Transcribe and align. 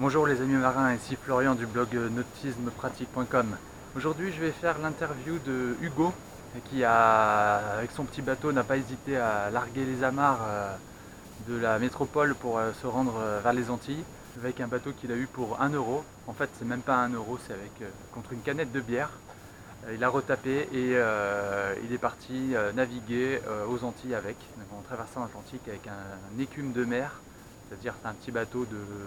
Bonjour 0.00 0.26
les 0.26 0.40
amis 0.40 0.54
marins, 0.54 0.92
ici 0.92 1.14
Florian 1.14 1.54
du 1.54 1.66
blog 1.66 1.94
nautismepratique.com. 1.94 3.56
Aujourd'hui 3.96 4.32
je 4.32 4.40
vais 4.40 4.50
faire 4.50 4.76
l'interview 4.80 5.38
de 5.46 5.76
Hugo 5.80 6.12
qui 6.68 6.82
avec 6.82 7.92
son 7.92 8.02
petit 8.02 8.20
bateau 8.20 8.50
n'a 8.50 8.64
pas 8.64 8.76
hésité 8.76 9.16
à 9.16 9.50
larguer 9.50 9.84
les 9.84 10.02
amarres 10.02 10.40
euh, 10.48 10.74
de 11.48 11.56
la 11.56 11.78
métropole 11.78 12.34
pour 12.34 12.58
euh, 12.58 12.72
se 12.82 12.88
rendre 12.88 13.14
euh, 13.20 13.38
vers 13.40 13.52
les 13.52 13.70
Antilles 13.70 14.02
avec 14.36 14.60
un 14.60 14.66
bateau 14.66 14.90
qu'il 14.90 15.12
a 15.12 15.14
eu 15.14 15.28
pour 15.28 15.62
1 15.62 15.68
euro. 15.70 16.02
En 16.26 16.32
fait 16.32 16.50
c'est 16.58 16.64
même 16.64 16.82
pas 16.82 16.96
1 16.96 17.10
euro, 17.10 17.38
c'est 17.46 17.52
avec 17.52 17.88
contre 18.12 18.32
une 18.32 18.40
canette 18.40 18.72
de 18.72 18.80
bière. 18.80 19.10
Il 19.92 20.02
a 20.02 20.08
retapé 20.08 20.68
et 20.72 20.96
il 21.84 21.92
est 21.92 21.98
parti 22.00 22.54
naviguer 22.74 23.38
aux 23.68 23.84
Antilles 23.84 24.14
avec, 24.14 24.36
en 24.76 24.80
traversant 24.80 25.20
l'Atlantique 25.20 25.68
avec 25.68 25.86
un 25.86 26.40
écume 26.40 26.72
de 26.72 26.84
mer 26.84 27.20
c'est-à-dire 27.68 27.94
c'est 28.00 28.08
un 28.08 28.12
petit 28.12 28.30
bateau 28.30 28.66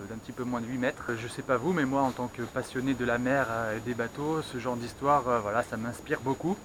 d'un 0.09 0.17
petit 0.17 0.31
peu 0.31 0.43
moins 0.43 0.61
de 0.61 0.65
8 0.65 0.77
mètres. 0.77 1.03
Je 1.17 1.27
sais 1.27 1.41
pas 1.41 1.57
vous, 1.57 1.73
mais 1.73 1.85
moi 1.85 2.01
en 2.01 2.11
tant 2.11 2.27
que 2.27 2.41
passionné 2.41 2.93
de 2.93 3.05
la 3.05 3.17
mer 3.17 3.47
et 3.75 3.79
des 3.81 3.93
bateaux, 3.93 4.41
ce 4.41 4.57
genre 4.57 4.75
d'histoire, 4.75 5.27
euh, 5.27 5.39
voilà, 5.39 5.63
ça 5.63 5.77
m'inspire 5.77 6.19
beaucoup. 6.21 6.57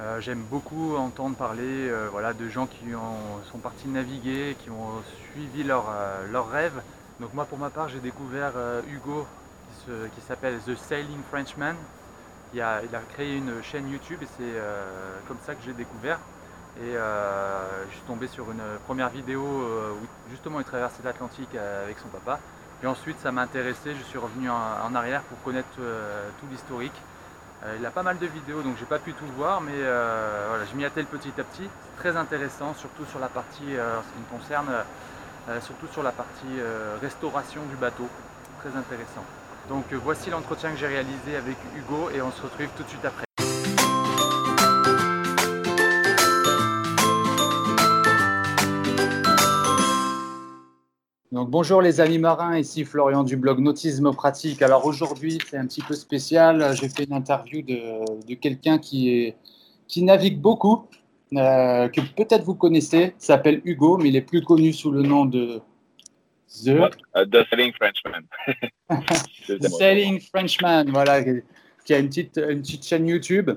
Euh, 0.00 0.20
j'aime 0.20 0.42
beaucoup 0.50 0.96
entendre 0.96 1.36
parler 1.36 1.62
euh, 1.62 2.08
voilà, 2.10 2.32
de 2.32 2.48
gens 2.48 2.66
qui 2.66 2.78
sont 3.50 3.58
partis 3.58 3.88
naviguer, 3.88 4.56
qui 4.62 4.70
ont 4.70 5.02
suivi 5.32 5.62
leur, 5.62 5.86
rêve. 6.50 6.82
Donc 7.20 7.34
moi 7.34 7.44
pour 7.44 7.58
ma 7.58 7.68
part 7.68 7.88
j'ai 7.88 8.00
découvert 8.00 8.52
Hugo 8.88 9.26
qui, 9.86 10.20
s'appelle 10.26 10.58
The 10.66 10.74
Sailing 10.74 11.20
Frenchman. 11.30 11.74
Il 12.54 12.60
a, 12.60 12.82
il 12.82 12.94
a, 12.94 13.00
créé 13.12 13.36
une 13.36 13.62
chaîne 13.62 13.90
YouTube 13.90 14.20
et 14.22 14.26
c'est 14.38 14.54
comme 15.28 15.36
ça 15.44 15.54
que 15.54 15.62
j'ai 15.64 15.74
découvert. 15.74 16.18
Et 16.78 16.96
euh, 16.96 17.84
je 17.88 17.94
suis 17.94 18.04
tombé 18.06 18.26
sur 18.26 18.50
une 18.50 18.62
première 18.86 19.08
vidéo 19.08 19.42
euh, 19.42 19.92
où 19.92 20.30
justement 20.30 20.60
il 20.60 20.64
traversait 20.64 21.02
l'Atlantique 21.04 21.54
euh, 21.54 21.84
avec 21.84 21.98
son 21.98 22.08
papa. 22.08 22.38
Et 22.82 22.86
ensuite 22.86 23.18
ça 23.20 23.32
m'a 23.32 23.42
intéressé, 23.42 23.94
je 23.94 24.02
suis 24.04 24.18
revenu 24.18 24.48
en, 24.48 24.94
arrière 24.94 25.22
pour 25.22 25.42
connaître 25.42 25.68
tout 25.76 26.46
l'historique. 26.50 26.94
il 27.78 27.84
a 27.84 27.90
pas 27.90 28.02
mal 28.02 28.16
de 28.18 28.26
vidéos 28.26 28.62
donc 28.62 28.76
j'ai 28.78 28.86
pas 28.86 28.98
pu 28.98 29.12
tout 29.12 29.26
voir 29.36 29.60
mais 29.60 29.76
voilà, 30.48 30.64
je 30.64 30.74
m'y 30.74 30.86
attelle 30.86 31.04
petit 31.04 31.32
à 31.38 31.44
petit. 31.44 31.68
C'est 31.68 32.00
très 32.00 32.16
intéressant, 32.16 32.72
surtout 32.72 33.04
sur 33.04 33.18
la 33.18 33.28
partie, 33.28 33.76
en 33.78 34.02
ce 34.02 34.08
qui 34.14 34.18
me 34.18 34.38
concerne, 34.38 34.68
surtout 35.60 35.88
sur 35.88 36.02
la 36.02 36.12
partie 36.12 36.56
restauration 37.02 37.60
du 37.68 37.76
bateau. 37.76 38.08
Très 38.60 38.70
intéressant. 38.70 39.26
Donc 39.68 39.84
voici 40.02 40.30
l'entretien 40.30 40.70
que 40.70 40.78
j'ai 40.78 40.86
réalisé 40.86 41.36
avec 41.36 41.58
Hugo 41.76 42.08
et 42.14 42.22
on 42.22 42.32
se 42.32 42.40
retrouve 42.40 42.68
tout 42.78 42.82
de 42.82 42.88
suite 42.88 43.04
après. 43.04 43.26
Donc 51.40 51.48
bonjour 51.48 51.80
les 51.80 52.02
amis 52.02 52.18
marins, 52.18 52.58
ici 52.58 52.84
Florian 52.84 53.24
du 53.24 53.34
blog 53.34 53.60
Nautisme 53.60 54.12
Pratique. 54.12 54.60
Alors 54.60 54.84
aujourd'hui 54.84 55.38
c'est 55.48 55.56
un 55.56 55.64
petit 55.64 55.80
peu 55.80 55.94
spécial, 55.94 56.76
j'ai 56.76 56.90
fait 56.90 57.04
une 57.04 57.14
interview 57.14 57.62
de, 57.62 58.34
quelqu'un 58.34 58.76
qui, 58.76 59.08
est, 59.08 59.36
qui 59.88 60.02
navigue 60.02 60.38
beaucoup, 60.38 60.86
euh, 61.32 61.88
que 61.88 62.02
peut-être 62.14 62.44
vous 62.44 62.56
connaissez, 62.56 63.14
s'appelle 63.16 63.62
Hugo, 63.64 63.96
mais 63.96 64.10
il 64.10 64.16
est 64.16 64.20
plus 64.20 64.42
connu 64.42 64.74
sous 64.74 64.90
le 64.90 65.00
nom 65.00 65.24
de 65.24 65.62
The, 66.62 66.92
uh, 67.16 67.26
The 67.26 67.48
Sailing 67.48 67.72
Frenchman. 67.72 68.24
The 69.48 69.66
Sailing 69.66 70.20
Frenchman, 70.20 70.90
voilà, 70.92 71.24
qui 71.86 71.94
a 71.94 72.00
une 72.00 72.08
petite, 72.08 72.36
une 72.36 72.60
petite 72.60 72.84
chaîne 72.84 73.06
YouTube 73.06 73.50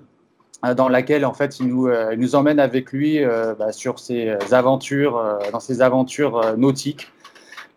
euh, 0.64 0.74
dans 0.74 0.88
laquelle 0.88 1.26
en 1.26 1.34
fait 1.34 1.60
il 1.60 1.68
nous, 1.68 1.88
euh, 1.88 2.16
nous 2.16 2.36
emmène 2.36 2.62
avec 2.62 2.94
lui 2.94 3.20
bah, 3.60 3.74
sur 3.74 4.00
ses 4.00 4.38
aventures, 4.54 5.22
dans 5.52 5.60
ses 5.60 5.82
aventures 5.82 6.56
nautiques. 6.56 7.10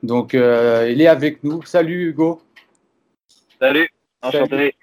Donc, 0.07 0.35
euh, 0.35 0.89
il 0.89 1.03
est 1.03 1.09
avec 1.09 1.43
nous. 1.43 1.65
Salut 1.65 2.11
Hugo. 2.11 2.41
Salut, 3.61 3.89
enchanté. 4.23 4.77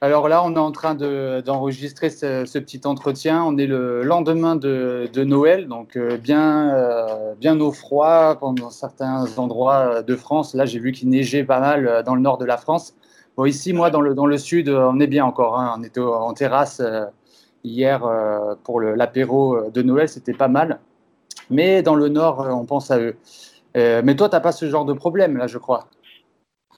Alors 0.00 0.28
là, 0.28 0.42
on 0.42 0.54
est 0.54 0.58
en 0.58 0.72
train 0.72 0.96
d'enregistrer 0.96 2.10
ce, 2.10 2.58
petit 2.58 2.80
entretien. 2.84 3.44
On 3.44 3.56
est 3.58 3.66
le 3.66 4.02
lendemain 4.02 4.56
de, 4.56 5.08
Noël, 5.22 5.68
donc 5.68 5.96
euh, 5.96 6.16
bien, 6.16 6.74
euh, 6.74 7.34
bien 7.38 7.60
au 7.60 7.70
froid 7.70 8.40
dans 8.40 8.70
certains 8.70 9.26
endroits 9.38 10.02
de 10.02 10.16
France. 10.16 10.54
Là, 10.54 10.66
j'ai 10.66 10.80
vu 10.80 10.90
qu'il 10.90 11.10
neigeait 11.10 11.44
pas 11.44 11.60
mal 11.60 12.02
dans 12.04 12.16
le 12.16 12.20
nord 12.20 12.38
de 12.38 12.44
la 12.44 12.56
France. 12.56 12.96
Bon, 13.36 13.44
ici, 13.44 13.72
moi, 13.72 13.90
dans 13.90 14.00
le, 14.00 14.14
dans 14.14 14.26
le 14.26 14.38
sud, 14.38 14.68
on 14.68 14.98
est 14.98 15.06
bien 15.06 15.24
encore. 15.24 15.60
Hein. 15.60 15.76
On 15.78 15.82
était 15.84 16.00
en 16.00 16.32
terrasse 16.32 16.82
hier 17.62 18.00
pour 18.64 18.80
l'apéro 18.80 19.70
de 19.70 19.82
Noël, 19.82 20.08
c'était 20.08 20.34
pas 20.34 20.48
mal. 20.48 20.80
Mais 21.50 21.82
dans 21.82 21.94
le 21.94 22.08
nord, 22.08 22.48
on 22.50 22.64
pense 22.64 22.90
à 22.90 22.98
eux. 22.98 23.16
Euh, 23.76 24.02
mais 24.04 24.16
toi, 24.16 24.28
tu 24.28 24.34
n'as 24.34 24.40
pas 24.40 24.52
ce 24.52 24.68
genre 24.68 24.84
de 24.84 24.92
problème, 24.92 25.36
là, 25.36 25.46
je 25.46 25.58
crois. 25.58 25.88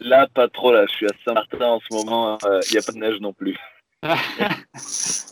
Là, 0.00 0.26
pas 0.34 0.48
trop. 0.48 0.72
Là, 0.72 0.86
je 0.86 0.92
suis 0.92 1.06
à 1.06 1.12
Saint-Martin 1.24 1.66
en 1.66 1.80
ce 1.80 1.94
moment. 1.94 2.38
Il 2.42 2.48
euh, 2.48 2.60
n'y 2.72 2.78
a 2.78 2.82
pas 2.82 2.92
de 2.92 2.98
neige 2.98 3.20
non 3.20 3.32
plus. 3.32 3.56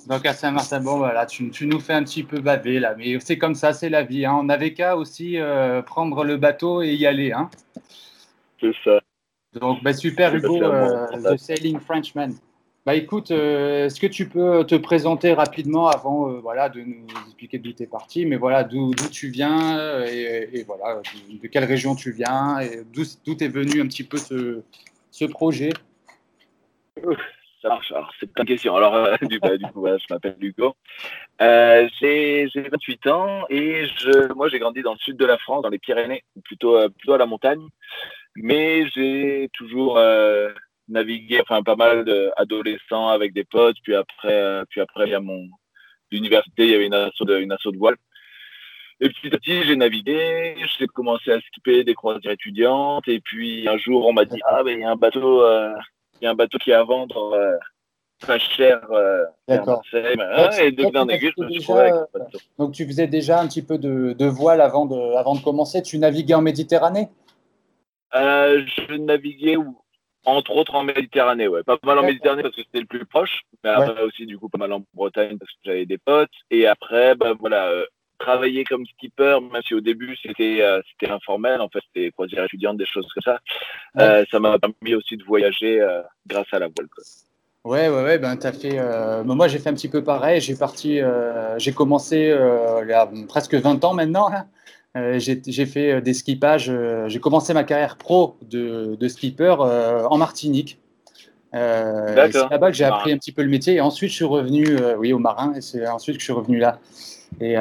Donc 0.08 0.26
à 0.26 0.32
Saint-Martin, 0.32 0.80
bon, 0.80 0.98
voilà, 0.98 1.26
tu, 1.26 1.50
tu, 1.50 1.66
nous 1.66 1.80
fais 1.80 1.92
un 1.92 2.04
petit 2.04 2.22
peu 2.22 2.40
baver 2.40 2.78
là, 2.78 2.94
mais 2.96 3.18
c'est 3.18 3.36
comme 3.36 3.56
ça, 3.56 3.72
c'est 3.72 3.88
la 3.88 4.04
vie. 4.04 4.24
Hein. 4.24 4.36
On 4.38 4.44
n'avait 4.44 4.72
qu'à 4.72 4.96
aussi 4.96 5.38
euh, 5.38 5.82
prendre 5.82 6.22
le 6.22 6.36
bateau 6.36 6.80
et 6.82 6.94
y 6.94 7.04
aller. 7.04 7.32
Hein. 7.32 7.50
C'est 8.60 8.74
ça. 8.84 9.00
Donc 9.54 9.82
bah, 9.82 9.92
super 9.92 10.34
Hugo, 10.34 10.60
The 10.60 11.36
Sailing 11.36 11.80
Frenchman. 11.80 12.34
Bah 12.86 12.94
écoute, 12.94 13.30
euh, 13.30 13.86
est-ce 13.86 14.00
que 14.00 14.06
tu 14.06 14.26
peux 14.26 14.64
te 14.64 14.74
présenter 14.74 15.34
rapidement 15.34 15.88
avant 15.88 16.30
euh, 16.30 16.40
voilà, 16.40 16.70
de 16.70 16.80
nous 16.80 17.04
expliquer 17.26 17.58
d'où 17.58 17.74
tu 17.74 17.82
es 17.82 17.86
parti, 17.86 18.24
mais 18.24 18.36
voilà, 18.36 18.64
d'où 18.64 18.94
tu 19.12 19.28
viens 19.28 19.78
euh, 19.78 20.06
et, 20.06 20.62
voilà, 20.62 21.02
de, 21.28 21.46
quelle 21.48 21.64
région 21.64 21.94
tu 21.94 22.10
viens 22.10 22.58
et 22.60 22.82
d'où 22.90 23.02
est 23.02 23.48
venu 23.48 23.82
un 23.82 23.86
petit 23.86 24.02
peu 24.02 24.16
ce, 24.16 24.62
ce 25.10 25.26
projet? 25.26 25.74
Ça 27.60 27.68
marche, 27.68 27.92
alors 27.92 28.10
c'est 28.18 28.30
une 28.38 28.46
question. 28.46 28.74
Alors, 28.74 29.18
du, 29.28 29.38
coup, 29.38 29.48
je 29.50 30.06
m'appelle 30.08 30.36
Hugo. 30.40 30.74
j'ai 31.38 32.48
28 32.54 33.06
ans 33.08 33.44
et 33.50 33.84
je, 33.98 34.32
moi 34.32 34.48
j'ai 34.48 34.58
grandi 34.58 34.80
dans 34.80 34.92
le 34.94 34.98
sud 34.98 35.18
de 35.18 35.26
la 35.26 35.36
France, 35.36 35.62
dans 35.62 35.68
les 35.68 35.78
Pyrénées, 35.78 36.24
plutôt, 36.44 36.78
plutôt 36.96 37.12
à 37.12 37.18
la 37.18 37.26
montagne, 37.26 37.66
mais 38.36 38.88
j'ai 38.88 39.50
toujours 39.52 39.98
navigué, 40.90 41.40
enfin 41.40 41.62
pas 41.62 41.76
mal 41.76 42.04
d'adolescents 42.04 43.08
avec 43.08 43.32
des 43.32 43.44
potes, 43.44 43.76
puis 43.82 43.94
après, 43.94 44.32
euh, 44.32 44.64
puis 44.68 44.80
après 44.80 45.06
il 45.06 45.10
y 45.12 45.14
a 45.14 45.20
mon 45.20 45.48
l'université, 46.10 46.64
il 46.64 46.70
y 46.70 46.74
avait 46.74 46.86
une 46.86 46.94
asso 46.94 47.22
de, 47.24 47.38
une 47.38 47.52
asso 47.52 47.70
de 47.72 47.78
voile. 47.78 47.96
Et 49.00 49.08
petit 49.08 49.34
à 49.34 49.38
petit, 49.38 49.62
j'ai 49.62 49.76
navigué, 49.76 50.56
j'ai 50.78 50.86
commencé 50.88 51.32
à 51.32 51.40
skipper 51.40 51.84
des 51.84 51.94
croisières 51.94 52.32
étudiantes, 52.32 53.06
et 53.08 53.20
puis 53.20 53.68
un 53.68 53.78
jour, 53.78 54.06
on 54.06 54.12
m'a 54.12 54.24
dit 54.24 54.40
ah 54.44 54.62
ben 54.62 54.78
il 54.78 54.82
y 54.82 54.84
a 54.84 54.90
un 54.90 54.96
bateau, 54.96 55.42
euh, 55.42 55.72
il 56.20 56.24
y 56.24 56.26
a 56.26 56.30
un 56.30 56.34
bateau 56.34 56.58
qui 56.58 56.70
est 56.70 56.74
à 56.74 56.82
vendre 56.82 57.32
euh, 57.32 57.56
très 58.18 58.38
cher. 58.38 58.80
D'accord. 59.48 59.82
et 59.92 60.72
de 60.72 60.98
en 60.98 61.08
aiguille, 61.08 61.32
je 61.38 61.42
me 61.44 61.50
suis 61.50 61.72
avec 61.72 61.94
Donc 62.58 62.72
tu 62.72 62.84
faisais 62.86 63.06
déjà 63.06 63.40
un 63.40 63.46
petit 63.46 63.62
peu 63.62 63.78
de, 63.78 64.12
de 64.12 64.26
voile 64.26 64.60
avant 64.60 64.84
de, 64.84 65.16
avant 65.16 65.34
de 65.34 65.40
commencer. 65.40 65.82
Tu 65.82 65.98
naviguais 65.98 66.34
en 66.34 66.42
Méditerranée? 66.42 67.08
Je 68.12 68.96
naviguais 68.96 69.56
entre 70.24 70.54
autres 70.54 70.74
en 70.74 70.84
Méditerranée, 70.84 71.48
ouais. 71.48 71.62
Pas 71.62 71.78
mal 71.82 71.98
en 71.98 72.02
Méditerranée 72.02 72.42
parce 72.42 72.54
que 72.54 72.62
c'était 72.62 72.80
le 72.80 72.86
plus 72.86 73.06
proche, 73.06 73.42
mais 73.64 73.70
après 73.70 74.02
aussi, 74.02 74.26
du 74.26 74.38
coup, 74.38 74.48
pas 74.48 74.58
mal 74.58 74.72
en 74.72 74.82
Bretagne 74.94 75.38
parce 75.38 75.50
que 75.52 75.58
j'avais 75.64 75.86
des 75.86 75.98
potes. 75.98 76.30
Et 76.50 76.66
après, 76.66 77.14
bah, 77.14 77.32
voilà, 77.38 77.68
euh, 77.68 77.84
travailler 78.18 78.64
comme 78.64 78.84
skipper, 78.84 79.38
même 79.40 79.62
si 79.66 79.74
au 79.74 79.80
début, 79.80 80.16
c'était 80.22 80.58
euh, 80.60 80.80
c'était 80.90 81.10
informel, 81.10 81.60
en 81.60 81.68
fait, 81.68 81.80
c'était 81.86 82.10
croisière 82.10 82.44
étudiante, 82.44 82.76
des 82.76 82.86
choses 82.86 83.08
comme 83.14 83.34
ça. 83.34 83.40
Euh, 83.98 84.24
ça 84.30 84.38
m'a 84.38 84.58
permis 84.58 84.94
aussi 84.94 85.16
de 85.16 85.24
voyager 85.24 85.80
grâce 86.26 86.52
à 86.52 86.58
la 86.58 86.66
voile. 86.66 86.88
Quoi. 86.94 87.04
Ouais, 87.62 87.88
ouais, 87.88 88.02
ouais, 88.02 88.18
ben 88.18 88.36
t'as 88.36 88.52
fait. 88.52 88.78
moi, 89.24 89.48
j'ai 89.48 89.58
fait 89.58 89.70
un 89.70 89.74
petit 89.74 89.88
peu 89.88 90.04
pareil. 90.04 90.40
J'ai 90.40 90.56
parti, 90.56 91.00
j'ai 91.56 91.72
commencé 91.72 92.36
il 92.82 92.88
y 92.88 92.92
a 92.92 93.08
presque 93.26 93.54
20 93.54 93.84
ans 93.84 93.94
maintenant. 93.94 94.28
Hein. 94.30 94.46
Euh, 94.96 95.20
j'ai 95.20 95.66
fait 95.66 95.92
euh, 95.92 96.00
des 96.00 96.14
skippages. 96.14 96.68
Euh, 96.68 97.08
j'ai 97.08 97.20
commencé 97.20 97.54
ma 97.54 97.62
carrière 97.62 97.96
pro 97.96 98.36
de, 98.42 98.96
de 98.98 99.08
skipper 99.08 99.54
en 99.58 100.18
Martinique. 100.18 100.78
c'est 101.52 101.58
là-bas 101.58 102.70
que 102.70 102.76
j'ai 102.76 102.84
appris 102.84 103.12
un 103.12 103.18
petit 103.18 103.32
peu 103.32 103.42
le 103.42 103.48
métier. 103.48 103.74
Et 103.74 103.80
ensuite, 103.80 104.10
je 104.10 104.16
suis 104.16 104.24
revenu, 104.24 104.66
oui, 104.98 105.12
au 105.12 105.18
marin. 105.18 105.54
Et 105.54 105.60
c'est 105.60 105.86
ensuite 105.86 106.16
que 106.16 106.20
je 106.20 106.24
suis 106.24 106.32
revenu 106.32 106.58
là. 106.58 106.80
Et 107.40 107.56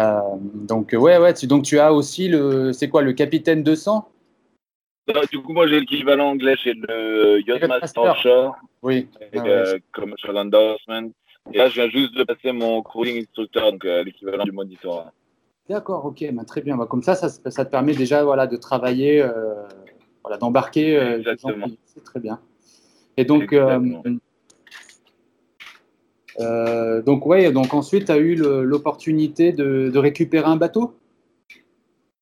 donc, 0.55 0.95
ouais, 0.97 1.17
ouais. 1.17 1.33
Tu, 1.33 1.45
donc, 1.45 1.63
tu 1.63 1.79
as 1.79 1.93
aussi 1.93 2.27
le, 2.27 2.73
c'est 2.73 2.89
quoi, 2.89 3.03
le 3.03 3.13
capitaine 3.13 3.63
200 3.63 4.09
Du 5.31 5.39
coup, 5.41 5.53
moi, 5.53 5.67
j'ai 5.67 5.79
l'équivalent 5.79 6.29
anglais, 6.29 6.55
c'est 6.63 6.73
le 6.73 7.41
Yacht 7.47 7.67
Master 7.67 8.03
Offshore. 8.03 8.55
Oui. 8.81 9.07
Comme 9.91 10.15
sur 10.17 10.33
l'endorsement. 10.33 11.09
Et 11.53 11.57
là, 11.57 11.69
je 11.69 11.75
viens 11.75 11.89
juste 11.89 12.15
de 12.15 12.23
passer 12.23 12.51
mon 12.51 12.81
cruising 12.81 13.21
instructor, 13.21 13.71
donc 13.71 13.83
l'équivalent 13.83 14.43
du 14.43 14.51
moniteur. 14.51 15.11
D'accord, 15.69 16.03
ok, 16.03 16.25
ben, 16.31 16.43
très 16.45 16.61
bien. 16.61 16.77
Ben, 16.77 16.87
comme 16.87 17.03
ça, 17.03 17.13
ça, 17.13 17.29
te 17.29 17.69
permet 17.69 17.93
déjà 17.93 18.23
voilà, 18.23 18.47
de 18.47 18.57
travailler, 18.57 19.21
euh, 19.21 19.67
voilà, 20.23 20.37
d'embarquer. 20.37 20.97
Euh, 20.97 21.21
c'est 21.85 22.03
très 22.03 22.19
bien. 22.19 22.39
Et 23.17 23.23
donc, 23.23 23.53
euh, 23.53 23.79
donc, 27.01 27.25
ouais, 27.27 27.51
donc 27.51 27.73
ensuite, 27.75 28.05
tu 28.05 28.11
as 28.11 28.17
eu 28.17 28.35
l'opportunité 28.35 29.51
de, 29.51 29.95
récupérer 29.95 30.47
un 30.47 30.55
bateau? 30.55 30.97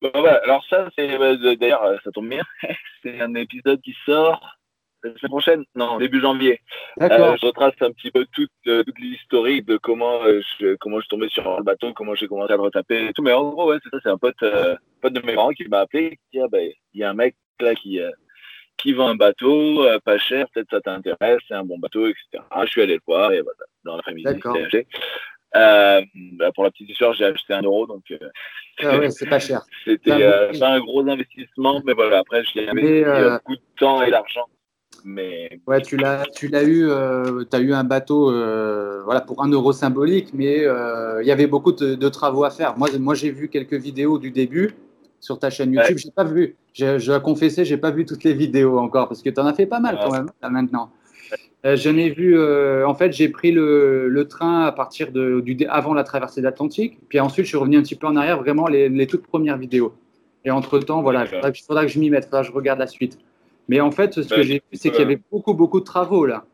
Bah, 0.02 0.10
Alors 0.44 0.66
ça, 0.70 0.90
c'est 0.98 1.08
d'ailleurs, 1.56 2.00
ça 2.04 2.12
tombe 2.12 2.28
bien. 2.28 2.44
c'est 3.02 3.22
un 3.22 3.34
épisode 3.36 3.80
qui 3.80 3.96
sort 4.06 4.57
la 5.04 5.12
semaine 5.18 5.30
prochaine? 5.30 5.64
Non, 5.76 5.98
début 5.98 6.22
janvier. 6.22 6.62
Euh, 7.02 7.36
je 7.40 7.46
retrace 7.46 7.74
un 7.82 7.92
petit 7.92 8.12
peu 8.12 8.26
toute, 8.34 8.50
euh, 8.68 8.84
toute 8.84 9.00
l'historique 9.00 9.66
de 9.66 9.78
comment, 9.78 10.24
euh, 10.24 10.42
je, 10.60 10.76
comment 10.76 10.98
je 10.98 11.02
suis 11.02 11.10
tombé 11.10 11.30
sur 11.30 11.58
le 11.58 11.64
bateau, 11.64 11.94
comment 11.94 12.16
j'ai 12.16 12.28
commencé 12.28 12.54
à 12.54 12.58
le 12.58 12.64
retaper 12.64 13.08
et 13.08 13.14
tout. 13.14 13.22
Mais 13.22 13.34
en 13.34 13.50
gros, 13.50 13.70
ouais, 13.70 13.78
c'est 13.84 13.90
ça, 13.90 13.98
c'est 14.04 14.10
un 14.10 14.18
pote, 14.18 14.36
pote 15.02 15.14
de 15.14 15.22
mes 15.26 15.36
parents 15.36 15.52
qui 15.52 15.68
m'a 15.68 15.82
appelé, 15.82 16.12
qui 16.12 16.38
dit, 16.38 16.42
ah, 16.42 16.48
ben, 16.52 16.72
il 16.94 17.00
y 17.00 17.04
a 17.04 17.10
un 17.10 17.14
mec 17.14 17.36
là 17.60 17.76
qui, 17.76 18.00
qui 18.78 18.94
vend 18.94 19.10
un 19.10 19.16
bateau, 19.16 19.86
pas 20.04 20.18
cher, 20.18 20.48
peut-être 20.54 20.70
ça 20.72 20.82
t'intéresse, 20.82 21.40
c'est 21.48 21.56
un 21.56 21.64
bon 21.64 21.80
bateau, 21.80 22.08
etc. 22.08 22.44
je 22.64 22.68
suis 22.68 22.82
allé 22.82 22.96
le 22.96 23.02
voir 23.06 23.32
et 23.32 23.42
voilà, 23.42 23.66
dans 23.84 23.96
l'après-midi, 23.96 24.28
acheté. 24.28 24.88
Euh, 25.56 26.02
bah, 26.34 26.52
pour 26.54 26.66
la 26.66 26.72
petite 26.72 26.90
histoire, 26.90 27.14
j'ai 27.14 27.26
acheté 27.26 27.54
un 27.54 27.62
euro, 27.62 27.88
donc 27.88 28.04
euh, 28.12 28.18
ah 28.84 28.98
ouais, 28.98 29.10
c'est 29.10 29.30
pas 29.30 29.40
cher. 29.40 29.62
C'était 29.86 30.12
euh, 30.12 30.52
pas 30.60 30.70
un 30.70 30.80
gros 30.80 31.08
investissement, 31.08 31.82
mais 31.86 31.94
voilà, 31.94 32.20
après, 32.20 32.44
j'ai 32.44 32.72
mis 32.74 33.04
beaucoup 33.04 33.56
de 33.56 33.62
temps 33.78 34.02
et 34.04 34.12
d'argent. 34.12 34.48
Mais... 35.06 35.60
Ouais, 35.68 35.82
tu 35.82 35.98
l'as, 35.98 36.24
tu 36.34 36.48
l'as 36.48 36.64
eu, 36.64 36.90
tu 37.50 37.56
as 37.56 37.60
eu 37.60 37.74
un 37.74 37.84
bateau 37.84 38.32
voilà, 39.06 39.22
pour 39.22 39.44
un 39.44 39.50
euro 39.50 39.74
symbolique, 39.74 40.30
mais 40.34 40.64
il 40.64 41.28
y 41.28 41.32
avait 41.32 41.48
beaucoup 41.48 41.72
de, 41.72 42.10
travaux 42.10 42.44
à 42.44 42.50
faire. 42.50 42.78
Moi, 42.78 42.90
moi 43.00 43.16
j'ai 43.16 43.32
vu 43.32 43.50
quelques 43.50 43.74
vidéos 43.74 44.18
du 44.18 44.32
début 44.32 44.76
sur 45.20 45.40
ta 45.40 45.50
chaîne 45.50 45.74
YouTube. 45.74 45.98
J'ai 45.98 46.12
pas 46.12 46.24
vu, 46.24 46.56
je, 46.74 47.00
je 47.00 47.08
dois 47.08 47.20
confesser, 47.20 47.66
j'ai 47.66 47.78
pas 47.78 47.92
vu 47.92 48.06
toutes 48.06 48.24
les 48.24 48.34
vidéos 48.34 48.78
encore 48.80 49.08
parce 49.08 49.22
que 49.22 49.30
tu 49.30 49.40
en 49.40 49.46
as 49.46 49.54
fait 49.54 49.66
pas 49.66 49.80
mal 49.80 50.00
quand 50.02 50.12
même 50.12 50.30
là, 50.42 50.50
maintenant. 50.50 50.92
Euh, 51.66 51.76
je 51.76 51.90
n'ai 51.90 52.10
vu, 52.10 52.38
euh, 52.38 52.88
en 52.88 52.94
fait, 52.94 53.12
j'ai 53.14 53.30
pris 53.30 53.52
le, 53.52 54.26
train 54.30 54.66
à 54.66 54.72
partir 54.72 55.12
de, 55.12 55.42
du, 55.42 55.58
avant 55.68 55.94
la 55.94 56.04
traversée 56.04 56.42
de 56.42 56.46
l'Atlantique, 56.46 57.00
puis 57.10 57.20
ensuite 57.20 57.46
je 57.46 57.50
suis 57.50 57.58
revenu 57.58 57.78
un 57.78 57.82
petit 57.82 57.96
peu 57.96 58.08
en 58.08 58.16
arrière, 58.16 58.38
vraiment 58.38 58.68
les, 58.68 59.08
toutes 59.08 59.26
premières 59.26 59.58
vidéos. 59.58 59.94
Et 60.46 60.52
entre 60.52 60.80
temps, 60.80 61.02
voilà, 61.02 61.26
il 61.26 61.62
faudra, 61.66 61.84
que 61.84 61.92
je 61.92 62.00
m'y 62.00 62.10
mette, 62.10 62.26
faudra 62.26 62.42
que 62.42 62.48
je 62.48 62.52
regarde 62.54 62.80
la 62.80 62.88
suite. 62.88 63.18
Mais 63.68 63.80
en 63.82 63.92
fait, 63.92 64.14
ce 64.14 64.34
que 64.34 64.44
j'ai 64.44 64.56
vu, 64.56 64.62
c'est 64.74 64.90
qu'il 64.90 65.00
y 65.00 65.04
avait 65.04 65.22
beaucoup, 65.32 65.54
beaucoup 65.54 65.80
de 65.80 65.86
travaux 65.86 66.26
là. 66.26 66.46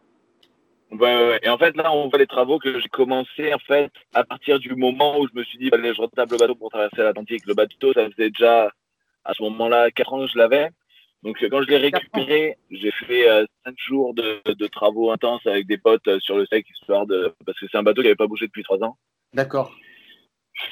Ouais, 0.92 1.00
ouais, 1.00 1.40
Et 1.42 1.50
en 1.50 1.58
fait, 1.58 1.76
là, 1.76 1.92
on 1.92 2.08
voit 2.10 2.20
les 2.20 2.28
travaux 2.28 2.60
que 2.60 2.80
j'ai 2.80 2.90
commencé 2.90 3.52
en 3.52 3.60
fait 3.60 3.92
à 4.14 4.24
partir 4.24 4.60
du 4.60 4.76
moment 4.76 5.20
où 5.20 5.28
je 5.28 5.34
me 5.34 5.44
suis 5.44 5.58
dit, 5.58 5.70
allez, 5.72 5.94
je 5.94 6.02
retape 6.02 6.32
le 6.32 6.38
bateau 6.38 6.56
pour 6.56 6.70
traverser 6.70 7.02
l'Atlantique. 7.02 7.48
Le 7.48 7.56
bateau, 7.56 7.94
ça 7.94 8.10
faisait 8.12 8.30
déjà 8.30 8.72
à 9.26 9.34
ce 9.34 9.42
moment-là 9.44 9.90
4 9.90 10.14
ans 10.14 10.20
que 10.26 10.32
je 10.32 10.38
l'avais. 10.38 10.70
Donc 11.24 11.38
quand 11.50 11.62
je 11.62 11.70
l'ai 11.70 11.78
récupéré, 11.78 12.58
j'ai 12.70 12.92
fait 12.92 13.30
euh, 13.30 13.46
cinq 13.66 13.76
jours 13.78 14.14
de, 14.14 14.42
de, 14.46 14.68
travaux 14.68 15.10
intenses 15.10 15.46
avec 15.48 15.68
des 15.68 15.78
potes 15.78 16.06
euh, 16.10 16.20
sur 16.20 16.36
le 16.36 16.46
sec, 16.46 16.66
histoire 16.70 17.08
de 17.08 17.34
parce 17.46 17.58
que 17.58 17.66
c'est 17.72 17.78
un 17.78 17.84
bateau 17.84 18.02
qui 18.02 18.08
n'avait 18.08 18.16
pas 18.16 18.28
bougé 18.28 18.46
depuis 18.46 18.64
trois 18.64 18.84
ans. 18.84 18.98
D'accord. 19.34 19.74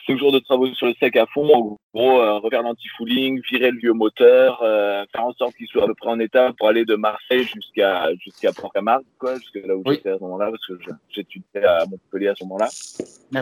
Cinq 0.06 0.18
jours 0.18 0.32
de 0.32 0.40
travaux 0.40 0.72
sur 0.74 0.88
le 0.88 0.94
sec 1.00 1.16
à 1.16 1.26
fond, 1.28 1.52
en 1.54 1.78
gros, 1.94 2.22
euh, 2.22 2.38
refaire 2.40 2.62
l'anti-fooling, 2.62 3.42
virer 3.50 3.72
le 3.72 3.80
vieux 3.80 3.94
moteur, 3.94 4.60
faire 4.60 5.26
en 5.26 5.34
sorte 5.34 5.56
qu'il 5.56 5.68
soit 5.68 5.84
à 5.84 5.88
peu 5.88 5.96
près 5.96 6.10
en 6.10 6.20
état 6.20 6.54
pour 6.58 6.68
aller 6.68 6.86
de 6.86 6.96
Marseille 6.96 7.44
jusqu'à 7.44 8.14
jusqu'à 8.20 8.52
Port-Camargue, 8.54 9.06
quoi, 9.18 9.36
jusqu'à 9.36 9.60
là 9.66 9.76
où 9.76 9.84
j'étais 9.86 10.10
à 10.10 10.18
ce 10.18 10.22
moment-là, 10.22 10.52
parce 10.52 10.66
que 10.68 10.74
j'étudiais 11.10 11.64
à 11.64 11.86
Montpellier 11.90 12.30
à 12.30 12.36
ce 12.36 12.44
moment-là. 12.44 12.70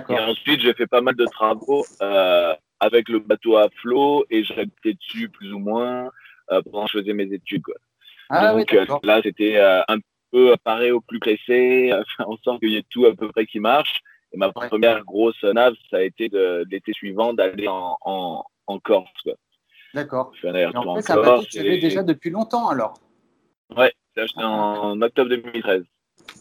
Et 0.09 0.19
ensuite, 0.19 0.61
j'ai 0.61 0.73
fait 0.73 0.87
pas 0.87 1.01
mal 1.01 1.15
de 1.15 1.25
travaux 1.25 1.85
avec 2.79 3.09
le 3.09 3.19
bateau 3.19 3.57
à 3.57 3.67
flot 3.81 4.25
et 4.29 4.43
j'habitais 4.43 4.93
dessus 4.93 5.27
plus 5.29 5.51
ou 5.51 5.59
moins. 5.59 6.09
Euh, 6.51 6.61
pendant 6.63 6.85
que 6.85 6.91
je 6.93 6.99
faisais 6.99 7.13
mes 7.13 7.31
études. 7.31 7.61
Quoi. 7.61 7.75
Ah, 8.29 8.53
Donc 8.53 8.73
euh, 8.73 8.85
là, 9.03 9.21
c'était 9.23 9.57
euh, 9.57 9.81
un 9.87 9.97
peu 10.31 10.55
pareil 10.63 10.91
au 10.91 11.01
plus 11.01 11.19
pressé, 11.19 11.91
faire 12.17 12.29
en 12.29 12.37
sorte 12.37 12.59
qu'il 12.59 12.71
y 12.71 12.77
ait 12.77 12.85
tout 12.89 13.05
à 13.05 13.13
peu 13.13 13.27
près 13.29 13.45
qui 13.45 13.59
marche. 13.59 14.01
Et 14.31 14.37
ma 14.37 14.51
première 14.51 15.03
grosse 15.03 15.43
nave, 15.43 15.73
ça 15.89 15.97
a 15.97 16.01
été 16.01 16.29
de, 16.29 16.65
l'été 16.69 16.93
suivant 16.93 17.33
d'aller 17.33 17.67
en, 17.67 17.97
en, 18.01 18.43
en, 18.67 18.79
Corse. 18.79 19.09
D'accord. 19.93 20.31
En 20.43 20.95
fait, 20.95 21.01
ça 21.01 21.19
va 21.19 21.39
tu 21.49 21.59
avais 21.59 21.79
déjà 21.79 22.03
depuis 22.03 22.29
longtemps 22.29 22.69
alors 22.69 22.93
Ouais, 23.75 23.91
j'ai 24.15 24.23
acheté 24.23 24.43
en, 24.43 25.01
octobre 25.01 25.29
2013. 25.29 25.83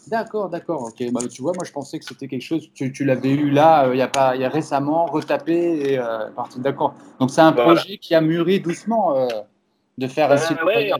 D'accord, 0.08 0.50
d'accord. 0.50 0.82
Ok. 0.82 1.02
Bah, 1.12 1.20
tu 1.30 1.40
vois, 1.40 1.52
moi 1.54 1.64
je 1.64 1.72
pensais 1.72 1.98
que 1.98 2.04
c'était 2.04 2.28
quelque 2.28 2.42
chose. 2.42 2.70
Tu, 2.74 2.92
tu 2.92 3.04
l'avais 3.04 3.30
eu 3.30 3.50
là, 3.50 3.88
il 3.90 3.98
y 3.98 4.02
a 4.02 4.08
pas, 4.08 4.36
il 4.36 4.42
y 4.42 4.44
a 4.44 4.48
récemment 4.50 5.06
retapé 5.06 5.92
et 5.92 5.98
parti. 6.36 6.60
D'accord. 6.60 6.94
Donc 7.20 7.30
c'est 7.30 7.40
un 7.40 7.52
projet 7.52 7.96
qui 7.96 8.14
a 8.14 8.20
mûri 8.20 8.60
doucement 8.60 9.28
de 9.96 10.06
faire 10.06 10.30
un 10.30 10.64
ouais, 10.64 10.92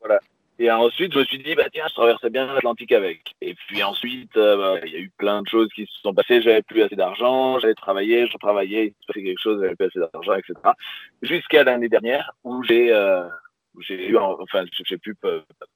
voilà. 0.00 0.20
Et 0.62 0.70
ensuite, 0.70 1.14
je 1.14 1.20
me 1.20 1.24
suis 1.24 1.38
dit, 1.38 1.54
bah, 1.54 1.70
tiens, 1.72 1.86
je 1.88 1.94
traversais 1.94 2.28
bien 2.28 2.44
l'Atlantique 2.44 2.92
avec. 2.92 3.34
Et 3.40 3.54
puis 3.54 3.82
ensuite, 3.82 4.36
euh, 4.36 4.58
bah, 4.58 4.80
il 4.84 4.92
y 4.92 4.96
a 4.96 4.98
eu 4.98 5.10
plein 5.16 5.40
de 5.40 5.48
choses 5.48 5.70
qui 5.74 5.86
se 5.86 6.00
sont 6.02 6.12
passées. 6.12 6.42
J'avais 6.42 6.60
plus 6.60 6.82
assez 6.82 6.96
d'argent, 6.96 7.58
j'avais 7.58 7.74
travaillé, 7.74 8.26
je 8.26 8.36
travaillais, 8.36 8.88
il 8.88 8.94
se 9.00 9.06
passait 9.06 9.22
quelque 9.22 9.40
chose, 9.40 9.58
j'avais 9.62 9.74
plus 9.74 9.86
assez 9.86 10.00
d'argent, 10.00 10.34
etc. 10.34 10.54
Jusqu'à 11.22 11.64
l'année 11.64 11.88
dernière 11.88 12.30
où 12.44 12.62
j'ai 12.62 12.92
euh, 12.92 13.26
j'ai 13.78 14.08
eu, 14.08 14.18
enfin, 14.18 14.64
j'ai 14.84 14.98
pu 14.98 15.14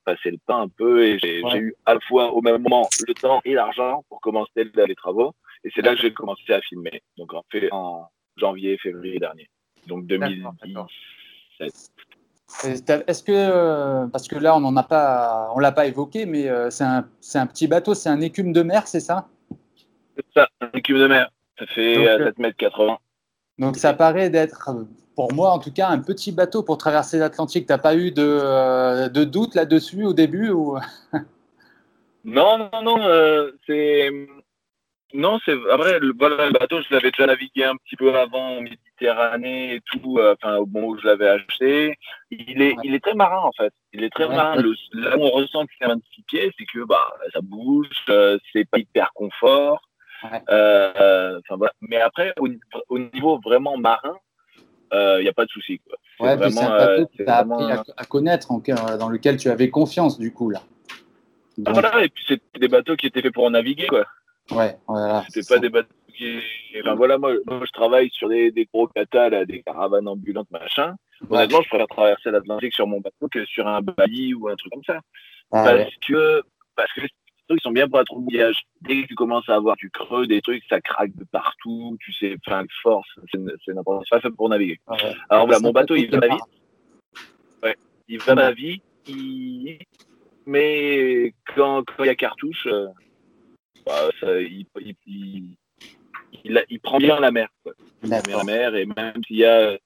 passer 0.04 0.30
le 0.30 0.38
temps 0.46 0.60
un 0.60 0.68
peu 0.68 1.02
et 1.02 1.18
j'ai 1.18 1.40
eu 1.40 1.74
à 1.86 1.94
la 1.94 2.00
fois 2.00 2.32
au 2.32 2.42
même 2.42 2.60
moment 2.60 2.86
le 3.08 3.14
temps 3.14 3.40
et 3.46 3.54
l'argent 3.54 4.04
pour 4.10 4.20
commencer 4.20 4.70
les 4.74 4.94
travaux. 4.96 5.32
Et 5.64 5.70
c'est 5.74 5.80
là 5.80 5.94
que 5.94 6.02
j'ai 6.02 6.12
commencé 6.12 6.52
à 6.52 6.60
filmer. 6.60 7.02
Donc 7.16 7.32
en 7.32 7.42
fait 7.50 7.72
en 7.72 8.08
janvier, 8.36 8.76
février 8.76 9.18
dernier. 9.18 9.48
Donc 9.86 10.06
2017. 10.06 11.72
Est-ce 12.64 13.22
que, 13.22 13.32
euh, 13.32 14.06
parce 14.06 14.28
que 14.28 14.36
là, 14.36 14.56
on 14.56 14.60
n'en 14.60 14.76
a 14.76 14.82
pas, 14.82 15.50
on 15.54 15.58
l'a 15.58 15.72
pas 15.72 15.86
évoqué, 15.86 16.26
mais 16.26 16.48
euh, 16.48 16.70
c'est 16.70 16.84
un, 16.84 17.06
un, 17.34 17.46
petit 17.46 17.66
bateau, 17.66 17.94
c'est 17.94 18.08
un 18.08 18.20
écume 18.20 18.52
de 18.52 18.62
mer, 18.62 18.86
c'est 18.86 19.00
ça? 19.00 19.28
C'est 20.16 20.24
ça, 20.34 20.48
un 20.60 20.70
écume 20.74 20.98
de 20.98 21.06
mer. 21.06 21.30
Ça 21.58 21.66
fait 21.66 21.94
7 21.94 22.06
euh, 22.06 22.32
mètres 22.38 22.56
80. 22.56 22.98
Donc 23.58 23.76
ça 23.76 23.94
paraît 23.94 24.30
d'être, 24.30 24.70
pour 25.14 25.32
moi 25.32 25.50
en 25.50 25.58
tout 25.58 25.72
cas, 25.72 25.88
un 25.88 25.98
petit 25.98 26.32
bateau 26.32 26.62
pour 26.62 26.78
traverser 26.78 27.18
l'Atlantique. 27.18 27.66
T'as 27.66 27.78
pas 27.78 27.96
eu 27.96 28.10
de, 28.10 29.08
de 29.08 29.24
doute 29.24 29.54
là-dessus 29.54 30.04
au 30.04 30.12
début 30.12 30.50
ou... 30.50 30.78
Non, 32.26 32.56
non, 32.56 32.82
non. 32.82 33.50
c'est 33.66 34.08
non, 35.12 35.38
c'est 35.44 35.54
après 35.70 36.00
le, 36.00 36.12
voilà, 36.18 36.46
le 36.46 36.52
bateau, 36.52 36.80
je 36.82 36.92
l'avais 36.92 37.10
déjà 37.10 37.26
navigué 37.26 37.64
un 37.64 37.76
petit 37.76 37.96
peu 37.96 38.16
avant 38.16 38.56
en 38.56 38.64
Méditerranée 39.00 39.74
et 39.74 39.80
tout, 39.80 40.18
euh, 40.18 40.34
enfin 40.34 40.56
au 40.56 40.66
moment 40.66 40.88
où 40.88 40.98
je 40.98 41.06
l'avais 41.06 41.28
acheté. 41.28 41.96
Il 42.30 42.62
est, 42.62 42.76
il 42.84 42.94
est 42.94 43.02
très 43.02 43.14
marin 43.14 43.40
en 43.40 43.52
fait. 43.52 43.72
Il 43.92 44.04
est 44.04 44.10
très 44.10 44.28
marin. 44.28 44.56
Le, 44.56 44.74
là 44.92 45.16
où 45.16 45.22
on 45.22 45.30
ressent 45.30 45.66
que 45.66 45.72
c'est 45.80 45.86
26 45.86 46.22
pieds, 46.22 46.52
c'est 46.58 46.64
que 46.66 46.84
bah 46.84 47.12
ça 47.32 47.40
bouge, 47.42 47.88
euh, 48.08 48.38
c'est 48.52 48.68
pas 48.68 48.78
hyper 48.78 49.12
confort. 49.14 49.80
Euh, 50.50 51.38
voilà. 51.50 51.72
Mais 51.82 52.00
après, 52.00 52.32
au, 52.38 52.98
niveau 52.98 53.38
vraiment 53.44 53.76
marin, 53.76 54.16
il 54.92 55.22
n'y 55.22 55.28
a 55.28 55.32
pas 55.32 55.44
de 55.44 55.50
souci. 55.50 55.80
Ouais, 56.20 56.36
c'est 56.50 56.62
un 56.62 56.78
bateau 56.78 57.06
que 57.06 57.16
tu 57.16 57.26
as 57.26 57.38
appris 57.38 57.64
à, 57.96 58.04
connaître, 58.04 58.50
en, 58.50 58.60
dans 58.96 59.08
lequel 59.08 59.36
tu 59.36 59.50
avais 59.50 59.68
confiance 59.70 60.18
du 60.18 60.32
coup 60.32 60.50
là. 60.50 60.62
Ah, 61.66 61.72
voilà, 61.72 62.02
et 62.02 62.08
puis 62.08 62.24
c'était 62.26 62.58
des 62.58 62.68
bateaux 62.68 62.96
qui 62.96 63.06
étaient 63.06 63.22
faits 63.22 63.34
pour 63.34 63.48
naviguer 63.50 63.86
quoi. 63.86 64.04
Ouais, 64.50 64.76
voilà. 64.86 65.24
C'était 65.28 65.54
pas 65.54 65.60
des 65.60 65.68
bateaux 65.68 65.88
voilà, 66.96 67.18
moi, 67.18 67.34
moi, 67.46 67.60
je 67.64 67.72
travaille 67.72 68.10
sur 68.10 68.28
des, 68.28 68.50
des 68.50 68.66
gros 68.66 68.86
catas, 68.88 69.44
des 69.44 69.62
caravanes 69.62 70.08
ambulantes, 70.08 70.50
machin. 70.50 70.94
Honnêtement, 71.30 71.62
je 71.62 71.68
préfère 71.68 71.86
traverser 71.86 72.30
l'Atlantique 72.30 72.74
sur 72.74 72.86
mon 72.86 73.00
bateau 73.00 73.28
que 73.30 73.44
sur 73.46 73.66
un 73.66 73.80
bailli 73.80 74.34
ou 74.34 74.48
un 74.48 74.56
truc 74.56 74.72
comme 74.72 74.84
ça. 74.84 75.00
Ah 75.52 75.64
parce 75.64 75.94
que, 76.06 76.42
parce 76.74 76.92
que 76.92 77.02
les 77.02 77.08
trucs 77.48 77.62
sont 77.62 77.70
bien 77.70 77.88
pour 77.88 78.00
être 78.00 78.12
au 78.12 78.20
mouillage. 78.20 78.56
Dès 78.80 79.02
que 79.02 79.08
tu 79.08 79.14
commences 79.14 79.48
à 79.48 79.54
avoir 79.54 79.76
du 79.76 79.90
creux, 79.90 80.26
des 80.26 80.40
trucs, 80.40 80.64
ça 80.68 80.80
craque 80.80 81.14
de 81.16 81.24
partout, 81.24 81.96
tu 82.00 82.12
sais, 82.12 82.36
enfin, 82.46 82.64
force, 82.82 83.08
c'est 83.32 83.72
n'importe 83.72 83.98
quoi. 83.98 84.02
C'est 84.04 84.16
pas 84.16 84.20
fait 84.20 84.34
pour 84.34 84.48
naviguer. 84.48 84.80
Ah 84.86 84.96
Alors 85.28 85.46
voilà, 85.46 85.60
mon 85.60 85.72
bateau, 85.72 85.94
il 85.94 86.10
va 86.10 86.18
ma 86.18 86.28
vie. 86.28 86.40
Ouais, 87.62 87.76
il 88.08 88.18
va 88.18 88.34
ma 88.34 88.52
vie. 88.52 88.80
Il... 89.06 89.78
Mais 90.46 91.34
quand 91.54 91.84
il 92.00 92.06
y 92.06 92.08
a 92.08 92.14
cartouche, 92.14 92.66
euh, 92.66 92.88
bah, 93.86 94.10
il, 94.22 95.56
prend 96.82 96.98
bien 96.98 97.20
la 97.20 97.30
mer. 97.30 97.48
Il 98.02 98.10
prend 98.10 98.20
bien 98.20 98.38
la 98.38 98.44
mer 98.44 98.74
et 98.74 98.86
même 98.86 99.22
s'il 99.26 99.36
y 99.36 99.44
a 99.44 99.76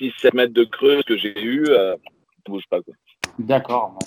6-7 0.00 0.34
mètres 0.34 0.52
de 0.52 0.64
creux 0.64 1.02
que 1.06 1.16
j'ai 1.16 1.40
eu, 1.40 1.64
euh, 1.68 1.94
ne 2.46 2.52
bouge 2.52 2.64
pas. 2.68 2.78
D'accord, 3.38 3.94
bah, 3.98 4.06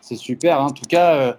c'est 0.00 0.16
super. 0.16 0.60
En 0.60 0.70
tout 0.70 0.84
cas, 0.88 1.14
euh, 1.16 1.32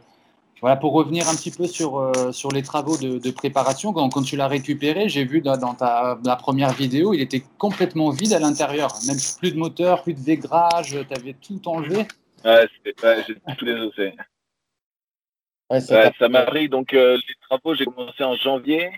voilà, 0.62 0.76
pour 0.76 0.94
revenir 0.94 1.28
un 1.30 1.36
petit 1.36 1.52
peu 1.52 1.68
sur, 1.68 1.98
euh, 1.98 2.32
sur 2.32 2.52
les 2.52 2.64
travaux 2.64 2.98
de, 2.98 3.32
préparation, 3.32 3.94
quand, 3.94 4.10
quand 4.10 4.24
tu 4.24 4.36
l'as 4.36 4.48
récupéré, 4.48 5.10
j'ai 5.10 5.26
vu 5.26 5.42
dans, 5.42 5.58
ta 5.74 6.20
la 6.24 6.36
première 6.36 6.74
vidéo, 6.74 7.14
il 7.14 7.22
était 7.22 7.44
complètement 7.58 8.10
vide 8.10 8.34
à 8.34 8.40
l'intérieur. 8.40 8.94
Même 9.08 9.18
plus 9.40 9.52
de 9.52 9.58
moteur, 9.58 10.04
plus 10.04 10.14
de 10.14 10.22
végrage, 10.22 10.98
tu 11.08 11.14
avais 11.14 11.34
tout 11.34 11.62
enlevé. 11.68 12.06
Ouais, 12.46 12.68
j'ai 12.84 13.56
tout 13.56 13.66
désossé 13.66 14.14
ça 15.80 16.30
m'a 16.30 16.44
pris 16.44 16.70
donc 16.70 16.94
euh, 16.94 17.16
les 17.16 17.36
travaux, 17.50 17.76
j'ai 17.76 17.86
commencé 17.86 18.24
en 18.24 18.36
janvier, 18.36 18.92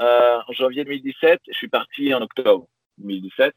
euh, 0.00 0.38
en 0.48 0.52
janvier 0.52 0.84
2017. 0.84 1.40
Je 1.48 1.52
suis 1.52 1.68
parti 1.68 2.14
en 2.14 2.22
octobre 2.22 2.66
2017, 2.98 3.54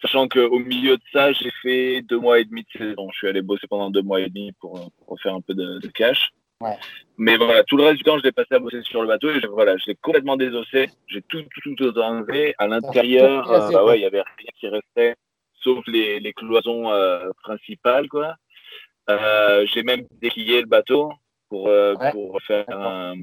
sachant 0.00 0.28
qu'au 0.28 0.58
milieu 0.58 0.96
de 0.96 1.02
ça, 1.12 1.32
j'ai 1.32 1.50
fait 1.62 2.02
deux 2.02 2.18
mois 2.18 2.38
et 2.38 2.44
demi 2.44 2.62
de 2.62 2.78
saison. 2.78 3.08
Je 3.10 3.18
suis 3.18 3.28
allé 3.28 3.42
bosser 3.42 3.66
pendant 3.66 3.90
deux 3.90 4.02
mois 4.02 4.20
et 4.20 4.28
demi 4.28 4.52
pour, 4.60 4.90
pour 5.04 5.20
faire 5.20 5.34
un 5.34 5.40
peu 5.40 5.54
de, 5.54 5.80
cash. 5.88 6.30
Mais 7.18 7.36
voilà, 7.36 7.64
tout 7.64 7.76
le 7.76 7.84
reste 7.84 7.98
du 7.98 8.04
temps, 8.04 8.18
je 8.18 8.22
l'ai 8.22 8.32
passé 8.32 8.54
à 8.54 8.58
bosser 8.58 8.80
sur 8.82 9.02
le 9.02 9.08
bateau 9.08 9.28
et 9.28 9.40
je, 9.40 9.46
voilà, 9.48 9.76
je 9.76 9.84
l'ai 9.88 9.96
complètement 9.96 10.36
désossé. 10.36 10.88
J'ai 11.08 11.22
tout, 11.22 11.42
tout, 11.62 11.74
tout 11.74 11.98
enlevé. 11.98 12.54
À 12.58 12.68
l'intérieur, 12.68 13.50
euh, 13.50 13.70
bah 13.72 13.96
il 13.96 14.02
y 14.02 14.06
avait 14.06 14.22
rien 14.22 14.50
qui 14.58 14.68
restait, 14.68 15.16
sauf 15.60 15.84
les, 15.88 16.20
les 16.20 16.32
cloisons 16.32 16.90
principales, 17.42 18.08
quoi. 18.08 18.36
j'ai 19.08 19.82
même 19.82 20.06
déquillé 20.22 20.60
le 20.60 20.66
bateau 20.66 21.12
pour, 21.48 21.70
pour 22.12 22.40
faire 22.42 22.68
un, 22.70 23.14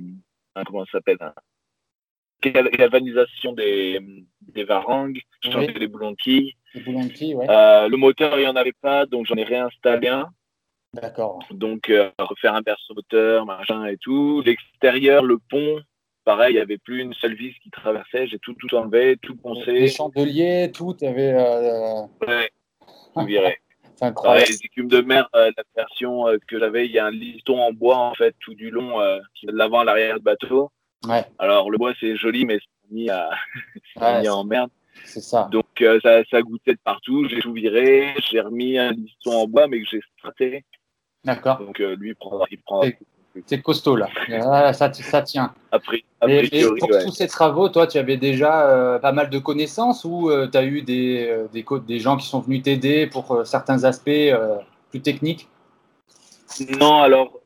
comment 0.66 0.86
ça 0.86 0.94
s'appelle 0.94 1.18
galvanisation 2.52 3.54
des, 3.54 4.00
des 4.42 4.64
varangues, 4.64 5.20
changer 5.44 5.74
les 5.74 5.88
boulons 5.88 6.12
de 6.12 6.18
quilles. 6.18 6.54
le 6.76 7.96
moteur, 7.96 8.38
il 8.38 8.42
n'y 8.42 8.48
en 8.48 8.56
avait 8.56 8.74
pas, 8.82 9.06
donc 9.06 9.26
j'en 9.26 9.36
ai 9.36 9.44
réinstallé 9.44 10.08
un. 10.08 10.30
D'accord. 10.94 11.40
Donc, 11.50 11.90
euh, 11.90 12.12
refaire 12.20 12.54
un 12.54 12.62
berceau 12.62 12.94
moteur, 12.94 13.46
machin 13.46 13.86
et 13.86 13.98
tout. 13.98 14.44
L'extérieur, 14.46 15.24
le 15.24 15.40
pont, 15.50 15.82
pareil, 16.24 16.54
il 16.54 16.56
n'y 16.58 16.62
avait 16.62 16.78
plus 16.78 17.02
une 17.02 17.14
seule 17.14 17.34
vis 17.34 17.54
qui 17.64 17.72
traversait. 17.72 18.28
J'ai 18.28 18.38
tout, 18.40 18.54
tout 18.54 18.74
enlevé, 18.76 19.18
tout 19.22 19.36
poncé. 19.36 19.72
Les 19.72 19.88
chandeliers, 19.88 20.72
tout, 20.72 20.94
tu 20.94 21.06
avais. 21.06 21.34
Euh... 21.34 22.02
Ouais, 22.28 22.52
tout 23.16 23.26
viré. 23.26 23.58
C'est 23.96 24.06
incroyable. 24.06 24.48
les 24.50 24.66
écumes 24.66 24.88
de 24.88 25.02
mer, 25.02 25.30
euh, 25.36 25.52
la 25.56 25.64
version 25.76 26.28
euh, 26.28 26.38
que 26.48 26.60
j'avais, 26.60 26.86
il 26.86 26.92
y 26.92 27.00
a 27.00 27.06
un 27.06 27.12
liston 27.12 27.60
en 27.60 27.72
bois, 27.72 27.98
en 27.98 28.14
fait, 28.14 28.36
tout 28.40 28.54
du 28.54 28.70
long, 28.70 29.00
qui 29.36 29.48
de 29.48 29.52
l'avant 29.52 29.80
à 29.80 29.84
l'arrière 29.86 30.18
du 30.18 30.24
bateau. 30.24 30.70
Ouais. 31.08 31.26
Alors, 31.40 31.70
le 31.70 31.78
bois, 31.78 31.94
c'est 32.00 32.16
joli, 32.16 32.46
mais 32.46 32.60
c'est 32.60 32.94
mis, 32.94 33.10
à... 33.10 33.30
mis 34.22 34.30
en 34.30 34.44
merde. 34.44 34.70
C'est 35.06 35.22
ça. 35.22 35.50
Donc, 35.52 35.84
ça, 36.02 36.24
ça 36.30 36.42
goûtait 36.42 36.74
de 36.74 36.80
partout. 36.84 37.28
J'ai 37.28 37.40
tout 37.40 37.54
viré. 37.54 38.14
J'ai 38.30 38.40
remis 38.40 38.78
un 38.78 38.92
liston 38.92 39.32
en 39.32 39.48
bois, 39.48 39.68
mais 39.68 39.82
que 39.82 39.88
j'ai 39.90 40.02
straté. 40.18 40.64
D'accord. 41.24 41.60
Donc 41.60 41.80
euh, 41.80 41.96
lui, 41.96 42.10
il 42.10 42.16
prend. 42.16 42.46
Il 42.52 42.60
prend 42.60 42.82
c'est 43.48 43.64
costaud 43.64 43.96
là. 43.96 44.10
Ah, 44.44 44.74
ça, 44.74 44.94
ça 44.94 45.24
tient. 45.24 45.56
Après, 45.72 46.04
après 46.22 46.46
et, 46.46 46.68
pour 46.78 46.88
tous 47.04 47.12
ces 47.14 47.28
travaux, 47.28 47.68
toi, 47.68 47.88
tu 47.88 47.98
avais 47.98 48.18
déjà 48.18 48.70
euh, 48.70 49.00
pas 49.00 49.12
mal 49.12 49.32
de 49.32 49.40
connaissances 49.40 50.06
ou 50.06 50.30
euh, 50.30 50.48
tu 50.48 50.56
as 50.56 50.64
eu 50.64 50.84
des, 50.84 51.46
des, 51.52 51.66
des, 51.88 52.00
gens 52.00 52.16
qui 52.16 52.28
sont 52.28 52.42
venus 52.42 52.62
t'aider 52.62 53.08
pour 53.08 53.42
certains 53.44 53.86
aspects 53.86 54.32
plus 54.92 55.02
techniques? 55.02 55.48
Non, 56.80 57.02
alors, 57.02 57.40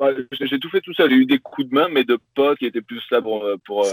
bah, 0.00 0.10
j'ai 0.30 0.58
tout 0.58 0.70
fait 0.70 0.80
tout 0.80 0.94
seul. 0.94 1.10
J'ai 1.10 1.16
eu 1.16 1.26
des 1.26 1.38
coups 1.38 1.68
de 1.68 1.74
main, 1.74 1.88
mais 1.88 2.04
de 2.04 2.18
potes 2.34 2.58
qui 2.58 2.66
étaient 2.66 2.80
plus 2.80 3.02
là 3.10 3.22
pour, 3.22 3.46
pour, 3.64 3.86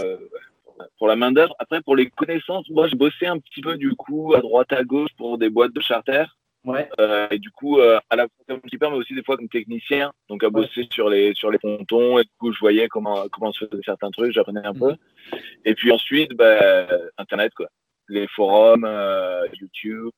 pour 0.98 1.06
la 1.06 1.16
main-d'œuvre. 1.16 1.54
Après, 1.58 1.80
pour 1.82 1.94
les 1.94 2.10
connaissances, 2.10 2.68
moi, 2.70 2.88
je 2.88 2.96
bossais 2.96 3.26
un 3.26 3.38
petit 3.38 3.60
peu 3.60 3.76
du 3.76 3.94
coup 3.94 4.34
à 4.34 4.40
droite 4.40 4.72
à 4.72 4.82
gauche 4.82 5.10
pour 5.16 5.38
des 5.38 5.50
boîtes 5.50 5.72
de 5.72 5.80
charter. 5.80 6.24
Ouais. 6.64 6.88
Euh, 7.00 7.28
et 7.30 7.38
du 7.38 7.50
coup, 7.50 7.78
euh, 7.78 7.98
à 8.10 8.16
la 8.16 8.24
fois 8.24 8.44
comme 8.48 8.60
skipper, 8.66 8.90
mais 8.90 8.96
aussi 8.96 9.14
des 9.14 9.22
fois 9.22 9.36
comme 9.36 9.48
technicien, 9.48 10.12
donc 10.28 10.42
à 10.42 10.50
bosser 10.50 10.86
sur 10.92 11.08
les 11.08 11.32
sur 11.34 11.50
les 11.50 11.58
pontons. 11.58 12.18
Et 12.18 12.24
du 12.24 12.30
coup, 12.38 12.52
je 12.52 12.58
voyais 12.58 12.88
comment 12.88 13.26
comment 13.28 13.52
se 13.52 13.64
faisaient 13.64 13.82
certains 13.84 14.10
trucs, 14.10 14.32
j'apprenais 14.32 14.66
un 14.66 14.74
peu. 14.74 14.90
Mhm. 14.90 15.38
Et 15.64 15.74
puis 15.74 15.92
ensuite, 15.92 16.32
bah, 16.34 16.86
Internet, 17.16 17.52
quoi. 17.54 17.68
Les 18.10 18.26
forums, 18.28 18.86
euh, 18.86 19.46
YouTube, 19.60 20.10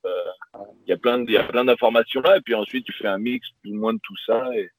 il 0.86 0.90
y 0.90 0.92
a 0.92 0.96
plein 0.96 1.24
il 1.24 1.32
y 1.32 1.36
a 1.36 1.44
plein 1.44 1.64
d'informations 1.64 2.20
là. 2.20 2.38
Et 2.38 2.40
puis 2.40 2.54
ensuite, 2.54 2.84
tu 2.84 2.92
fais 2.92 3.08
un 3.08 3.18
mix 3.18 3.46
plus 3.62 3.72
ou 3.72 3.76
moins 3.76 3.92
de 3.92 4.00
tout 4.02 4.16
ça. 4.26 4.48
Et 4.56 4.70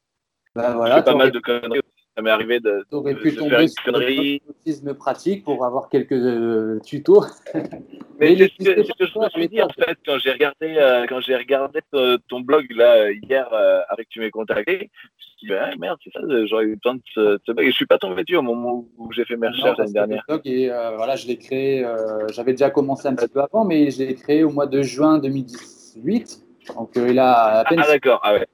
bah, 0.54 0.74
voilà, 0.74 1.02
pas 1.02 1.14
mal 1.14 1.30
de 1.30 1.38
conneries 1.38 1.80
ça 2.14 2.22
m'est 2.22 2.30
arrivé 2.30 2.60
de, 2.60 2.84
de, 2.90 3.12
pu 3.14 3.34
tomber 3.34 3.68
sur 3.68 3.92
l'autisme 3.92 4.94
pratique 4.94 5.44
pour 5.44 5.64
avoir 5.64 5.88
quelques 5.88 6.12
euh, 6.12 6.78
tutos. 6.80 7.24
Mais, 8.20 8.36
c'est 8.36 8.84
ce 8.84 8.92
que, 8.92 9.06
je 9.06 9.18
me 9.18 9.28
suis 9.30 9.48
dit 9.48 9.62
en 9.62 9.68
fait 9.68 9.96
quand 10.04 10.18
j'ai 10.18 10.32
regardé 10.32 10.76
euh, 10.76 11.06
quand 11.08 11.20
j'ai 11.20 11.36
regardé 11.36 11.80
ton 12.28 12.40
blog 12.40 12.66
là 12.70 13.10
hier 13.10 13.48
euh, 13.52 13.80
avec 13.88 14.08
tu 14.10 14.20
m'es 14.20 14.30
contacté. 14.30 14.90
Je 15.16 15.24
me 15.24 15.38
suis 15.38 15.46
dit 15.48 15.54
ah, 15.54 15.70
merde 15.78 15.98
c'est 16.04 16.12
ça 16.12 16.20
j'aurais 16.46 16.64
eu 16.64 16.76
besoin 16.76 16.96
de 16.96 17.02
ce, 17.14 17.38
ce 17.46 17.52
blog 17.52 17.66
et 17.66 17.70
je 17.70 17.76
suis 17.76 17.86
pas 17.86 17.98
tombé 17.98 18.22
dessus 18.22 18.36
au 18.36 18.42
moment 18.42 18.84
où 18.98 19.12
j'ai 19.12 19.24
fait 19.24 19.36
mes 19.36 19.48
recherches 19.48 19.78
l'année 19.78 19.92
dernière. 19.92 20.22
Blog 20.28 20.42
et 20.44 20.68
voilà 20.68 21.16
je 21.16 21.26
l'ai 21.26 21.38
créé 21.38 21.84
j'avais 22.32 22.52
déjà 22.52 22.70
commencé 22.70 23.08
un 23.08 23.14
petit 23.14 23.32
peu 23.32 23.40
avant 23.40 23.64
mais 23.64 23.90
je 23.90 24.00
l'ai 24.00 24.14
créé 24.14 24.44
au 24.44 24.50
mois 24.50 24.66
de 24.66 24.82
juin 24.82 25.18
2018 25.18 26.42
donc 26.76 26.90
il 26.94 27.18
a 27.18 27.60
à 27.60 27.64
peine. 27.64 27.80
Ah 27.82 27.88
d'accord 27.88 28.20
ah 28.22 28.34
ouais. 28.34 28.46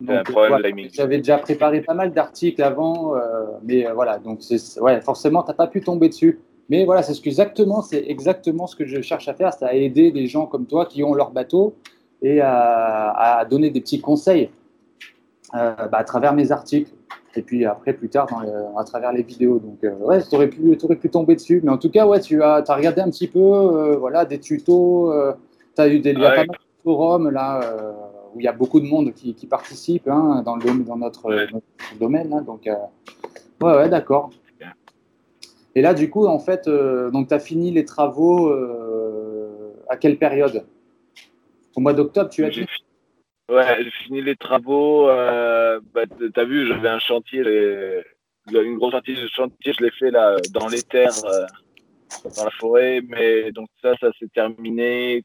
J'avais 0.00 1.18
déjà 1.18 1.38
préparé 1.38 1.80
pas 1.80 1.94
mal 1.94 2.12
d'articles 2.12 2.62
avant, 2.62 3.16
euh, 3.16 3.20
mais 3.64 3.86
euh, 3.86 3.94
voilà, 3.94 4.18
donc 4.18 4.40
ouais, 4.80 5.00
forcément, 5.00 5.42
tu 5.42 5.48
n'as 5.48 5.54
pas 5.54 5.66
pu 5.66 5.80
tomber 5.80 6.08
dessus. 6.08 6.40
Mais 6.68 6.84
voilà, 6.84 7.02
c'est 7.02 7.14
ce 7.14 7.20
que 7.20 7.28
exactement, 7.28 7.82
c'est 7.82 8.04
exactement 8.06 8.66
ce 8.66 8.76
que 8.76 8.86
je 8.86 9.00
cherche 9.00 9.26
à 9.28 9.34
faire, 9.34 9.52
c'est 9.52 9.64
à 9.64 9.74
aider 9.74 10.12
des 10.12 10.26
gens 10.26 10.46
comme 10.46 10.66
toi 10.66 10.86
qui 10.86 11.02
ont 11.02 11.14
leur 11.14 11.30
bateau 11.30 11.74
et 12.20 12.40
à, 12.42 13.44
donner 13.50 13.70
des 13.70 13.80
petits 13.80 14.00
conseils 14.00 14.50
euh, 15.54 15.74
bah, 15.74 15.98
à 15.98 16.04
travers 16.04 16.34
mes 16.34 16.52
articles. 16.52 16.92
Et 17.34 17.42
puis 17.42 17.64
après, 17.64 17.92
plus 17.92 18.08
tard, 18.08 18.28
à 18.76 18.84
travers 18.84 19.12
les 19.12 19.22
vidéos. 19.22 19.60
Donc, 19.60 19.78
ouais, 20.00 20.22
tu 20.22 20.34
aurais, 20.34 20.48
pu, 20.48 20.76
aurais 20.82 20.96
pu 20.96 21.08
tomber 21.08 21.36
dessus. 21.36 21.60
Mais 21.62 21.70
en 21.70 21.78
tout 21.78 21.90
cas, 21.90 22.06
ouais, 22.06 22.20
tu 22.20 22.42
as, 22.42 22.64
as 22.66 22.74
regardé 22.74 23.00
un 23.00 23.10
petit 23.10 23.28
peu, 23.28 23.96
voilà, 23.96 24.24
des 24.24 24.40
tutos. 24.40 25.12
tu 25.76 25.80
as 25.80 25.88
eu 25.88 26.00
des, 26.00 26.14
pas 26.14 26.36
mal 26.36 26.46
de 26.46 26.54
forums 26.82 27.30
là 27.30 27.60
où 28.38 28.40
il 28.40 28.44
y 28.44 28.48
a 28.48 28.52
beaucoup 28.52 28.78
de 28.78 28.86
monde 28.86 29.12
qui, 29.12 29.34
qui 29.34 29.48
participe 29.48 30.06
hein, 30.06 30.42
dans, 30.44 30.54
le, 30.54 30.84
dans 30.84 30.96
notre, 30.96 31.48
domaine. 31.98 32.32
Hein, 32.32 32.42
donc, 32.42 32.68
euh, 32.68 32.74
ouais, 33.60 33.76
ouais, 33.76 33.88
d'accord. 33.88 34.30
Et 35.74 35.82
là, 35.82 35.92
du 35.92 36.08
coup, 36.08 36.26
en 36.26 36.38
fait, 36.38 36.68
euh, 36.68 37.10
tu 37.10 37.34
as 37.34 37.40
fini 37.40 37.72
les 37.72 37.84
travaux 37.84 38.48
euh, 38.48 39.72
à 39.88 39.96
quelle 39.96 40.18
période? 40.18 40.64
Au 41.74 41.80
mois 41.80 41.94
d'octobre, 41.94 42.30
tu 42.30 42.44
as 42.44 42.50
fini 42.50 42.66
Ouais, 43.50 43.82
j'ai 43.82 43.90
fini 44.04 44.22
les 44.22 44.36
travaux. 44.36 45.06
Bah, 45.06 46.04
tu 46.16 46.40
as 46.40 46.44
vu, 46.44 46.66
j'avais 46.66 46.88
un 46.88 47.00
chantier, 47.00 47.42
une 48.52 48.76
grosse 48.76 48.92
partie 48.92 49.14
du 49.14 49.28
chantier, 49.28 49.72
je 49.72 49.84
l'ai 49.84 49.90
fait 49.90 50.10
là 50.12 50.36
dans 50.52 50.68
les 50.68 50.82
terres, 50.82 51.14
dans 52.36 52.44
la 52.44 52.50
forêt, 52.50 53.00
mais 53.08 53.50
donc 53.52 53.68
ça, 53.82 53.94
ça 54.00 54.10
s'est 54.18 54.28
terminé 54.28 55.24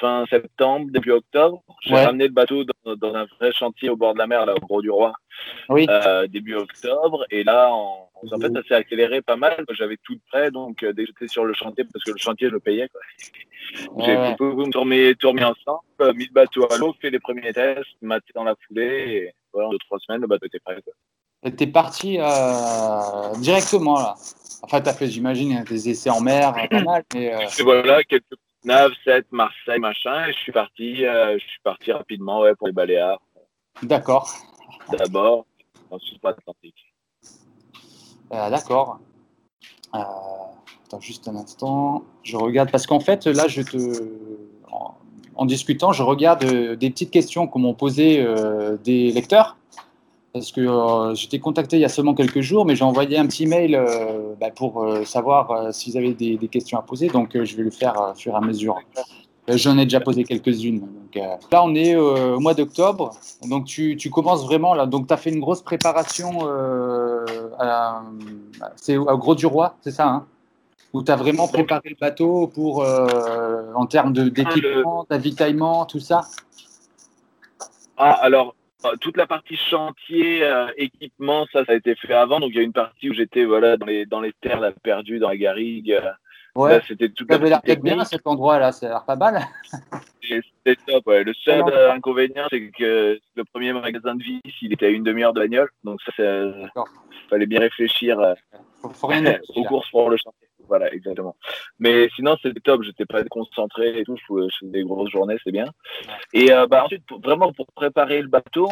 fin 0.00 0.24
septembre, 0.28 0.90
début 0.90 1.12
octobre. 1.12 1.62
J'ai 1.82 1.94
ramené 1.94 2.26
le 2.26 2.32
bateau 2.32 2.64
dans, 2.64 3.14
un 3.14 3.26
vrai 3.38 3.52
chantier 3.52 3.90
au 3.90 3.96
bord 3.96 4.14
de 4.14 4.18
la 4.18 4.26
mer, 4.26 4.46
là, 4.46 4.54
au 4.54 4.60
Gros 4.60 4.82
du 4.82 4.90
Roi, 4.90 5.12
oui. 5.68 5.86
Euh, 5.88 6.26
début 6.26 6.54
octobre. 6.54 7.24
Et 7.30 7.44
là, 7.44 7.70
en, 7.72 8.10
en 8.14 8.38
fait, 8.38 8.52
ça 8.52 8.62
s'est 8.66 8.74
accéléré 8.74 9.22
pas 9.22 9.36
mal. 9.36 9.64
J'avais 9.70 9.98
tout 10.02 10.18
prêt, 10.30 10.50
donc 10.50 10.82
euh, 10.82 10.92
dès 10.92 11.04
que 11.04 11.08
j'étais 11.08 11.28
sur 11.28 11.44
le 11.44 11.54
chantier, 11.54 11.84
parce 11.84 12.04
que 12.04 12.12
le 12.12 12.18
chantier, 12.18 12.48
je 12.48 12.52
le 12.52 12.60
payais. 12.60 12.88
J'ai 13.98 14.34
tout, 14.38 14.68
tout, 14.70 14.80
remis, 14.80 15.16
tout 15.16 15.28
remis 15.28 15.44
ensemble, 15.44 15.80
euh, 16.02 16.12
mis 16.12 16.26
le 16.26 16.32
bateau 16.32 16.66
à 16.70 16.76
l'eau, 16.76 16.94
fait 17.00 17.10
les 17.10 17.20
premiers 17.20 17.52
tests, 17.52 17.88
maté 18.02 18.32
dans 18.34 18.44
la 18.44 18.54
foulée. 18.66 18.82
Et 18.84 19.34
voilà, 19.52 19.68
en 19.68 19.70
deux, 19.72 19.78
trois 19.78 19.98
semaines, 19.98 20.20
le 20.20 20.26
bateau 20.26 20.46
était 20.46 20.60
prêt. 20.60 20.80
T'es 21.56 21.66
parti 21.66 22.18
directement 23.38 23.98
là. 23.98 24.14
Enfin, 24.62 24.80
tu 24.80 24.88
as 24.88 24.94
fait, 24.94 25.08
j'imagine, 25.08 25.62
des 25.64 25.90
essais 25.90 26.08
en 26.08 26.22
mer, 26.22 26.54
pas 26.70 26.82
mal. 26.82 27.04
Mais, 27.12 27.34
Et 27.58 27.62
voilà, 27.62 28.02
quelques 28.02 28.24
9, 28.64 28.92
7, 29.04 29.26
Marseille, 29.30 29.78
machin. 29.78 30.26
Et 30.26 30.32
je 30.32 30.38
suis 30.38 30.52
parti, 30.52 31.04
euh, 31.04 31.38
je 31.38 31.44
suis 31.44 31.60
parti 31.62 31.92
rapidement 31.92 32.40
ouais, 32.40 32.54
pour 32.54 32.66
les 32.66 32.72
Baléares. 32.72 33.20
D'accord. 33.82 34.30
D'abord, 34.98 35.46
ensuite 35.90 36.22
l'Atlantique. 36.22 36.94
Euh, 38.32 38.50
D'accord. 38.50 38.98
Euh, 39.94 39.98
attends 40.86 41.00
juste 41.00 41.28
un 41.28 41.36
instant. 41.36 42.04
Je 42.22 42.36
regarde 42.36 42.70
parce 42.70 42.86
qu'en 42.86 43.00
fait, 43.00 43.26
là, 43.26 43.48
je 43.48 43.62
te, 43.62 44.02
en, 45.36 45.46
discutant, 45.46 45.92
je 45.92 46.02
regarde 46.02 46.44
des 46.44 46.90
petites 46.90 47.10
questions 47.10 47.46
qu'on 47.46 47.58
m'ont 47.58 47.74
posées 47.74 48.24
des 48.82 49.10
lecteurs 49.12 49.56
parce 50.34 50.50
que 50.50 50.60
euh, 50.60 51.14
j'étais 51.14 51.38
contacté 51.38 51.76
il 51.76 51.80
y 51.80 51.84
a 51.84 51.88
seulement 51.88 52.12
quelques 52.12 52.40
jours, 52.40 52.66
mais 52.66 52.74
j'ai 52.74 52.84
envoyé 52.84 53.16
un 53.16 53.26
petit 53.26 53.46
mail 53.46 53.76
euh, 53.76 54.34
bah, 54.40 54.50
pour 54.50 54.82
euh, 54.82 55.04
savoir 55.04 55.72
s'ils 55.72 55.96
avaient 55.96 56.12
des, 56.12 56.36
questions 56.48 56.76
à 56.76 56.82
poser. 56.82 57.06
Donc, 57.06 57.30
je 57.40 57.56
vais 57.56 57.62
le 57.62 57.70
faire 57.70 57.94
au 58.12 58.18
fur 58.18 58.32
et 58.32 58.36
à 58.36 58.40
mesure. 58.40 58.76
J'en 59.46 59.78
ai 59.78 59.84
déjà 59.84 60.00
posé 60.00 60.24
quelques-unes. 60.24 60.88
là, 61.52 61.62
on 61.64 61.74
est 61.76 61.94
au 61.94 62.40
mois 62.40 62.54
d'octobre. 62.54 63.12
Donc, 63.48 63.66
tu, 63.66 63.96
tu, 63.96 64.10
commences 64.10 64.44
vraiment 64.44 64.74
là. 64.74 64.86
Donc, 64.86 65.06
tu 65.06 65.14
as 65.14 65.16
fait 65.16 65.30
une 65.30 65.40
grosse 65.40 65.62
préparation. 65.62 66.40
c'est 68.74 68.96
au 68.96 69.18
Gros 69.18 69.36
du 69.36 69.46
Roi, 69.46 69.76
c'est 69.82 69.92
ça 69.92 70.08
hein? 70.08 70.26
Où 70.92 71.02
tu 71.02 71.12
as 71.12 71.16
vraiment 71.16 71.46
préparé 71.46 71.90
le 71.90 71.96
bateau 72.00 72.48
pour, 72.48 72.84
en 72.84 73.86
termes 73.86 74.12
d'équipement, 74.12 75.06
d'avitaillement, 75.08 75.86
tout 75.86 76.00
ça? 76.00 76.22
Ah, 77.96 78.12
alors, 78.22 78.48
euh, 78.48 78.63
toute 79.00 79.16
la 79.16 79.26
partie 79.26 79.56
chantier, 79.56 80.42
euh, 80.42 80.66
équipement, 80.76 81.46
ça, 81.52 81.64
ça 81.64 81.72
a 81.72 81.74
été 81.74 81.94
fait 81.94 82.14
avant. 82.14 82.40
Donc 82.40 82.50
il 82.50 82.56
y 82.56 82.60
a 82.60 82.62
une 82.62 82.72
partie 82.72 83.10
où 83.10 83.14
j'étais 83.14 83.44
voilà 83.44 83.76
dans 83.76 83.86
les 83.86 84.06
dans 84.06 84.20
les 84.20 84.32
terres 84.40 84.60
là, 84.60 84.72
perdues 84.82 85.18
dans 85.18 85.28
la 85.28 85.36
garrigue. 85.36 85.92
Euh. 85.92 86.10
Ouais. 86.56 86.80
c'était 86.86 87.08
tout. 87.08 87.26
Ça 87.28 87.34
avait 87.34 87.48
l'air 87.48 87.60
bien 87.82 88.04
cet 88.04 88.26
endroit-là, 88.26 88.70
ça 88.70 88.86
a 88.86 88.88
l'air 88.90 89.04
pas 89.04 89.16
mal. 89.16 89.40
C'était 90.22 90.76
top. 90.86 91.06
Ouais. 91.06 91.24
Le 91.24 91.34
seul 91.34 91.62
inconvénient, 91.90 92.46
c'est 92.48 92.70
que 92.70 93.18
le 93.34 93.44
premier 93.44 93.72
magasin 93.72 94.14
de 94.14 94.22
vis, 94.22 94.40
il 94.62 94.72
était 94.72 94.86
à 94.86 94.90
une 94.90 95.02
demi-heure 95.02 95.32
de 95.32 95.40
bagnole, 95.40 95.70
donc 95.82 96.00
ça, 96.02 96.12
il 96.16 96.70
fallait 97.28 97.46
bien 97.46 97.58
réfléchir 97.58 98.18
faut, 98.80 98.90
faut 98.90 99.06
rien 99.08 99.38
aux 99.56 99.64
courses 99.64 99.90
pour 99.90 100.10
le 100.10 100.16
chantier. 100.16 100.48
Voilà, 100.68 100.92
exactement. 100.92 101.36
Mais 101.78 102.08
sinon, 102.16 102.36
c'était 102.42 102.60
top. 102.60 102.82
J'étais 102.82 103.06
pas 103.06 103.22
concentré 103.24 103.98
et 103.98 104.04
tout. 104.04 104.16
Je 104.16 104.24
faisais 104.24 104.72
des 104.72 104.84
grosses 104.84 105.10
journées, 105.10 105.36
c'est 105.44 105.52
bien. 105.52 105.66
Et 106.32 106.52
euh, 106.52 106.66
bah, 106.66 106.84
ensuite, 106.84 107.04
vraiment 107.22 107.52
pour 107.52 107.66
préparer 107.74 108.22
le 108.22 108.28
bateau, 108.28 108.68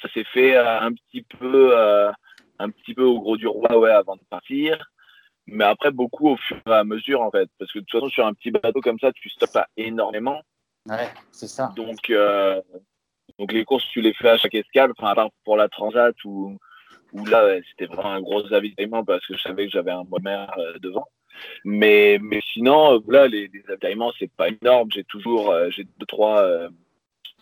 ça 0.00 0.08
s'est 0.12 0.24
fait 0.24 0.56
euh, 0.56 0.80
un 0.80 0.92
petit 0.92 1.22
peu, 1.22 1.76
euh, 1.76 2.10
un 2.58 2.70
petit 2.70 2.94
peu 2.94 3.04
au 3.04 3.20
gros 3.20 3.36
du 3.36 3.46
roi, 3.46 3.78
ouais, 3.78 3.90
avant 3.90 4.16
de 4.16 4.24
partir. 4.28 4.90
Mais 5.46 5.64
après, 5.64 5.90
beaucoup 5.90 6.28
au 6.28 6.36
fur 6.36 6.60
et 6.66 6.72
à 6.72 6.84
mesure, 6.84 7.22
en 7.22 7.30
fait. 7.30 7.48
Parce 7.58 7.72
que 7.72 7.78
de 7.78 7.84
toute 7.84 8.00
façon, 8.00 8.10
sur 8.10 8.26
un 8.26 8.34
petit 8.34 8.50
bateau 8.50 8.80
comme 8.80 8.98
ça, 8.98 9.12
tu 9.12 9.28
stoppes 9.28 9.52
pas 9.52 9.66
énormément. 9.76 10.40
Ouais, 10.88 11.08
c'est 11.30 11.48
ça. 11.48 11.72
Donc, 11.76 12.12
Donc 13.38 13.52
les 13.52 13.64
courses, 13.64 13.86
tu 13.88 14.00
les 14.00 14.12
fais 14.14 14.28
à 14.28 14.36
chaque 14.36 14.54
escale, 14.54 14.92
enfin, 14.96 15.10
à 15.10 15.14
part 15.14 15.30
pour 15.44 15.56
la 15.56 15.68
Transat 15.68 16.14
où, 16.24 16.58
où 17.12 17.24
là, 17.26 17.56
c'était 17.70 17.86
vraiment 17.86 18.12
un 18.12 18.20
gros 18.20 18.52
avitaillement 18.52 19.04
parce 19.04 19.26
que 19.26 19.36
je 19.36 19.42
savais 19.42 19.66
que 19.66 19.72
j'avais 19.72 19.90
un 19.90 20.04
mer 20.22 20.54
devant. 20.80 21.06
Mais, 21.64 22.18
mais 22.20 22.40
sinon, 22.52 23.02
là, 23.08 23.26
les, 23.26 23.48
les 23.52 23.62
avitaillements, 23.68 24.12
c'est 24.18 24.30
pas 24.30 24.48
énorme. 24.48 24.90
J'ai 24.92 25.04
toujours, 25.04 25.54
j'ai 25.70 25.84
deux, 25.84 26.06
trois, 26.06 26.44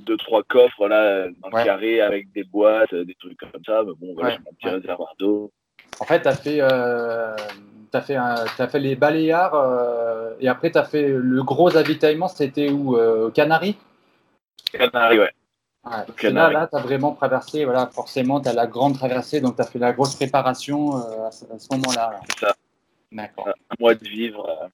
deux, 0.00 0.16
trois 0.16 0.42
coffres 0.42 0.88
là, 0.88 1.28
dans 1.40 1.48
le 1.48 1.64
carré 1.64 2.00
avec 2.00 2.32
des 2.32 2.44
boîtes, 2.44 2.94
des 2.94 3.14
trucs 3.14 3.38
comme 3.38 3.64
ça. 3.66 3.82
Mais 3.84 3.92
bon, 3.98 4.14
voilà, 4.14 4.30
j'ai 4.30 4.38
mon 4.38 4.52
petit 4.52 4.68
réservoir 4.68 5.14
d'eau. 5.18 5.52
En 5.98 6.04
fait, 6.04 6.22
tu 6.22 6.28
as 6.28 6.36
fait, 6.36 6.60
euh, 6.60 7.36
as 7.92 8.00
fait, 8.00 8.16
as 8.16 8.68
fait 8.68 8.78
les 8.78 8.96
balayards 8.96 9.54
euh, 9.54 10.34
et 10.40 10.48
après, 10.48 10.70
tu 10.70 10.78
as 10.78 10.84
fait 10.84 11.08
le 11.08 11.42
gros 11.42 11.76
avitaillement. 11.76 12.28
C'était 12.28 12.70
où 12.70 12.96
euh, 12.96 13.30
Canaries? 13.30 13.76
Canaries, 14.72 15.18
ouais. 15.18 15.32
Là, 15.84 16.50
là 16.50 16.68
tu 16.70 16.76
as 16.76 16.80
vraiment 16.80 17.12
traversé, 17.12 17.64
voilà, 17.64 17.86
forcément, 17.86 18.40
tu 18.40 18.48
as 18.48 18.52
la 18.52 18.66
grande 18.66 18.94
traversée, 18.94 19.40
donc 19.40 19.56
tu 19.56 19.62
as 19.62 19.64
fait 19.64 19.78
la 19.78 19.92
grosse 19.92 20.14
préparation 20.14 20.96
à 20.96 21.30
ce, 21.30 21.44
moment-là. 21.72 22.20
C'est 22.28 22.46
ça. 22.46 22.54
D'accord. 23.10 23.48
Un 23.48 23.74
mois 23.80 23.94
de 23.94 24.06
vivre 24.06 24.70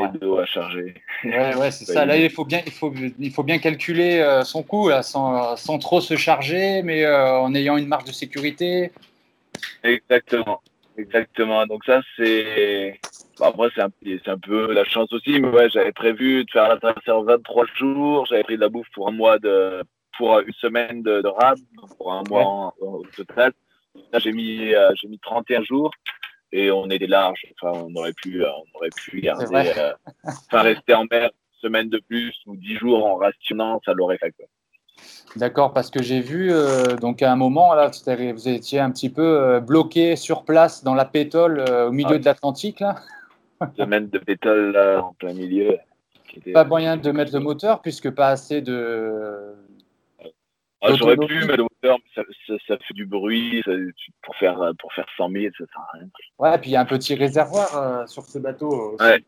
et 0.00 0.18
de 0.18 0.40
à 0.40 0.46
charger. 0.46 0.94
Ouais, 1.24 1.54
ouais, 1.54 1.70
c'est 1.70 1.84
ça. 1.92 2.06
Là, 2.06 2.16
il 2.16 2.30
faut 2.30 2.44
bien, 2.44 2.62
il 2.66 2.72
faut, 2.72 2.92
il 3.18 3.30
faut 3.30 3.42
bien 3.42 3.58
calculer 3.58 4.40
son 4.44 4.62
coût 4.62 4.90
sans, 5.02 5.56
sans, 5.56 5.78
trop 5.78 6.00
se 6.00 6.16
charger, 6.16 6.82
mais 6.82 7.06
en 7.06 7.54
ayant 7.54 7.76
une 7.76 7.86
marge 7.86 8.04
de 8.04 8.12
sécurité. 8.12 8.92
Exactement. 9.82 10.60
Exactement. 10.96 11.66
Donc 11.66 11.84
ça, 11.84 12.00
c'est... 12.16 13.00
après, 13.40 13.68
c'est 13.74 13.82
un, 13.82 13.90
un, 14.26 14.38
peu 14.38 14.72
la 14.72 14.84
chance 14.84 15.12
aussi, 15.12 15.40
mais 15.40 15.48
ouais, 15.48 15.68
j'avais 15.70 15.92
prévu 15.92 16.44
de 16.44 16.50
faire 16.50 16.68
la 16.68 16.76
traversée 16.76 17.10
en 17.10 17.24
23 17.24 17.66
jours. 17.74 18.26
J'avais 18.26 18.44
pris 18.44 18.56
de 18.56 18.60
la 18.60 18.68
bouffe 18.68 18.88
pour 18.94 19.08
un 19.08 19.12
mois 19.12 19.38
de... 19.38 19.82
pour 20.16 20.38
une 20.40 20.52
semaine 20.54 21.02
de, 21.02 21.22
de 21.22 21.28
rab, 21.28 21.58
pour 21.98 22.12
un 22.12 22.22
mois 22.28 22.74
au 22.80 23.04
total. 23.16 23.52
Là, 24.12 24.18
j'ai 24.18 24.32
mis, 24.32 24.74
euh, 24.74 24.90
j'ai 24.94 25.08
mis 25.08 25.18
31 25.18 25.62
jours 25.62 25.90
et 26.52 26.70
on 26.70 26.88
était 26.90 27.06
large. 27.06 27.46
Enfin, 27.60 27.78
on 27.86 27.94
aurait 27.96 28.12
pu, 28.12 28.44
euh, 28.44 28.48
on 28.50 28.78
aurait 28.78 28.90
pu 28.90 29.20
garder, 29.20 29.72
euh, 29.76 29.92
enfin, 30.24 30.62
rester 30.62 30.94
en 30.94 31.04
mer 31.10 31.30
une 31.30 31.60
semaine 31.60 31.88
de 31.88 31.98
plus 31.98 32.34
ou 32.46 32.56
10 32.56 32.76
jours 32.76 33.04
en 33.04 33.16
rationnant, 33.16 33.80
ça 33.84 33.92
l'aurait 33.92 34.18
fait. 34.18 34.32
Quoi. 34.32 34.46
D'accord, 35.36 35.72
parce 35.72 35.90
que 35.90 36.00
j'ai 36.00 36.20
vu, 36.20 36.52
euh, 36.52 36.96
donc 36.96 37.20
à 37.20 37.32
un 37.32 37.36
moment, 37.36 37.74
là, 37.74 37.90
vous 38.32 38.48
étiez 38.48 38.78
un 38.78 38.90
petit 38.92 39.10
peu 39.10 39.22
euh, 39.22 39.60
bloqué 39.60 40.14
sur 40.14 40.44
place 40.44 40.84
dans 40.84 40.94
la 40.94 41.04
pétole 41.04 41.58
euh, 41.58 41.88
au 41.88 41.92
milieu 41.92 42.18
de 42.18 42.24
l'Atlantique. 42.24 42.80
là. 42.80 42.96
Semaine 43.76 44.08
de 44.08 44.18
pétole 44.18 44.72
là, 44.72 45.02
en 45.02 45.12
plein 45.14 45.32
milieu. 45.32 45.78
Pas 46.52 46.64
moyen 46.64 46.96
de 46.96 47.10
mettre 47.10 47.32
le 47.32 47.40
moteur, 47.40 47.80
puisque 47.80 48.10
pas 48.10 48.28
assez 48.28 48.60
de. 48.60 49.54
Ah, 50.86 50.94
J'aurais 50.94 51.16
pu 51.16 51.34
mettre 51.46 51.56
le 51.56 51.62
moteur, 51.62 51.98
mais 52.16 52.24
ça, 52.66 52.76
fait 52.78 52.94
du 52.94 53.06
bruit. 53.06 53.62
pour, 54.22 54.36
faire, 54.36 54.72
pour 54.78 54.92
faire 54.92 55.06
100 55.16 55.30
000, 55.30 55.44
ça 55.56 55.64
sert 55.64 55.80
à 55.80 55.90
rien. 55.94 56.08
Ouais, 56.38 56.58
puis 56.58 56.70
il 56.70 56.72
y 56.74 56.76
a 56.76 56.80
un 56.80 56.84
petit 56.84 57.14
réservoir 57.14 58.08
sur 58.08 58.24
ce 58.24 58.38
bateau. 58.38 58.68
Aussi. 58.68 59.04
Ouais. 59.04 59.24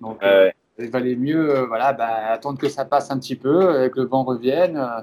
Donc, 0.00 0.22
ouais 0.22 0.54
il 0.82 0.90
valait 0.90 1.16
mieux 1.16 1.56
euh, 1.56 1.66
voilà, 1.66 1.92
bah, 1.92 2.30
attendre 2.30 2.58
que 2.58 2.68
ça 2.68 2.84
passe 2.84 3.10
un 3.10 3.18
petit 3.18 3.36
peu 3.36 3.84
et 3.84 3.90
que 3.90 4.00
le 4.00 4.06
vent 4.06 4.24
revienne. 4.24 4.76
Euh, 4.76 5.00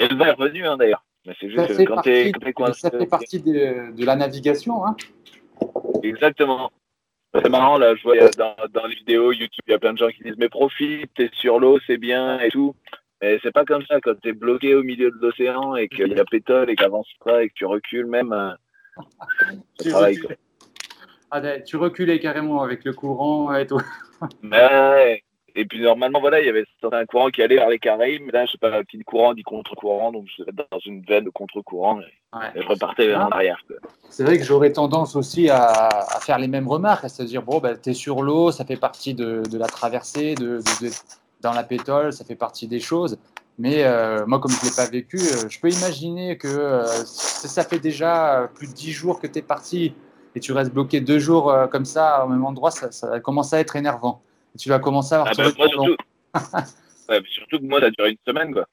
et, 0.00 0.08
le 0.08 0.16
vent 0.16 0.26
est 0.26 0.32
revenu 0.32 0.66
hein, 0.66 0.76
d'ailleurs. 0.76 1.04
ça 1.24 1.32
fait 1.34 1.84
partie, 1.84 2.32
ça 2.74 2.90
fait 2.90 3.06
partie 3.06 3.40
de, 3.40 3.92
de 3.92 4.04
la 4.04 4.16
navigation. 4.16 4.86
Hein. 4.86 4.96
Exactement. 6.02 6.70
C'est 7.34 7.48
marrant, 7.48 7.78
là, 7.78 7.94
je 7.94 8.02
vois 8.02 8.16
dans, 8.36 8.56
dans, 8.72 8.86
les 8.86 8.96
vidéos 8.96 9.30
YouTube, 9.30 9.62
il 9.68 9.70
y 9.70 9.74
a 9.74 9.78
plein 9.78 9.92
de 9.92 9.98
gens 9.98 10.08
qui 10.08 10.24
disent 10.24 10.34
Mais 10.36 10.48
profite, 10.48 11.10
t'es 11.14 11.30
sur 11.32 11.60
l'eau, 11.60 11.78
c'est 11.86 11.96
bien 11.96 12.40
et 12.40 12.48
tout. 12.50 12.74
Mais 13.20 13.38
c'est 13.42 13.52
pas 13.52 13.64
comme 13.64 13.84
ça, 13.86 14.00
quand 14.00 14.18
t'es 14.20 14.32
bloqué 14.32 14.74
au 14.74 14.82
milieu 14.82 15.10
de 15.10 15.18
l'océan 15.20 15.76
et 15.76 15.88
qu'il 15.88 16.08
y 16.08 16.18
a 16.18 16.24
pétole 16.24 16.70
et 16.70 16.76
qu'avance 16.76 17.08
pas 17.24 17.42
et 17.42 17.48
que 17.48 17.54
tu 17.54 17.66
recules 17.66 18.06
même. 18.06 18.32
Euh, 18.32 18.52
tu, 19.82 19.92
recules. 19.92 20.36
Ah, 21.30 21.40
ben, 21.40 21.62
tu 21.62 21.76
reculais 21.76 22.18
carrément 22.18 22.62
avec 22.62 22.84
le 22.84 22.92
courant 22.92 23.54
et 23.54 23.66
tout. 23.66 23.80
Et 25.56 25.64
puis 25.64 25.80
normalement, 25.80 26.20
voilà, 26.20 26.40
il 26.40 26.46
y 26.46 26.48
avait 26.48 26.64
un 26.92 27.06
courant 27.06 27.28
qui 27.28 27.42
allait 27.42 27.56
vers 27.56 27.68
les 27.68 27.78
Caraïbes, 27.78 28.22
mais 28.24 28.32
là, 28.32 28.46
je 28.46 28.52
sais 28.52 28.58
pas, 28.58 28.84
qui 28.84 28.98
dit 28.98 29.04
courant 29.04 29.34
dit 29.34 29.42
contre-courant, 29.42 30.12
donc 30.12 30.26
je 30.36 30.44
dans 30.44 30.78
une 30.84 31.02
veine 31.02 31.24
de 31.24 31.30
contre-courant 31.30 32.00
et, 32.00 32.60
je 32.60 32.66
repartais 32.66 33.08
vers 33.08 33.26
en 33.26 33.28
arrière. 33.30 33.58
C'est 34.08 34.24
vrai 34.24 34.38
que 34.38 34.44
j'aurais 34.44 34.72
tendance 34.72 35.16
aussi 35.16 35.50
à, 35.50 35.88
faire 36.20 36.38
les 36.38 36.48
mêmes 36.48 36.68
remarques, 36.68 37.08
c'est-à-dire, 37.08 37.42
bon, 37.42 37.58
bah, 37.58 37.76
tu 37.76 37.90
es 37.90 37.94
sur 37.94 38.22
l'eau, 38.22 38.52
ça 38.52 38.64
fait 38.64 38.76
partie 38.78 39.14
de, 39.14 39.42
la 39.56 39.66
traversée, 39.66 40.34
de, 40.34 40.60
dans 41.42 41.52
la 41.52 41.62
pétole, 41.62 42.12
ça 42.12 42.24
fait 42.24 42.36
partie 42.36 42.66
des 42.66 42.80
choses. 42.80 43.18
Mais 43.58 43.84
euh, 43.84 44.24
moi, 44.26 44.38
comme 44.40 44.50
je 44.50 44.56
ne 44.64 44.70
l'ai 44.70 44.76
pas 44.76 44.90
vécu, 44.90 45.18
euh, 45.18 45.48
je 45.48 45.60
peux 45.60 45.68
imaginer 45.68 46.38
que 46.38 46.48
euh, 46.48 46.86
ça 47.04 47.62
fait 47.62 47.78
déjà 47.78 48.50
plus 48.54 48.68
de 48.68 48.72
dix 48.72 48.92
jours 48.92 49.20
que 49.20 49.26
tu 49.26 49.38
es 49.40 49.42
parti 49.42 49.94
et 50.34 50.40
tu 50.40 50.52
restes 50.52 50.72
bloqué 50.72 51.00
deux 51.00 51.18
jours 51.18 51.50
euh, 51.50 51.66
comme 51.66 51.84
ça 51.84 52.24
au 52.24 52.28
même 52.28 52.44
endroit, 52.44 52.70
ça, 52.70 52.90
ça 52.90 53.20
commence 53.20 53.52
à 53.52 53.60
être 53.60 53.76
énervant. 53.76 54.22
tu 54.58 54.68
vas 54.68 54.78
commencer 54.78 55.14
à 55.14 55.22
avoir 55.22 55.34
ah 55.38 55.42
bah, 55.42 55.66
surtout... 55.68 55.96
surtout 57.28 57.58
que 57.58 57.64
moi, 57.64 57.80
ça 57.80 57.86
a 57.86 57.90
duré 57.90 58.10
une 58.10 58.18
semaine. 58.26 58.52
Quoi. 58.52 58.66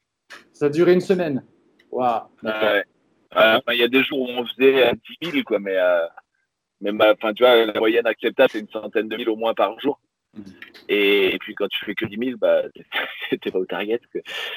Ça 0.54 0.66
a 0.66 0.70
duré 0.70 0.94
une 0.94 1.02
semaine. 1.02 1.44
Waouh. 1.92 2.22
Il 2.44 3.78
y 3.78 3.84
a 3.84 3.88
des 3.88 4.04
jours 4.04 4.22
où 4.22 4.28
on 4.30 4.46
faisait 4.46 4.92
10 5.22 5.32
000, 5.32 5.44
quoi, 5.44 5.60
mais, 5.60 5.76
euh, 5.78 6.06
mais 6.82 6.92
tu 7.36 7.44
vois, 7.44 7.66
la 7.66 7.80
moyenne 7.80 8.08
acceptable, 8.08 8.50
c'est 8.52 8.60
une 8.60 8.70
centaine 8.70 9.10
de 9.10 9.18
mille 9.18 9.30
au 9.30 9.36
moins 9.36 9.54
par 9.54 9.80
jour. 9.80 10.00
Et, 10.90 11.38
puis 11.40 11.54
quand 11.56 11.68
tu 11.68 11.86
fais 11.86 11.96
que 11.96 12.06
10 12.06 12.18
000, 12.18 12.38
bah, 12.38 12.64
t'es 13.42 13.52
pas 13.52 13.60
au 13.60 13.66
target. 13.66 14.00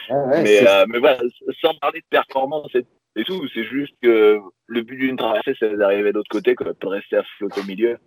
mais, 0.09 0.66
euh, 0.66 0.85
mais 0.88 0.99
voilà, 0.99 1.19
sans 1.61 1.75
parler 1.75 2.01
de 2.01 2.07
performance 2.11 2.75
et 2.75 2.85
et 3.16 3.25
tout. 3.25 3.40
C'est 3.55 3.64
juste 3.64 3.95
que 4.03 4.38
le 4.66 4.83
but 4.83 4.97
d'une 4.97 5.16
traversée, 5.16 5.55
c'est 5.59 5.77
d'arriver 5.77 6.11
de 6.11 6.16
l'autre 6.16 6.31
côté, 6.31 6.55
quoi, 6.55 6.73
de 6.81 6.87
rester 6.87 7.16
à 7.16 7.23
flotter 7.38 7.61
au 7.61 7.64
milieu. 7.64 7.99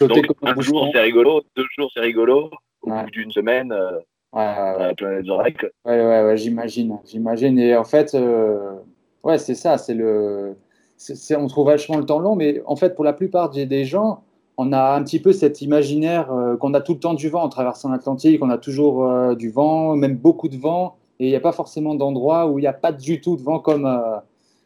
Donc, 0.00 0.26
un 0.42 0.60
jour, 0.60 0.88
c'est 0.92 1.00
rigolo, 1.00 1.42
deux 1.56 1.66
jours, 1.76 1.90
c'est 1.94 2.00
rigolo. 2.00 2.50
Au 2.82 2.90
bout 2.90 3.10
d'une 3.10 3.30
semaine, 3.30 3.72
euh, 3.72 3.98
ouais, 4.32 4.94
plein 4.94 5.22
Ouais, 5.22 5.56
ouais, 5.84 6.24
ouais 6.24 6.36
j'imagine. 6.36 6.98
J'imagine. 7.06 7.58
Et 7.58 7.74
en 7.74 7.84
fait, 7.84 8.14
euh, 8.14 8.74
ouais, 9.22 9.38
c'est 9.38 9.54
ça. 9.54 9.78
C'est 9.78 9.94
le. 9.94 10.54
on 11.36 11.46
trouve 11.46 11.68
vachement 11.68 11.96
le 11.96 12.04
temps 12.04 12.18
long, 12.18 12.36
mais 12.36 12.62
en 12.66 12.76
fait, 12.76 12.94
pour 12.94 13.04
la 13.04 13.14
plupart 13.14 13.50
des 13.50 13.84
gens, 13.84 14.22
on 14.56 14.72
a 14.72 14.94
un 14.94 15.02
petit 15.02 15.20
peu 15.20 15.32
cet 15.32 15.62
imaginaire 15.62 16.32
euh, 16.32 16.56
qu'on 16.56 16.74
a 16.74 16.80
tout 16.80 16.94
le 16.94 17.00
temps 17.00 17.14
du 17.14 17.28
vent 17.28 17.42
en 17.42 17.48
traversant 17.48 17.90
l'Atlantique, 17.90 18.42
on 18.42 18.50
a 18.50 18.58
toujours 18.58 19.06
euh, 19.06 19.34
du 19.34 19.50
vent, 19.50 19.96
même 19.96 20.16
beaucoup 20.16 20.48
de 20.48 20.56
vent, 20.56 20.96
et 21.18 21.26
il 21.26 21.30
n'y 21.30 21.36
a 21.36 21.40
pas 21.40 21.52
forcément 21.52 21.94
d'endroit 21.94 22.46
où 22.46 22.58
il 22.58 22.62
n'y 22.62 22.68
a 22.68 22.72
pas 22.72 22.92
du 22.92 23.20
tout 23.20 23.36
de 23.36 23.42
vent 23.42 23.58
comme, 23.58 23.88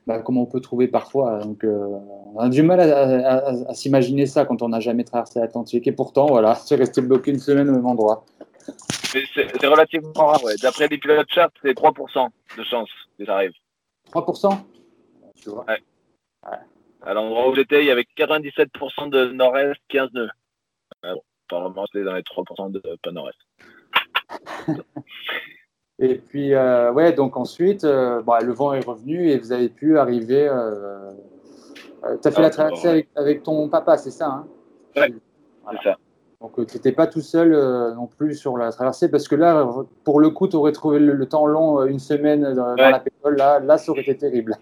bah, 0.07 0.21
comme 0.21 0.39
on 0.39 0.47
peut 0.47 0.61
trouver 0.61 0.89
parfois. 0.89 1.39
Donc, 1.41 1.65
euh, 1.65 1.87
on 2.35 2.41
a 2.41 2.49
du 2.49 2.63
mal 2.63 2.81
à, 2.81 3.75
s'imaginer 3.75 4.25
ça 4.27 4.47
quand 4.47 4.63
on 4.63 4.71
n'a 4.71 4.81
jamais 4.81 5.05
traversé 5.05 5.39
l'Atlantique. 5.41 5.87
Et 5.87 5.93
pourtant, 5.93 6.27
voilà, 6.27 6.55
c'est 6.67 6.77
resté 6.77 7.03
bloqué 7.03 7.31
une 7.31 7.39
semaine 7.39 7.69
au 7.69 7.73
même 7.73 7.87
endroit. 7.87 8.25
C'est 9.13 9.67
relativement 9.67 10.13
rare, 10.15 10.43
ouais. 10.45 10.55
D'après 10.63 10.89
les 10.89 10.99
pilotes 10.99 11.29
chat, 11.29 11.51
c'est 11.63 11.77
3% 11.77 12.29
de 12.59 12.63
chance 12.65 12.89
que 13.19 13.25
ça 13.25 13.35
arrive. 13.35 13.53
3% 14.13 14.59
tu 15.41 15.51
vois? 15.51 15.65
Ouais. 15.69 16.59
À 17.09 17.15
l'endroit 17.15 17.49
où 17.49 17.55
j'étais, 17.55 17.81
il 17.81 17.87
y 17.87 17.91
avait 17.91 18.05
97% 18.19 19.09
de 19.09 19.33
nord-est, 19.33 19.81
15 19.89 20.11
nœuds. 20.13 20.29
bon, 21.03 21.23
apparemment, 21.49 21.87
c'était 21.87 22.05
dans 22.05 22.13
les 22.13 22.21
3% 22.21 22.71
de 22.71 22.83
pas 23.03 23.11
nord-est. 23.13 23.39
Et 25.99 26.17
puis, 26.17 26.53
euh, 26.53 26.93
ouais, 26.93 27.15
donc 27.15 27.39
ensuite, 27.39 27.85
euh, 27.85 28.21
bah, 28.21 28.41
le 28.43 28.53
vent 28.53 28.75
est 28.75 28.85
revenu 28.85 29.31
et 29.31 29.39
vous 29.39 29.53
avez 29.53 29.71
pu 29.71 29.99
arriver. 29.99 30.49
Euh, 30.49 31.15
tu 32.21 32.29
as 32.29 32.31
fait 32.31 32.43
la 32.43 32.49
ah, 32.49 32.51
traversée 32.51 33.09
avec, 33.17 33.43
ton 33.43 33.71
papa, 33.71 33.97
c'est 33.97 34.11
ça 34.11 34.27
hein? 34.27 34.47
Ouais, 34.95 35.11
c'est 35.73 35.89
ça. 35.89 35.97
Donc, 36.43 36.57
tu 36.67 36.77
n'étais 36.77 36.93
pas 36.93 37.07
tout 37.07 37.23
seul 37.23 37.53
non 37.95 38.07
plus 38.07 38.35
sur 38.35 38.59
la 38.59 38.71
traversée 38.71 39.11
parce 39.11 39.29
que 39.29 39.35
là, 39.35 39.67
pour 40.05 40.21
le 40.21 40.29
coup, 40.29 40.47
tu 40.47 40.57
aurais 40.57 40.73
trouvé 40.73 40.99
le, 40.99 41.27
temps 41.27 41.47
long, 41.47 41.87
une 41.87 42.01
semaine 42.01 42.53
dans, 42.53 42.75
la 42.75 43.01
pétrole. 43.01 43.37
Là, 43.37 43.61
là, 43.61 43.79
ça 43.79 43.93
aurait 43.93 44.03
été 44.03 44.19
terrible. 44.19 44.57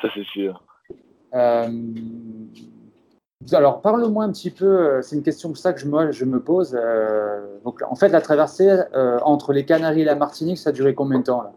Ça, 0.00 0.08
c'est 0.14 0.24
sûr. 0.24 0.64
Alors, 3.52 3.80
parle-moi 3.80 4.24
un 4.24 4.32
petit 4.32 4.50
peu, 4.50 4.66
euh, 4.66 5.02
c'est 5.02 5.16
une 5.16 5.22
question 5.22 5.52
que 5.52 5.58
ça 5.58 5.72
que 5.72 5.80
je, 5.80 5.86
moi, 5.86 6.10
je 6.10 6.24
me 6.24 6.40
pose. 6.40 6.78
Euh, 6.78 7.40
donc, 7.64 7.80
en 7.88 7.94
fait, 7.94 8.08
la 8.08 8.20
traversée 8.20 8.68
euh, 8.94 9.18
entre 9.22 9.52
les 9.52 9.64
Canaries 9.64 10.02
et 10.02 10.04
la 10.04 10.14
Martinique, 10.14 10.58
ça 10.58 10.70
a 10.70 10.72
duré 10.72 10.94
combien 10.94 11.20
de 11.20 11.24
temps 11.24 11.42
là? 11.42 11.52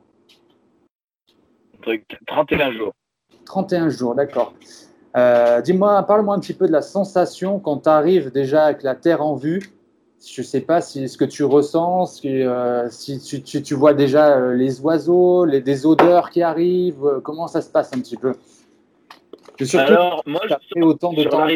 31 2.28 2.72
jours. 2.72 2.94
31 3.46 3.90
jours, 3.90 4.16
d'accord. 4.16 4.54
Dis-moi, 5.64 6.02
parle-moi 6.04 6.36
un 6.36 6.40
petit 6.40 6.54
peu 6.54 6.66
de 6.66 6.72
la 6.72 6.82
sensation 6.82 7.60
quand 7.60 7.80
tu 7.80 7.90
arrives 7.90 8.32
déjà 8.32 8.66
avec 8.66 8.84
la 8.84 8.96
Terre 8.96 9.22
en 9.22 9.36
vue. 9.36 9.62
Je 10.26 10.42
ne 10.42 10.46
sais 10.46 10.62
pas 10.62 10.80
si 10.80 11.10
ce 11.10 11.18
que 11.18 11.26
tu 11.26 11.44
ressens, 11.44 12.06
si, 12.06 12.46
si 12.90 13.44
tu, 13.44 13.62
tu, 13.62 13.74
vois 13.76 13.94
déjà 13.94 14.54
les 14.54 14.80
oiseaux, 14.80 15.44
les, 15.44 15.60
des 15.60 15.86
odeurs 15.86 16.30
qui 16.30 16.42
arrivent, 16.42 17.20
comment 17.22 17.48
ça 17.48 17.62
se 17.62 17.70
passe 17.70 17.92
un 17.94 18.00
petit 18.00 18.16
peu? 18.16 18.34
Alors, 19.74 20.24
moi, 20.26 20.42
je 20.48 20.82
autant 20.82 21.14
de 21.14 21.24
temps. 21.24 21.48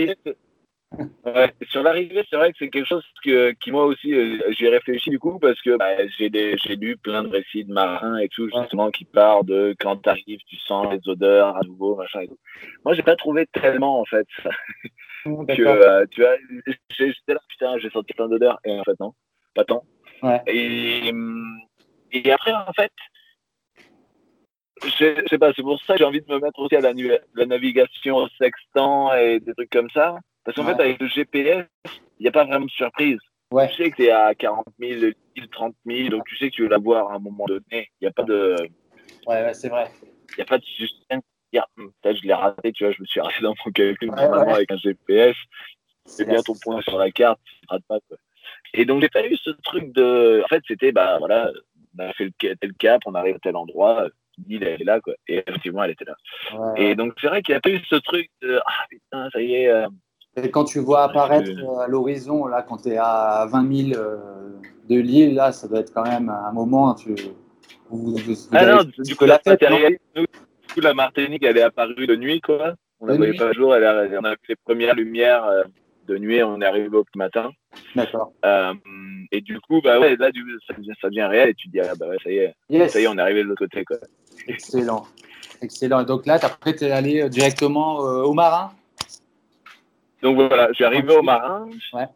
Ouais, 1.25 1.53
sur 1.69 1.83
l'arrivée, 1.83 2.23
c'est 2.29 2.37
vrai 2.37 2.51
que 2.51 2.57
c'est 2.59 2.69
quelque 2.69 2.87
chose 2.87 3.03
que, 3.21 3.51
qui 3.51 3.71
moi 3.71 3.83
aussi, 3.85 4.13
euh, 4.13 4.39
j'ai 4.57 4.69
réfléchi 4.69 5.09
du 5.09 5.19
coup 5.19 5.37
parce 5.37 5.61
que 5.61 5.75
bah, 5.75 6.07
j'ai 6.17 6.75
lu 6.77 6.95
plein 6.95 7.23
de 7.23 7.27
récits 7.27 7.65
de 7.65 7.73
marins 7.73 8.17
et 8.17 8.29
tout, 8.29 8.49
justement, 8.49 8.89
qui 8.89 9.03
parlent 9.03 9.45
de 9.45 9.75
quand 9.79 9.97
tu 9.97 10.09
arrives, 10.09 10.39
tu 10.47 10.55
sens 10.55 10.87
les 10.89 11.09
odeurs 11.09 11.57
à 11.57 11.61
nouveau, 11.65 11.97
machin 11.97 12.21
et 12.21 12.27
tout. 12.29 12.37
Moi, 12.85 12.93
j'ai 12.95 13.03
pas 13.03 13.17
trouvé 13.17 13.47
tellement, 13.47 13.99
en 13.99 14.05
fait, 14.05 14.25
ça. 14.41 14.49
que, 15.25 15.61
euh, 15.61 16.05
tu 16.09 16.21
vois, 16.21 16.35
j'étais 16.89 17.33
là, 17.33 17.41
putain, 17.49 17.77
j'ai 17.79 17.89
senti 17.89 18.13
plein 18.13 18.29
d'odeurs, 18.29 18.59
et 18.63 18.79
en 18.79 18.83
fait, 18.85 18.97
non, 19.01 19.13
pas 19.55 19.65
tant. 19.65 19.83
Ouais. 20.23 20.41
Et, 20.47 21.11
et 22.13 22.31
après, 22.31 22.53
en 22.53 22.71
fait, 22.73 22.93
je 24.83 25.27
sais 25.29 25.37
pas, 25.37 25.53
c'est 25.55 25.61
pour 25.61 25.79
ça 25.81 25.93
que 25.93 25.99
j'ai 25.99 26.05
envie 26.05 26.21
de 26.21 26.31
me 26.31 26.39
mettre 26.39 26.59
aussi 26.59 26.75
à 26.75 26.81
la, 26.81 26.93
la 27.35 27.45
navigation 27.45 28.17
au 28.17 28.27
sextant 28.39 29.13
et 29.13 29.39
des 29.39 29.53
trucs 29.53 29.69
comme 29.69 29.89
ça. 29.89 30.17
Parce 30.43 30.55
qu'en 30.55 30.65
fait, 30.65 30.81
avec 30.81 30.99
le 31.01 31.07
GPS, 31.07 31.65
il 32.19 32.23
n'y 32.23 32.27
a 32.27 32.31
pas 32.31 32.45
vraiment 32.45 32.65
de 32.65 32.71
surprise. 32.71 33.19
Ouais. 33.51 33.67
Tu 33.69 33.75
sais 33.75 33.91
que 33.91 33.95
tu 33.97 34.03
es 34.05 34.11
à 34.11 34.33
40 34.35 34.65
000, 34.79 35.11
30 35.51 35.75
000, 35.85 36.09
donc 36.09 36.25
tu 36.25 36.37
sais 36.37 36.49
que 36.49 36.55
tu 36.55 36.63
veux 36.63 36.69
l'avoir 36.69 37.11
à 37.11 37.15
un 37.15 37.19
moment 37.19 37.45
donné. 37.45 37.61
Il 37.71 38.03
n'y 38.03 38.07
a 38.07 38.11
pas 38.11 38.23
de. 38.23 38.55
Ouais, 39.25 39.43
ouais 39.43 39.53
c'est 39.53 39.69
vrai. 39.69 39.89
Il 40.03 40.35
n'y 40.37 40.41
a 40.41 40.45
pas 40.45 40.57
de 40.57 40.65
suspense. 40.65 41.23
Hum, 41.77 41.91
je 42.03 42.27
l'ai 42.27 42.33
raté, 42.33 42.71
tu 42.71 42.83
vois, 42.83 42.93
je 42.93 43.01
me 43.01 43.05
suis 43.05 43.19
arrêté 43.19 43.41
dans 43.41 43.55
mon 43.65 43.71
calcul 43.71 44.09
normalement 44.09 44.53
avec 44.53 44.71
un 44.71 44.77
GPS. 44.77 45.35
C'est 46.05 46.25
bien 46.25 46.41
ton 46.41 46.53
point 46.61 46.81
sur 46.81 46.97
la 46.97 47.09
carte, 47.09 47.39
tu 47.43 47.59
rates 47.67 47.83
pas. 47.87 47.99
Quoi. 48.07 48.17
Et 48.73 48.85
donc, 48.85 49.01
j'ai 49.01 49.09
pas 49.09 49.25
eu 49.25 49.35
ce 49.37 49.49
truc 49.63 49.91
de. 49.93 50.41
En 50.43 50.47
fait, 50.47 50.63
c'était, 50.67 50.91
bah 50.91 51.17
voilà, 51.19 51.51
on 51.97 52.03
a 52.03 52.13
fait 52.13 52.31
tel 52.39 52.73
cap, 52.73 53.01
on 53.05 53.15
arrive 53.15 53.35
à 53.35 53.39
tel 53.39 53.55
endroit, 53.55 54.07
l'île, 54.45 54.63
elle 54.63 54.81
est 54.81 54.85
là, 54.85 54.99
quoi. 54.99 55.13
Et 55.27 55.43
effectivement, 55.47 55.83
elle 55.83 55.91
était 55.91 56.05
là. 56.05 56.15
Ouais. 56.57 56.83
Et 56.83 56.95
donc, 56.95 57.13
c'est 57.19 57.27
vrai 57.27 57.41
qu'il 57.41 57.53
n'y 57.53 57.57
a 57.57 57.61
pas 57.61 57.69
eu 57.69 57.79
ce 57.89 57.95
truc 57.95 58.29
de. 58.41 58.59
Ah 58.65 58.85
putain, 58.89 59.29
ça 59.31 59.41
y 59.41 59.55
est. 59.55 59.69
Euh, 59.69 59.87
et 60.35 60.51
quand 60.51 60.65
tu 60.65 60.79
vois 60.79 61.03
apparaître 61.03 61.49
euh, 61.49 61.79
à 61.79 61.87
l'horizon, 61.87 62.45
là, 62.45 62.61
quand 62.61 62.83
tu 62.83 62.89
es 62.89 62.97
à 62.97 63.47
20 63.51 63.91
000 63.93 63.99
euh, 63.99 64.17
de 64.87 64.99
l'île, 64.99 65.33
là, 65.33 65.51
ça 65.51 65.67
doit 65.67 65.79
être 65.79 65.93
quand 65.93 66.03
même 66.03 66.29
un 66.29 66.51
moment. 66.51 66.93
Tu, 66.93 67.15
vous, 67.89 68.15
vous, 68.15 68.33
ah 68.51 68.65
non, 68.65 68.83
du 68.99 69.15
coup, 69.15 69.25
la, 69.25 69.39
tête, 69.39 69.63
Martinique, 70.95 71.43
elle 71.43 71.57
est 71.57 71.63
apparue 71.63 72.05
de 72.05 72.15
nuit, 72.15 72.41
quoi. 72.41 72.75
On 72.99 73.05
ne 73.05 73.11
la 73.11 73.17
voyait 73.17 73.33
pas 73.33 73.51
jour, 73.51 73.75
elle 73.75 73.83
a, 73.83 74.07
on 74.19 74.23
a 74.25 74.31
vu 74.31 74.37
les 74.49 74.55
premières 74.55 74.95
lumières 74.95 75.45
de 76.07 76.17
nuit, 76.17 76.41
on 76.41 76.61
est 76.61 76.65
arrivé 76.65 76.89
au 76.95 77.05
matin. 77.15 77.51
D'accord. 77.95 78.31
Euh, 78.45 78.73
et 79.31 79.41
du 79.41 79.59
coup, 79.59 79.81
bah 79.81 79.99
ouais, 79.99 80.15
là, 80.15 80.29
ça 80.67 80.73
devient, 80.73 80.93
ça 81.01 81.09
devient 81.09 81.23
réel 81.23 81.49
et 81.49 81.53
tu 81.53 81.67
te 81.67 81.73
dis, 81.73 81.79
ah 81.79 81.93
bah 81.99 82.07
ouais, 82.07 82.17
ça 82.23 82.31
y 82.31 82.37
est, 82.37 82.55
yes. 82.69 82.91
ça 82.91 82.99
y 82.99 83.03
est, 83.03 83.07
on 83.07 83.17
est 83.17 83.21
arrivé 83.21 83.43
de 83.43 83.47
l'autre 83.47 83.65
côté, 83.65 83.83
quoi. 83.85 83.97
Excellent. 84.47 85.05
Excellent. 85.61 86.03
Donc 86.03 86.25
là, 86.25 86.39
après, 86.41 86.75
tu 86.75 86.85
es 86.85 86.91
allé 86.91 87.29
directement 87.29 88.05
euh, 88.05 88.23
au 88.23 88.33
marin? 88.33 88.71
Donc 90.21 90.35
voilà, 90.35 90.69
je 90.69 90.73
suis 90.73 90.85
arrivé 90.85 91.15
au 91.15 91.21
marin. 91.21 91.69
Ouais. 91.93 92.07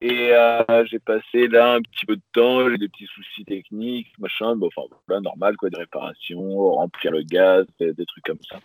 Et 0.00 0.32
euh, 0.32 0.84
j'ai 0.86 0.98
passé 0.98 1.46
là 1.46 1.74
un 1.74 1.80
petit 1.80 2.06
peu 2.06 2.16
de 2.16 2.22
temps, 2.32 2.68
j'ai 2.68 2.76
des 2.76 2.88
petits 2.88 3.06
soucis 3.06 3.44
techniques, 3.44 4.08
machin, 4.18 4.56
bon, 4.56 4.68
enfin 4.74 4.88
voilà, 5.06 5.20
normal 5.20 5.56
quoi, 5.56 5.70
des 5.70 5.78
réparations, 5.78 6.72
remplir 6.72 7.12
le 7.12 7.22
gaz, 7.22 7.66
des, 7.78 7.92
des 7.92 8.04
trucs 8.06 8.24
comme 8.24 8.42
ça. 8.48 8.58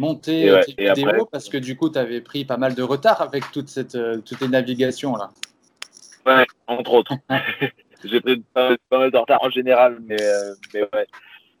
Monter 0.00 0.46
et, 0.46 0.52
ouais, 0.52 0.64
tes 0.64 0.92
vidéos 0.92 1.08
après, 1.08 1.20
parce 1.30 1.48
que 1.48 1.58
du 1.58 1.76
coup 1.76 1.90
tu 1.90 1.98
avais 1.98 2.20
pris 2.20 2.44
pas 2.44 2.56
mal 2.56 2.74
de 2.74 2.82
retard 2.82 3.20
avec 3.22 3.50
toute 3.52 3.68
cette, 3.68 3.94
euh, 3.94 4.20
toutes 4.24 4.40
les 4.40 4.48
navigations 4.48 5.14
là. 5.16 5.30
Ouais, 6.26 6.46
entre 6.66 6.92
autres. 6.92 7.14
j'ai 8.04 8.20
pris 8.20 8.42
pas, 8.54 8.76
pas, 8.88 8.98
mal 8.98 9.10
de 9.10 9.16
retard 9.16 9.42
en 9.42 9.50
général, 9.50 9.98
mais, 10.06 10.20
euh, 10.20 10.54
mais 10.74 10.82
ouais 10.82 11.06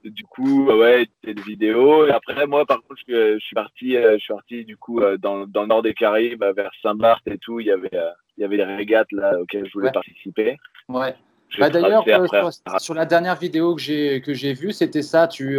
du 0.04 0.24
coup, 0.24 0.66
ouais, 0.66 1.06
des 1.24 1.34
vidéos. 1.34 2.06
Et 2.06 2.10
après, 2.10 2.46
moi, 2.46 2.64
par 2.64 2.78
contre, 2.82 3.00
je, 3.06 3.34
je 3.34 3.44
suis 3.44 3.54
parti, 3.54 3.96
euh, 3.96 4.14
je 4.14 4.18
suis 4.18 4.32
parti 4.32 4.64
du 4.64 4.76
coup 4.76 5.00
euh, 5.00 5.18
dans, 5.18 5.46
dans, 5.46 5.62
le 5.62 5.68
nord 5.68 5.82
des 5.82 5.94
Caraïbes, 5.94 6.44
vers 6.56 6.70
Saint-Barth 6.82 7.26
et 7.26 7.38
tout. 7.38 7.60
Il 7.60 7.66
y 7.66 7.70
avait, 7.70 7.94
euh, 7.94 8.10
il 8.38 8.42
y 8.42 8.44
avait 8.44 8.56
des 8.56 8.64
régates 8.64 9.12
là 9.12 9.38
auxquelles 9.40 9.66
je 9.66 9.72
voulais 9.72 9.88
ouais. 9.88 9.92
participer. 9.92 10.56
Ouais. 10.88 11.14
Bah, 11.58 11.68
D'ailleurs, 11.68 12.04
sur, 12.04 12.80
sur, 12.80 12.94
la 12.94 13.06
dernière 13.06 13.34
vidéo 13.34 13.74
que 13.74 13.82
j'ai 13.82 14.20
que 14.20 14.34
j'ai 14.34 14.52
vue, 14.52 14.72
c'était 14.72 15.02
ça. 15.02 15.26
Tu 15.26 15.58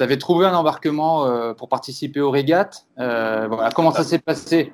tu 0.00 0.04
avais 0.04 0.16
trouvé 0.16 0.46
un 0.46 0.54
embarquement 0.54 1.54
pour 1.54 1.68
participer 1.68 2.20
aux 2.20 2.30
régates. 2.30 2.86
voilà. 2.96 3.70
Comment 3.74 3.90
ça 3.90 4.02
s'est 4.02 4.18
passé? 4.18 4.72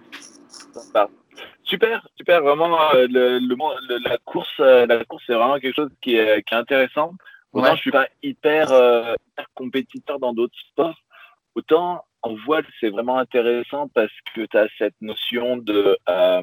Super, 1.65 2.07
super. 2.17 2.43
Vraiment, 2.43 2.79
le, 2.93 3.39
le, 3.41 4.09
la 4.09 4.19
course, 4.19 4.59
la 4.59 5.05
course, 5.05 5.25
c'est 5.27 5.35
vraiment 5.35 5.59
quelque 5.59 5.75
chose 5.75 5.91
qui 6.01 6.15
est, 6.15 6.43
qui 6.43 6.55
est 6.55 6.59
intéressant. 6.59 7.13
Autant 7.57 7.71
ouais. 7.71 7.77
je 7.77 7.81
suis 7.81 7.91
pas 7.91 8.09
hyper, 8.23 8.71
euh, 8.71 9.15
hyper 9.29 9.47
compétiteur 9.55 10.19
dans 10.19 10.35
d'autres 10.35 10.59
sports, 10.71 10.99
autant 11.55 12.05
en 12.21 12.35
voile 12.35 12.67
c'est 12.81 12.91
vraiment 12.91 13.17
intéressant 13.17 13.89
parce 13.89 14.13
que 14.35 14.43
tu 14.45 14.59
as 14.59 14.69
cette 14.77 15.01
notion 15.01 15.57
de 15.57 15.97
euh, 16.07 16.43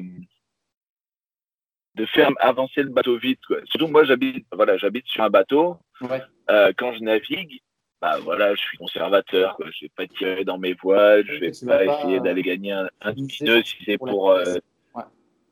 de 1.94 2.06
faire 2.06 2.30
avancer 2.40 2.82
le 2.82 2.88
bateau 2.88 3.16
vite. 3.16 3.38
Quoi. 3.46 3.58
Surtout 3.66 3.86
moi 3.86 4.02
j'habite 4.04 4.44
voilà 4.50 4.76
j'habite 4.76 5.06
sur 5.06 5.22
un 5.22 5.30
bateau. 5.30 5.78
Ouais. 6.00 6.20
Euh, 6.50 6.72
quand 6.76 6.92
je 6.94 7.00
navigue, 7.00 7.60
bah 8.04 8.18
voilà 8.22 8.54
je 8.54 8.60
suis 8.60 8.78
conservateur. 8.78 9.56
Quoi. 9.56 9.66
Je 9.70 9.86
vais 9.86 9.92
pas 9.96 10.06
tirer 10.06 10.44
dans 10.44 10.58
mes 10.58 10.74
voiles, 10.74 11.24
je 11.26 11.38
vais 11.38 11.52
pas, 11.66 11.78
pas 11.78 11.84
essayer 11.84 12.20
d'aller 12.20 12.42
gagner 12.42 12.72
un, 12.72 12.88
un 13.00 13.14
si 13.14 13.64
c'est 13.84 13.98
pour, 13.98 14.08
pour 14.08 14.30
euh, 14.30 14.56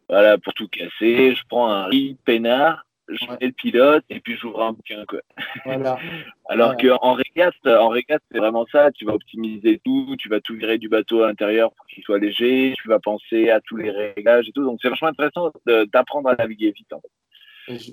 voilà 0.09 0.37
pour 0.39 0.53
tout 0.55 0.69
casser. 0.69 1.35
Je 1.35 1.43
prends 1.49 1.69
un 1.69 1.87
riz 1.87 2.17
peinard 2.25 2.85
je 3.09 3.27
mets 3.27 3.47
le 3.47 3.53
pilote 3.53 4.05
et 4.11 4.21
puis 4.21 4.37
j'ouvre 4.37 4.63
un 4.63 4.73
bouquin 4.73 5.05
quoi. 5.07 5.21
Voilà. 5.65 5.99
Alors 6.49 6.75
voilà. 6.75 6.99
qu'en 6.99 7.15
régate, 7.15 7.67
en 7.67 7.89
régate 7.89 8.23
c'est 8.31 8.39
vraiment 8.39 8.67
ça. 8.71 8.91
Tu 8.93 9.05
vas 9.05 9.15
optimiser 9.15 9.81
tout, 9.85 10.15
tu 10.19 10.29
vas 10.29 10.41
tout 10.41 10.55
virer 10.55 10.79
du 10.79 10.89
bateau 10.89 11.23
à 11.23 11.29
l'intérieur 11.29 11.73
pour 11.75 11.87
qu'il 11.87 12.03
soit 12.05 12.19
léger, 12.19 12.75
tu 12.81 12.89
vas 12.89 13.01
penser 13.01 13.51
à 13.51 13.61
tous 13.61 13.77
les 13.77 13.91
réglages 13.91 14.49
et 14.49 14.53
tout. 14.53 14.65
Donc 14.65 14.79
c'est 14.81 14.89
vachement 14.89 15.09
intéressant 15.09 15.53
d'apprendre 15.93 16.29
à 16.29 16.37
naviguer 16.37 16.73
vite. 16.73 16.93
En 16.93 17.01
fait. 17.01 17.09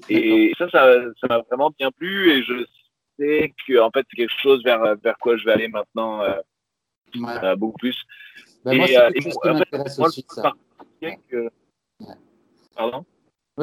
Et, 0.09 0.45
et 0.45 0.53
ça, 0.57 0.69
ça, 0.69 0.95
ça 1.21 1.27
m'a 1.27 1.39
vraiment 1.49 1.71
bien 1.77 1.91
plu 1.91 2.31
et 2.31 2.43
je 2.43 2.65
sais 3.19 3.53
que 3.67 3.79
en 3.79 3.91
fait 3.91 4.05
c'est 4.09 4.17
quelque 4.17 4.41
chose 4.41 4.63
vers 4.63 4.95
vers 5.03 5.17
quoi 5.19 5.37
je 5.37 5.45
vais 5.45 5.51
aller 5.51 5.67
maintenant 5.67 6.21
euh, 6.21 6.33
ouais. 7.15 7.43
euh, 7.43 7.55
beaucoup 7.55 7.77
plus. 7.77 7.97
Ben 8.65 8.75
moi, 8.75 8.87
c'est 8.87 8.93
quelque 9.13 9.23
chose 9.23 9.37
qui 9.41 9.49
m'intéresse 9.49 9.99
aussi. 9.99 10.25
Ça. 10.29 10.53
Que... 11.29 11.49
Pardon? 12.75 13.05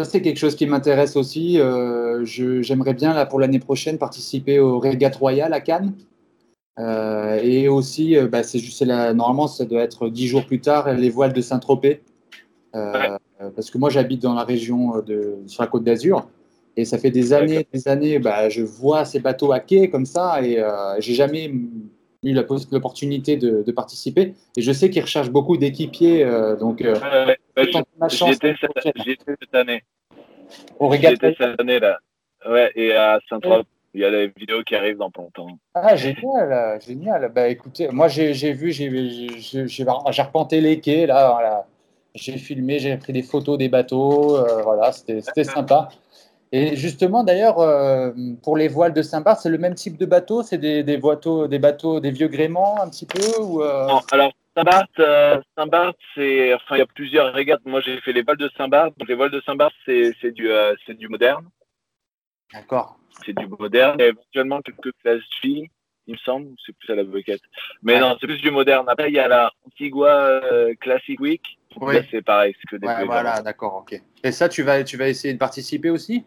C'est 0.04 0.22
quelque 0.22 0.38
chose 0.38 0.56
qui 0.56 0.66
m'intéresse 0.66 1.16
aussi. 1.16 1.60
Euh, 1.60 2.24
J'aimerais 2.24 2.94
bien, 2.94 3.14
là, 3.14 3.26
pour 3.26 3.40
l'année 3.40 3.58
prochaine, 3.58 3.98
participer 3.98 4.58
au 4.58 4.78
Régate 4.78 5.16
Royal 5.16 5.52
à 5.52 5.60
Cannes. 5.60 5.94
Et 6.78 7.68
aussi, 7.68 8.16
bah, 8.28 8.42
c'est 8.42 8.58
juste 8.58 8.82
normalement, 8.82 9.46
ça 9.48 9.64
doit 9.64 9.82
être 9.82 10.08
dix 10.08 10.28
jours 10.28 10.44
plus 10.46 10.60
tard, 10.60 10.92
les 10.92 11.10
voiles 11.10 11.32
de 11.32 11.40
Saint-Tropez. 11.40 12.02
Ouais. 12.74 13.18
Parce 13.54 13.70
que 13.70 13.78
moi, 13.78 13.90
j'habite 13.90 14.22
dans 14.22 14.34
la 14.34 14.44
région 14.44 15.00
de, 15.00 15.38
sur 15.46 15.62
la 15.62 15.68
côte 15.68 15.84
d'Azur. 15.84 16.26
Et 16.76 16.84
ça 16.84 16.98
fait 16.98 17.10
des 17.10 17.32
années, 17.32 17.66
des 17.72 17.88
années, 17.88 18.18
bah, 18.18 18.48
je 18.48 18.62
vois 18.62 19.04
ces 19.04 19.20
bateaux 19.20 19.52
à 19.52 19.60
quai 19.60 19.88
comme 19.88 20.06
ça. 20.06 20.42
Et 20.42 20.58
euh, 20.58 21.00
j'ai 21.00 21.14
jamais 21.14 21.50
eu 22.22 22.34
l'opportunité 22.70 23.36
de, 23.36 23.62
de, 23.62 23.72
participer. 23.72 24.34
Et 24.56 24.62
je 24.62 24.72
sais 24.72 24.90
qu'ils 24.90 25.02
recherchent 25.02 25.30
beaucoup 25.30 25.56
d'équipiers. 25.56 26.24
Euh, 26.24 26.56
donc, 26.56 26.82
euh, 26.82 26.94
ouais, 26.94 27.38
ouais, 27.56 28.08
j'y 28.10 28.30
étais 28.30 28.54
cette, 28.60 28.96
cette, 29.40 29.54
année. 29.54 29.82
Au 30.78 30.88
Régat 30.88 31.14
cette 31.20 31.60
année 31.60 31.80
là. 31.80 31.98
Ouais, 32.48 32.70
et 32.74 32.92
à 32.92 33.20
Saint-Tropez. 33.28 33.66
Il 33.96 34.00
y 34.00 34.04
a 34.04 34.10
des 34.10 34.30
vidéos 34.36 34.62
qui 34.62 34.74
arrivent 34.74 34.98
dans 34.98 35.10
pas 35.10 35.22
longtemps. 35.22 35.58
Ah, 35.72 35.96
génial, 35.96 36.78
génial. 36.86 37.32
Bah, 37.34 37.48
écoutez, 37.48 37.88
moi, 37.88 38.08
j'ai 38.08 38.52
vu, 38.52 38.70
j'ai 38.70 39.86
arpenté 39.88 40.60
les 40.60 40.80
quais, 40.80 41.06
là, 41.06 41.30
voilà. 41.32 41.66
J'ai 42.14 42.36
filmé, 42.36 42.78
j'ai 42.78 42.94
pris 42.98 43.14
des 43.14 43.22
photos 43.22 43.56
des 43.56 43.70
bateaux, 43.70 44.36
euh, 44.36 44.60
voilà, 44.62 44.92
c'était 44.92 45.44
sympa. 45.44 45.88
Et 46.52 46.76
justement, 46.76 47.24
d'ailleurs, 47.24 47.58
euh, 47.58 48.12
pour 48.42 48.56
les 48.56 48.68
voiles 48.68 48.92
de 48.92 49.02
Saint-Barth, 49.02 49.40
c'est 49.42 49.50
le 49.50 49.58
même 49.58 49.74
type 49.74 49.96
de 49.96 50.06
bateau? 50.06 50.42
C'est 50.42 50.58
des, 50.58 50.82
des, 50.82 50.96
bateaux, 50.96 51.48
des 51.48 51.58
bateaux, 51.58 52.00
des 52.00 52.10
vieux 52.10 52.28
gréements 52.28 52.80
un 52.80 52.88
petit 52.88 53.06
peu 53.06 53.40
ou 53.40 53.62
euh... 53.62 53.86
Non, 53.86 54.00
alors 54.12 54.32
Saint-Barth, 54.56 54.98
euh, 55.00 55.40
Saint-Barth, 55.56 55.98
c'est, 56.14 56.54
enfin, 56.54 56.76
il 56.76 56.78
y 56.78 56.82
a 56.82 56.86
plusieurs 56.86 57.32
régates. 57.34 57.60
Moi, 57.66 57.80
j'ai 57.80 58.00
fait 58.00 58.12
les 58.12 58.22
voiles 58.22 58.38
de 58.38 58.50
Saint-Barth. 58.56 58.96
Donc, 58.96 59.08
les 59.08 59.14
voiles 59.14 59.30
de 59.30 59.40
Saint-Barth, 59.42 59.74
c'est, 59.84 60.30
du, 60.30 60.50
euh, 60.50 60.74
du 60.88 61.08
moderne. 61.08 61.46
D'accord. 62.52 62.96
C'est 63.24 63.36
du 63.36 63.46
moderne. 63.46 63.96
Il 63.98 64.02
y 64.02 64.04
a 64.06 64.08
éventuellement 64.08 64.62
quelques 64.62 64.92
classes 65.02 65.20
filles, 65.42 65.68
il 66.06 66.14
me 66.14 66.18
semble. 66.18 66.48
C'est 66.64 66.74
plus 66.76 66.92
à 66.92 66.96
la 66.96 67.04
boquette. 67.04 67.42
Mais 67.82 67.94
ouais. 67.94 68.00
non, 68.00 68.16
c'est 68.20 68.26
plus 68.26 68.40
du 68.40 68.50
moderne. 68.50 68.86
Après, 68.88 69.08
il 69.08 69.14
y 69.14 69.18
a 69.18 69.28
la 69.28 69.50
Antigua 69.66 70.40
Classic 70.80 71.20
Week. 71.20 71.42
Oui. 71.78 71.96
c'est 72.10 72.22
pareil. 72.22 72.54
C'est 72.58 72.68
que 72.68 72.76
des 72.76 72.86
ouais, 72.86 73.04
voilà, 73.04 73.42
d'accord, 73.42 73.74
ok. 73.82 74.00
Et 74.24 74.32
ça, 74.32 74.48
tu 74.48 74.62
vas, 74.62 74.82
tu 74.84 74.96
vas 74.96 75.08
essayer 75.08 75.34
de 75.34 75.38
participer 75.38 75.90
aussi? 75.90 76.24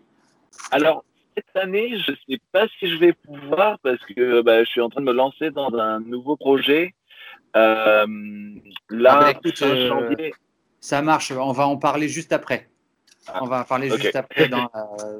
Alors, 0.72 1.04
cette 1.36 1.56
année, 1.56 1.98
je 1.98 2.12
ne 2.12 2.18
sais 2.28 2.42
pas 2.52 2.68
si 2.80 2.88
je 2.88 2.98
vais 2.98 3.14
pouvoir 3.14 3.80
parce 3.80 4.00
que 4.16 4.42
bah, 4.42 4.64
je 4.64 4.70
suis 4.70 4.82
en 4.82 4.90
train 4.90 5.02
de 5.02 5.06
me 5.06 5.14
lancer 5.14 5.52
dans 5.52 5.74
un 5.76 6.00
nouveau 6.00 6.36
projet. 6.36 6.94
Euh, 7.56 8.06
là, 8.90 9.14
ah 9.14 9.20
bah 9.22 9.32
écoute, 9.32 9.62
euh, 9.64 10.30
ça 10.80 11.02
marche. 11.02 11.32
On 11.32 11.52
va 11.52 11.68
en 11.68 11.78
parler 11.78 12.08
juste 12.08 12.34
après. 12.34 12.70
Ah, 13.28 13.40
on 13.42 13.48
va 13.48 13.62
en 13.62 13.64
parler 13.64 13.92
okay. 13.92 14.04
juste 14.04 14.16
après 14.16 14.48
dans 14.48 14.70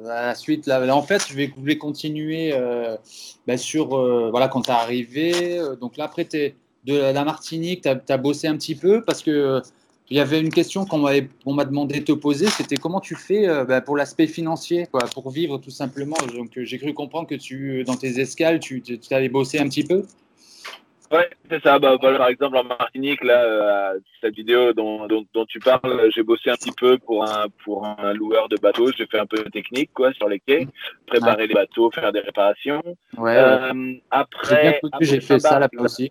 la, 0.04 0.26
la 0.26 0.34
suite. 0.34 0.66
Là, 0.66 0.78
là, 0.84 0.94
en 0.96 1.02
fait, 1.02 1.26
je 1.28 1.34
vais, 1.34 1.52
je 1.56 1.64
vais 1.64 1.78
continuer 1.78 2.52
euh, 2.54 2.96
bah, 3.46 3.56
sur 3.56 3.96
euh, 3.96 4.28
voilà 4.30 4.48
quand 4.48 4.62
tu 4.62 4.70
es 4.70 4.74
arrivé. 4.74 5.60
donc 5.80 5.96
là, 5.96 6.04
après, 6.04 6.28
es 6.32 6.54
de 6.84 6.96
la 6.96 7.24
Martinique, 7.24 7.82
tu 7.82 7.88
as, 7.88 8.00
as, 8.08 8.16
bossé 8.16 8.48
un 8.48 8.56
petit 8.56 8.74
peu 8.74 9.02
parce 9.02 9.22
que 9.22 9.60
Il 10.10 10.16
y 10.16 10.20
avait 10.20 10.40
une 10.40 10.50
question 10.50 10.84
qu'on 10.86 10.98
m'a 10.98 11.64
demandé 11.64 12.00
de 12.00 12.04
te 12.04 12.12
poser, 12.12 12.46
c'était 12.48 12.76
comment 12.76 12.98
tu 12.98 13.14
fais 13.14 13.48
euh, 13.48 13.64
bah, 13.64 13.80
pour 13.80 13.96
l'aspect 13.96 14.26
financier, 14.26 14.88
quoi, 14.90 15.02
pour 15.14 15.30
vivre 15.30 15.58
tout 15.58 15.70
simplement. 15.70 16.16
Donc 16.34 16.50
j'ai 16.56 16.78
cru 16.78 16.92
comprendre 16.94 17.28
que 17.28 17.36
tu, 17.36 17.84
dans 17.84 17.94
tes 17.94 18.18
escales, 18.20 18.58
tu, 18.58 18.82
avais 19.12 19.28
bossé 19.28 19.60
un 19.60 19.68
petit 19.68 19.84
peu. 19.84 20.02
Ouais, 21.12 21.28
c'est 21.48 21.62
ça. 21.62 21.78
Bah, 21.78 21.96
par 22.00 22.28
exemple, 22.28 22.56
en 22.56 22.64
Martinique, 22.64 23.22
là, 23.22 23.42
euh, 23.42 23.98
cette 24.20 24.34
vidéo 24.34 24.72
dont, 24.72 25.06
dont, 25.06 25.24
dont 25.32 25.44
tu 25.44 25.60
parles, 25.60 26.08
j'ai 26.14 26.22
bossé 26.24 26.50
un 26.50 26.54
petit 26.54 26.72
peu 26.72 26.98
pour 26.98 27.24
un, 27.28 27.46
pour 27.64 27.86
un 27.86 28.12
loueur 28.12 28.48
de 28.48 28.56
bateaux. 28.56 28.90
J'ai 28.96 29.06
fait 29.06 29.18
un 29.18 29.26
peu 29.26 29.38
de 29.38 29.48
technique, 29.48 29.90
quoi, 29.92 30.12
sur 30.12 30.28
les 30.28 30.40
quais, 30.40 30.66
préparer 31.06 31.46
les 31.46 31.54
bateaux, 31.54 31.90
faire 31.92 32.12
des 32.12 32.20
réparations. 32.20 32.82
Ouais. 33.16 33.36
Euh, 33.36 33.94
après, 34.10 34.80
j'ai 35.00 35.20
fait 35.20 35.38
ça 35.38 35.60
là-bas 35.60 35.82
aussi. 35.82 36.10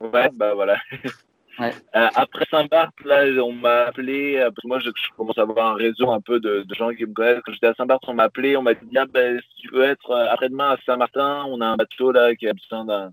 Ouais, 0.00 0.30
bah 0.32 0.54
voilà. 0.54 0.76
Ouais. 1.58 1.72
Euh, 1.96 2.08
après 2.14 2.44
Saint-Barth, 2.50 2.94
là, 3.04 3.24
on 3.42 3.52
m'a 3.52 3.86
appelé, 3.86 4.36
euh, 4.36 4.50
parce 4.50 4.62
que 4.62 4.68
moi, 4.68 4.78
je, 4.78 4.90
je, 4.90 5.16
commence 5.16 5.38
à 5.38 5.42
avoir 5.42 5.72
un 5.72 5.74
réseau 5.74 6.10
un 6.10 6.20
peu 6.20 6.38
de, 6.38 6.62
de 6.62 6.74
gens 6.74 6.90
qui 6.90 7.04
me 7.04 7.12
connaissent. 7.12 7.40
Quand 7.44 7.52
j'étais 7.52 7.66
à 7.66 7.74
Saint-Barth, 7.74 8.02
on 8.06 8.14
m'a 8.14 8.24
appelé, 8.24 8.56
on 8.56 8.62
m'a 8.62 8.74
dit, 8.74 8.96
ah, 8.96 9.06
ben, 9.06 9.40
si 9.40 9.62
tu 9.62 9.74
veux 9.74 9.82
être 9.82 10.10
euh, 10.10 10.30
après-demain 10.30 10.70
à 10.72 10.76
Saint-Martin, 10.86 11.44
on 11.48 11.60
a 11.60 11.66
un 11.66 11.76
bateau 11.76 12.12
là 12.12 12.34
qui 12.36 12.48
a 12.48 12.52
besoin 12.52 13.12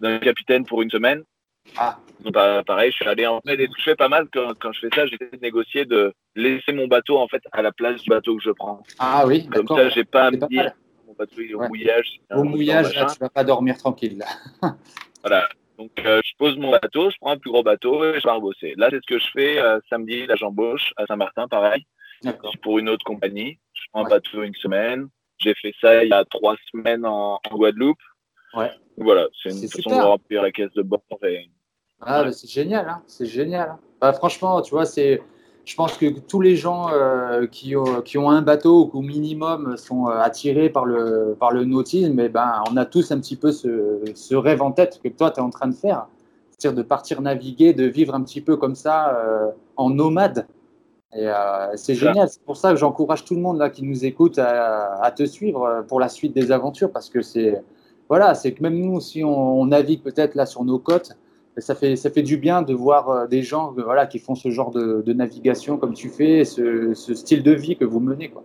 d'un 0.00 0.18
capitaine 0.18 0.66
pour 0.66 0.82
une 0.82 0.90
semaine. 0.90 1.22
Ah. 1.76 1.98
Donc, 2.24 2.32
bah, 2.32 2.62
pareil, 2.66 2.90
je 2.90 2.96
suis 2.96 3.06
allé 3.06 3.26
en 3.26 3.40
fait, 3.46 3.60
et 3.60 3.68
je 3.76 3.82
fais 3.82 3.94
pas 3.94 4.08
mal 4.08 4.26
quand, 4.32 4.54
quand 4.58 4.72
je 4.72 4.80
fais 4.80 4.88
ça, 4.94 5.06
j'ai 5.06 5.18
négocié 5.40 5.84
de 5.84 6.12
laisser 6.34 6.72
mon 6.72 6.88
bateau 6.88 7.18
en 7.18 7.28
fait 7.28 7.42
à 7.52 7.62
la 7.62 7.70
place 7.70 8.02
du 8.02 8.10
bateau 8.10 8.36
que 8.36 8.42
je 8.42 8.50
prends. 8.50 8.82
Ah 8.98 9.24
oui, 9.26 9.46
Comme 9.48 9.68
ça, 9.68 9.88
j'ai 9.90 10.04
pas 10.04 10.26
à 10.26 10.30
me 10.30 10.48
dire 10.48 10.72
mon 11.06 11.14
bateau 11.14 11.40
est 11.40 11.54
au 11.54 11.60
ouais. 11.60 11.68
mouillage. 11.68 12.20
Au 12.34 12.42
mouillage, 12.42 12.94
là, 12.94 13.06
tu 13.06 13.18
vas 13.20 13.28
pas 13.28 13.44
dormir 13.44 13.76
tranquille. 13.78 14.18
Là. 14.18 14.76
voilà. 15.22 15.48
Donc, 15.78 15.92
euh, 16.04 16.20
je 16.24 16.32
pose 16.36 16.58
mon 16.58 16.72
bateau, 16.72 17.08
je 17.08 17.16
prends 17.20 17.30
un 17.30 17.38
plus 17.38 17.52
gros 17.52 17.62
bateau 17.62 18.04
et 18.04 18.18
je 18.18 18.22
pars 18.22 18.40
bosser. 18.40 18.74
Là, 18.76 18.88
c'est 18.90 18.96
ce 18.96 19.06
que 19.06 19.18
je 19.18 19.30
fais 19.32 19.58
euh, 19.58 19.78
samedi, 19.88 20.26
là, 20.26 20.34
j'embauche 20.34 20.92
à 20.96 21.06
Saint-Martin, 21.06 21.46
pareil. 21.46 21.86
Pour 22.62 22.80
une 22.80 22.88
autre 22.88 23.04
compagnie. 23.04 23.60
Je 23.74 23.82
prends 23.92 24.04
un 24.04 24.08
bateau 24.08 24.42
une 24.42 24.54
semaine. 24.56 25.08
J'ai 25.38 25.54
fait 25.54 25.72
ça 25.80 26.02
il 26.02 26.10
y 26.10 26.12
a 26.12 26.24
trois 26.24 26.56
semaines 26.72 27.06
en, 27.06 27.38
en 27.48 27.56
Guadeloupe. 27.56 28.00
Ouais. 28.54 28.72
Voilà, 28.96 29.28
c'est 29.40 29.50
une 29.50 29.68
façon 29.68 29.90
de 29.90 30.02
remplir 30.02 30.42
la 30.42 30.50
caisse 30.50 30.72
de 30.72 30.82
bord. 30.82 31.00
Et... 31.22 31.48
Ah, 32.00 32.24
ouais. 32.24 32.32
c'est 32.32 32.50
génial, 32.50 32.88
hein 32.88 33.04
c'est 33.06 33.26
génial. 33.26 33.76
Bah, 34.00 34.12
franchement, 34.12 34.60
tu 34.62 34.70
vois, 34.70 34.84
c'est. 34.84 35.22
Je 35.68 35.74
pense 35.74 35.98
que 35.98 36.06
tous 36.06 36.40
les 36.40 36.56
gens 36.56 36.88
euh, 36.94 37.46
qui, 37.46 37.76
ont, 37.76 38.00
qui, 38.00 38.16
ont, 38.16 38.30
un 38.30 38.40
bateau 38.40 38.90
ou 38.90 39.00
au 39.00 39.02
minimum 39.02 39.76
sont 39.76 40.08
euh, 40.08 40.18
attirés 40.18 40.70
par 40.70 40.86
le, 40.86 41.36
par 41.38 41.52
le 41.52 41.66
nautisme, 41.66 42.18
et 42.20 42.24
eh 42.24 42.28
ben, 42.30 42.62
on 42.70 42.76
a 42.78 42.86
tous 42.86 43.12
un 43.12 43.20
petit 43.20 43.36
peu 43.36 43.52
ce, 43.52 44.00
ce 44.14 44.34
rêve 44.34 44.62
en 44.62 44.72
tête 44.72 44.98
que 45.04 45.10
toi, 45.10 45.30
tu 45.30 45.40
es 45.40 45.42
en 45.42 45.50
train 45.50 45.68
de 45.68 45.74
faire. 45.74 46.06
C'est-à-dire 46.50 46.74
de 46.74 46.82
partir 46.82 47.20
naviguer, 47.20 47.74
de 47.74 47.84
vivre 47.84 48.14
un 48.14 48.22
petit 48.22 48.40
peu 48.40 48.56
comme 48.56 48.74
ça 48.74 49.14
euh, 49.14 49.50
en 49.76 49.90
nomade. 49.90 50.46
Et 51.12 51.28
euh, 51.28 51.76
c'est 51.76 51.94
génial. 51.94 52.30
C'est 52.30 52.42
pour 52.44 52.56
ça 52.56 52.70
que 52.70 52.76
j'encourage 52.76 53.26
tout 53.26 53.34
le 53.34 53.42
monde 53.42 53.58
là, 53.58 53.68
qui 53.68 53.84
nous 53.84 54.06
écoute 54.06 54.38
à, 54.38 55.02
à, 55.02 55.10
te 55.10 55.26
suivre 55.26 55.84
pour 55.86 56.00
la 56.00 56.08
suite 56.08 56.34
des 56.34 56.50
aventures 56.50 56.90
parce 56.90 57.10
que 57.10 57.20
c'est 57.20 57.62
voilà, 58.08 58.32
c'est 58.34 58.52
que 58.52 58.62
même 58.62 58.78
nous, 58.78 59.00
si 59.00 59.22
on, 59.22 59.60
on 59.60 59.66
navigue 59.66 60.02
peut-être 60.02 60.34
là 60.34 60.46
sur 60.46 60.64
nos 60.64 60.78
côtes, 60.78 61.12
ça 61.60 61.74
fait, 61.74 61.96
ça 61.96 62.10
fait 62.10 62.22
du 62.22 62.36
bien 62.36 62.62
de 62.62 62.74
voir 62.74 63.08
euh, 63.08 63.26
des 63.26 63.42
gens 63.42 63.72
voilà, 63.72 64.06
qui 64.06 64.18
font 64.18 64.34
ce 64.34 64.50
genre 64.50 64.70
de, 64.70 65.02
de 65.02 65.12
navigation 65.12 65.78
comme 65.78 65.94
tu 65.94 66.08
fais, 66.08 66.44
ce, 66.44 66.94
ce, 66.94 67.14
style 67.14 67.42
de 67.42 67.52
vie 67.52 67.76
que 67.76 67.84
vous 67.84 68.00
menez. 68.00 68.28
Quoi. 68.28 68.44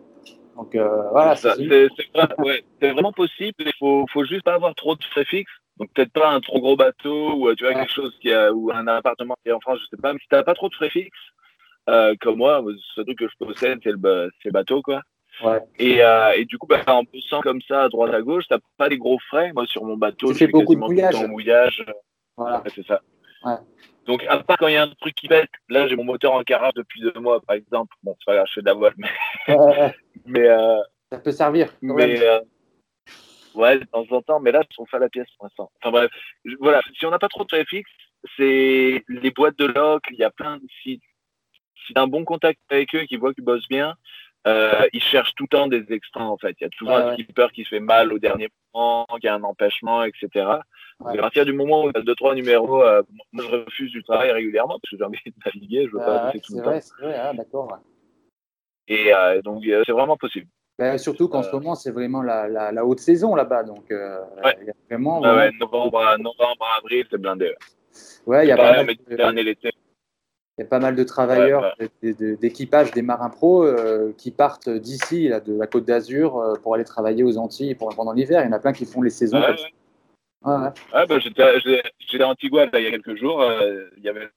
Donc 0.55 0.75
euh, 0.75 1.09
voilà, 1.11 1.35
c'est 1.35 1.57
ouais, 1.57 2.63
vraiment 2.81 3.11
possible. 3.11 3.55
Il 3.59 3.71
faut, 3.79 4.05
faut 4.11 4.25
juste 4.25 4.43
pas 4.43 4.53
avoir 4.53 4.75
trop 4.75 4.95
de 4.95 5.03
frais 5.03 5.25
fixes. 5.25 5.51
Donc 5.77 5.89
peut-être 5.93 6.11
pas 6.11 6.29
un 6.29 6.39
trop 6.39 6.59
gros 6.59 6.75
bateau 6.75 7.33
ou 7.33 7.55
tu 7.55 7.63
vois 7.63 7.73
ouais. 7.73 7.79
quelque 7.79 7.93
chose 7.93 8.15
qui 8.21 8.31
a 8.31 8.53
ou 8.53 8.71
un 8.71 8.85
appartement 8.87 9.35
qui 9.43 9.49
est 9.49 9.53
en 9.53 9.59
France, 9.59 9.79
je 9.81 9.95
sais 9.95 10.01
pas. 10.01 10.13
Mais 10.13 10.19
si 10.19 10.27
t'as 10.29 10.43
pas 10.43 10.53
trop 10.53 10.69
de 10.69 10.75
frais 10.75 10.91
fixes, 10.91 11.17
euh, 11.89 12.13
comme 12.21 12.37
moi, 12.37 12.63
ce 12.95 13.01
truc 13.01 13.17
que 13.17 13.27
je 13.27 13.45
possède, 13.45 13.79
c'est 13.83 13.91
le, 13.91 14.29
le 14.45 14.51
bateau 14.51 14.81
quoi. 14.81 15.01
Ouais. 15.43 15.59
Et, 15.79 16.03
euh, 16.03 16.31
et, 16.35 16.45
du 16.45 16.57
coup, 16.57 16.67
bah, 16.67 16.83
en 16.87 17.05
poussant 17.05 17.41
comme 17.41 17.61
ça 17.67 17.83
à 17.83 17.89
droite 17.89 18.13
à 18.13 18.21
gauche, 18.21 18.45
t'as 18.47 18.59
pas 18.77 18.87
les 18.87 18.97
gros 18.97 19.17
frais. 19.29 19.51
Moi, 19.53 19.65
sur 19.65 19.83
mon 19.83 19.97
bateau, 19.97 20.31
tu 20.31 20.37
fais 20.37 20.47
beaucoup 20.47 20.75
de 20.75 20.79
mouillage. 20.79 21.15
Tout 21.15 21.27
mouillage. 21.27 21.83
Voilà. 22.37 22.63
C'est 22.73 22.85
ça. 22.85 23.01
Ouais. 23.43 23.55
Donc, 24.05 24.23
à 24.27 24.37
part 24.39 24.57
quand 24.57 24.67
il 24.67 24.73
y 24.73 24.77
a 24.77 24.83
un 24.83 24.89
truc 24.89 25.15
qui 25.15 25.27
pète, 25.27 25.49
là, 25.69 25.87
j'ai 25.87 25.95
mon 25.95 26.03
moteur 26.03 26.33
en 26.33 26.43
carrage 26.43 26.73
depuis 26.75 27.01
deux 27.01 27.19
mois, 27.19 27.41
par 27.41 27.55
exemple. 27.55 27.95
Bon, 28.03 28.15
c'est 28.19 28.25
pas 28.25 28.35
grave, 28.35 28.47
je 28.49 28.53
fais 28.53 28.61
de 28.61 28.65
la 28.65 28.73
voile, 28.73 28.93
mais. 28.97 29.09
Euh... 30.37 30.81
ça 31.11 31.19
peut 31.19 31.31
servir. 31.31 31.69
Mais. 31.81 32.21
Euh... 32.21 32.39
Ouais, 33.55 33.77
de 33.77 33.83
temps 33.85 34.05
en 34.09 34.21
temps, 34.21 34.39
mais 34.39 34.51
là, 34.51 34.63
on 34.79 34.85
fait 34.85 34.97
la 34.97 35.09
pièce 35.09 35.27
pour 35.37 35.45
l'instant. 35.45 35.71
Enfin 35.77 35.91
bref, 35.91 36.11
voilà, 36.59 36.81
si 36.97 37.05
on 37.05 37.11
n'a 37.11 37.19
pas 37.19 37.27
trop 37.27 37.43
de 37.43 37.63
fixes, 37.65 37.91
c'est 38.35 39.03
les 39.07 39.31
boîtes 39.31 39.59
de 39.59 39.65
loc, 39.65 40.03
il 40.09 40.17
y 40.17 40.23
a 40.23 40.31
plein 40.31 40.57
de. 40.57 40.63
Si, 40.81 40.99
si 41.85 41.93
tu 41.93 41.99
as 41.99 42.01
un 42.01 42.07
bon 42.07 42.25
contact 42.25 42.59
avec 42.71 42.95
eux, 42.95 43.03
qui 43.03 43.17
voient 43.17 43.33
qu'ils 43.33 43.43
bossent 43.43 43.67
bien, 43.67 43.95
euh, 44.45 44.87
ils 44.91 45.01
cherchent 45.01 45.33
tout 45.35 45.45
le 45.49 45.57
temps 45.57 45.67
des 45.67 45.85
extras 45.89 46.25
en 46.25 46.37
fait. 46.37 46.55
Il 46.59 46.63
y 46.63 46.67
a 46.67 46.69
toujours 46.69 46.95
un 46.95 47.13
skipper 47.13 47.47
qui 47.53 47.63
se 47.63 47.69
fait 47.69 47.79
mal 47.79 48.11
au 48.11 48.19
dernier 48.19 48.49
moment, 48.73 49.05
qui 49.21 49.27
a 49.27 49.35
un 49.35 49.43
empêchement, 49.43 50.03
etc. 50.03 50.27
Ouais. 50.99 51.17
À 51.17 51.21
partir 51.21 51.45
du 51.45 51.53
moment 51.53 51.85
où 51.85 51.89
il 51.89 51.93
y 51.95 51.99
a 51.99 52.01
deux 52.01 52.15
trois 52.15 52.35
numéros, 52.35 52.83
euh, 52.83 53.01
moi 53.31 53.45
je 53.45 53.55
refuse 53.55 53.91
du 53.91 54.03
travail 54.03 54.31
régulièrement 54.31 54.79
parce 54.79 54.91
que 54.91 54.97
j'ai 54.97 55.03
envie 55.03 55.19
de 55.25 55.33
naviguer, 55.45 55.87
je 55.87 55.91
veux 55.91 56.03
pas 56.03 56.25
ouais, 56.25 56.39
tout 56.39 56.55
le 56.55 56.61
vrai, 56.61 56.79
temps. 56.79 56.87
C'est 56.97 57.05
vrai, 57.05 57.15
ah, 57.17 57.33
d'accord. 57.33 57.79
Et 58.87 59.13
euh, 59.13 59.41
donc 59.41 59.63
c'est 59.63 59.91
vraiment 59.91 60.17
possible. 60.17 60.47
Ben, 60.77 60.97
surtout 60.97 61.27
qu'en 61.29 61.43
ce 61.43 61.51
moment 61.51 61.75
c'est 61.75 61.91
vraiment 61.91 62.23
la, 62.23 62.47
la, 62.47 62.71
la, 62.71 62.85
haute 62.85 62.99
saison 62.99 63.35
là-bas, 63.35 63.63
donc 63.63 63.91
euh, 63.91 64.19
il 64.61 64.67
y 64.67 64.69
a 64.69 64.73
vraiment. 64.89 65.21
novembre, 65.21 66.17
novembre, 66.17 66.67
avril, 66.79 67.05
c'est 67.09 67.21
blindé. 67.21 67.53
Ouais, 68.25 68.45
il 68.45 68.49
y 68.49 68.51
a 68.51 68.57
pas 68.57 68.83
mal 68.83 69.35
de... 69.35 69.41
l'été. 69.41 69.71
Il 70.57 70.61
y 70.61 70.65
a 70.65 70.67
pas 70.67 70.79
mal 70.79 70.95
de 70.95 71.03
travailleurs 71.03 71.73
ouais, 71.79 71.89
ouais. 72.03 72.35
d'équipage 72.35 72.91
des 72.91 73.01
marins 73.01 73.31
pros 73.31 73.63
euh, 73.63 74.13
qui 74.19 74.29
partent 74.29 74.69
d'ici, 74.69 75.29
de 75.29 75.57
la 75.57 75.65
Côte 75.65 75.85
d'Azur, 75.85 76.37
euh, 76.37 76.53
pour 76.61 76.75
aller 76.75 76.83
travailler 76.83 77.23
aux 77.23 77.39
Antilles 77.39 77.73
pour, 77.73 77.89
pendant 77.95 78.13
l'hiver. 78.13 78.41
Il 78.43 78.45
y 78.45 78.49
en 78.49 78.55
a 78.55 78.59
plein 78.59 78.71
qui 78.71 78.85
font 78.85 79.01
les 79.01 79.09
saisons. 79.09 79.41
Ouais, 79.41 80.69
bah, 80.91 81.19
J'étais 81.19 82.23
à 82.23 82.27
Antigua 82.27 82.65
là, 82.67 82.79
il 82.79 82.83
y 82.83 82.87
a 82.87 82.91
quelques 82.91 83.15
jours. 83.15 83.41
Euh, 83.41 83.89
il 83.97 84.03
y 84.03 84.09
avait 84.09 84.29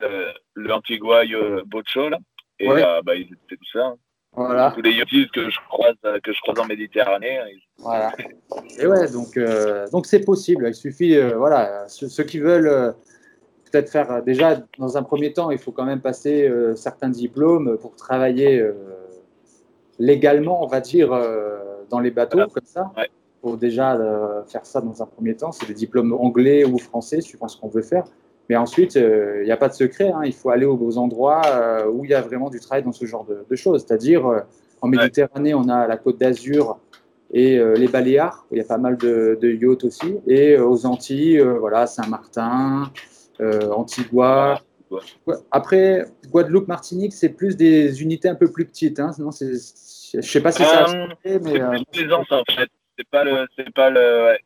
le, 0.55 0.73
Antigua 0.73 1.23
Bocho 1.67 2.09
là, 2.09 2.19
et 2.61 2.67
bah, 2.67 3.15
ils 3.15 3.25
étaient 3.25 3.57
tout 3.57 3.71
ça. 3.71 3.87
Hein. 3.89 3.97
Voilà. 4.33 4.71
Tous 4.75 4.83
les 4.83 4.93
yachtistes 4.93 5.33
que 5.33 5.51
je 5.51 5.59
croise 5.69 5.97
que 6.23 6.33
je 6.33 6.41
croise 6.41 6.59
en 6.59 6.67
Méditerranée. 6.67 7.41
Ils... 7.53 7.61
Voilà. 7.79 8.13
Et 8.79 8.87
ouais, 8.87 9.11
donc 9.11 9.39
donc 9.93 10.07
c'est 10.07 10.25
possible. 10.25 10.67
Il 10.69 10.75
suffit, 10.75 11.19
voilà, 11.19 11.87
ceux, 11.89 12.09
ceux, 12.09 12.25
qui 12.25 12.39
veulent 12.39 12.95
peut-être 13.71 13.91
faire 13.91 14.11
euh, 14.11 14.21
déjà 14.21 14.63
dans 14.79 14.97
un 14.97 15.03
premier 15.03 15.33
temps, 15.33 15.51
il 15.51 15.59
faut 15.59 15.73
quand 15.73 15.85
même 15.85 16.01
passer 16.01 16.49
euh, 16.49 16.75
certains 16.75 17.09
diplômes 17.09 17.77
pour 17.79 17.95
travailler 17.97 18.61
euh, 18.61 18.73
légalement, 19.99 20.63
on 20.63 20.67
va 20.67 20.81
dire, 20.81 21.09
dans 21.89 22.01
les 22.01 22.11
bateaux 22.11 22.37
voilà. 22.37 22.53
comme 22.53 22.67
ça. 22.67 22.93
Ouais. 22.97 23.09
Pour 23.41 23.57
déjà 23.57 23.99
faire 24.49 24.67
ça 24.67 24.81
dans 24.81 25.03
un 25.03 25.07
premier 25.07 25.35
temps, 25.35 25.53
c'est 25.53 25.67
des 25.67 25.75
diplômes 25.75 26.13
anglais 26.13 26.65
ou 26.65 26.79
français, 26.79 27.21
suivant 27.21 27.49
ce 27.49 27.59
qu'on 27.59 27.69
veut 27.69 27.83
faire. 27.83 28.05
Mais 28.51 28.57
ensuite, 28.57 28.97
il 28.97 29.45
n'y 29.45 29.53
a 29.53 29.57
pas 29.57 29.69
de 29.69 29.75
secret. 29.75 30.11
Hein, 30.11 30.21
il 30.25 30.35
faut 30.35 30.51
aller 30.51 30.67
aux, 30.67 30.77
aux 30.77 30.99
endroits 30.99 31.41
où 31.91 32.05
il 32.05 32.11
y 32.11 32.15
a 32.15 32.21
vraiment 32.21 32.51
du 32.51 32.61
travail 32.61 32.83
dans 32.83 32.93
ce 32.93 33.07
genre 33.07 33.25
de, 33.25 33.47
de 33.49 33.57
choses. 33.57 33.87
C'est-à-dire, 33.87 34.43
en 34.83 34.89
Méditerranée, 34.89 35.55
ouais. 35.55 35.63
on 35.65 35.71
a 35.71 35.87
la 35.87 35.97
Côte 35.97 36.19
d'Azur 36.19 36.79
et 37.33 37.59
les 37.59 37.89
Baléares, 37.89 38.45
où 38.51 38.55
il 38.55 38.59
y 38.59 38.61
a 38.61 38.65
pas 38.65 38.79
mal 38.79 38.99
de, 38.99 39.39
de 39.41 39.49
yachts 39.49 39.85
aussi. 39.85 40.17
Et 40.27 40.59
aux 40.59 40.85
Antilles, 40.85 41.41
voilà, 41.41 41.87
Saint-Martin, 41.87 42.91
Antigua. 43.41 44.61
Ouais. 44.91 45.35
Après, 45.51 46.05
Guadeloupe, 46.31 46.69
Martinique, 46.69 47.13
c'est 47.13 47.31
plus 47.31 47.57
des 47.57 48.03
unités 48.03 48.29
un 48.29 48.35
peu 48.35 48.51
plus 48.51 48.67
petites. 48.67 49.01
Hein. 49.01 49.13
Sinon, 49.13 49.31
je 49.33 50.17
ne 50.17 50.23
sais 50.23 50.41
pas 50.41 50.53
si 50.53 50.63
ça 50.63 50.85
a 50.85 50.87
changé, 50.87 51.15
mais. 51.25 51.53
C'est 51.53 51.69
plus 51.69 51.85
plaisance, 51.93 52.31
en 52.31 52.43
fait. 52.51 52.71
C'est 52.99 53.09
pas 53.09 53.25
le. 53.25 53.47
C'est 53.57 53.73
pas 53.73 53.91
le 53.91 54.25
ouais. 54.25 54.41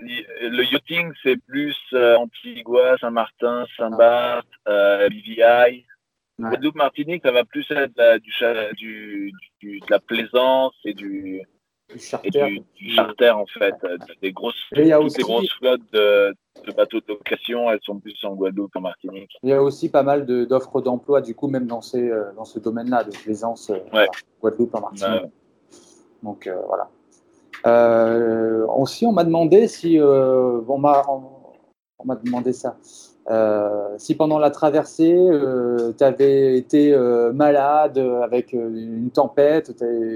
Le 0.00 0.62
yachting, 0.70 1.12
c'est 1.24 1.36
plus 1.48 1.76
euh, 1.92 2.16
Antigua, 2.16 2.96
Saint-Martin, 3.00 3.66
Saint-Barth, 3.76 4.46
euh, 4.68 5.08
BVI. 5.08 5.42
Ouais. 5.42 5.84
Guadeloupe, 6.38 6.76
Martinique, 6.76 7.22
ça 7.24 7.32
va 7.32 7.44
plus 7.44 7.66
être 7.70 8.18
du, 8.18 8.32
du, 8.76 9.32
du, 9.60 9.80
de 9.80 9.86
la 9.90 9.98
plaisance 9.98 10.74
et 10.84 10.94
du, 10.94 11.42
du 11.88 11.98
charter, 11.98 12.30
du, 12.30 12.62
du 12.76 12.90
charter 12.90 13.30
en 13.30 13.46
fait. 13.46 13.74
Des 14.22 14.32
grosses, 14.32 14.54
toutes 14.70 14.78
aussi... 14.78 15.18
les 15.18 15.22
grosses 15.24 15.52
flottes 15.58 15.92
de, 15.92 16.34
de, 16.66 16.72
bateaux 16.72 17.00
de 17.00 17.04
location, 17.08 17.70
elles 17.70 17.80
sont 17.82 17.98
plus 17.98 18.16
en 18.24 18.34
Guadeloupe 18.34 18.72
qu'en 18.72 18.80
Martinique. 18.80 19.36
Il 19.42 19.50
y 19.50 19.52
a 19.52 19.62
aussi 19.62 19.88
pas 19.88 20.02
mal 20.02 20.26
d'offres 20.26 20.80
d'emploi, 20.80 21.20
du 21.20 21.34
coup, 21.34 21.48
même 21.48 21.66
dans, 21.66 21.80
ces, 21.80 22.10
euh, 22.10 22.32
dans 22.36 22.44
ce 22.44 22.58
domaine-là, 22.58 23.04
de 23.04 23.10
plaisance, 23.10 23.68
ouais. 23.70 23.84
voilà, 23.90 24.08
Guadeloupe, 24.40 24.74
en 24.74 24.80
Martinique. 24.80 25.22
Ouais. 25.22 25.30
Donc 26.22 26.46
euh, 26.46 26.60
voilà. 26.66 26.88
Euh, 27.66 28.66
aussi, 28.66 29.06
on 29.06 29.12
m'a 29.12 29.24
demandé 29.24 29.68
si 29.68 29.98
euh, 29.98 30.60
on, 30.68 30.78
m'a 30.78 32.14
demandé 32.16 32.52
ça. 32.52 32.76
Euh, 33.30 33.98
si 33.98 34.14
pendant 34.14 34.38
la 34.38 34.50
traversée, 34.50 35.14
euh, 35.14 35.92
tu 35.96 36.02
avais 36.02 36.56
été 36.56 36.94
euh, 36.94 37.32
malade 37.32 37.98
avec 37.98 38.52
une 38.52 39.10
tempête, 39.10 39.72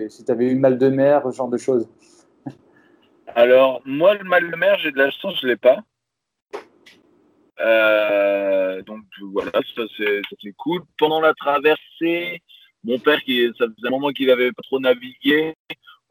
si 0.09 0.25
tu 0.25 0.33
avais 0.33 0.47
eu 0.47 0.55
mal 0.55 0.79
de 0.79 0.89
mer, 0.89 1.23
ce 1.31 1.37
genre 1.37 1.51
de 1.51 1.59
choses. 1.59 1.87
Alors, 3.35 3.83
moi, 3.85 4.15
le 4.15 4.25
mal 4.25 4.51
de 4.51 4.57
mer, 4.57 4.79
j'ai 4.79 4.93
de 4.93 4.99
la 4.99 5.11
chance, 5.11 5.39
je 5.41 5.47
ne 5.47 5.53
l'ai 5.53 5.57
pas. 5.57 5.77
donc 8.87 9.05
voilà, 9.33 9.53
ça 9.53 9.83
c'est 9.99 10.53
cool. 10.57 10.81
Pendant 10.99 11.21
la 11.21 11.35
traversée, 11.35 12.41
mon 12.83 12.99
père, 12.99 13.21
qui, 13.25 13.47
ça 13.59 13.67
faisait 13.67 13.89
un 13.89 13.91
moment 13.91 14.11
qu'il 14.11 14.31
avait 14.31 14.53
pas 14.53 14.63
trop 14.63 14.81
navigué. 14.81 15.55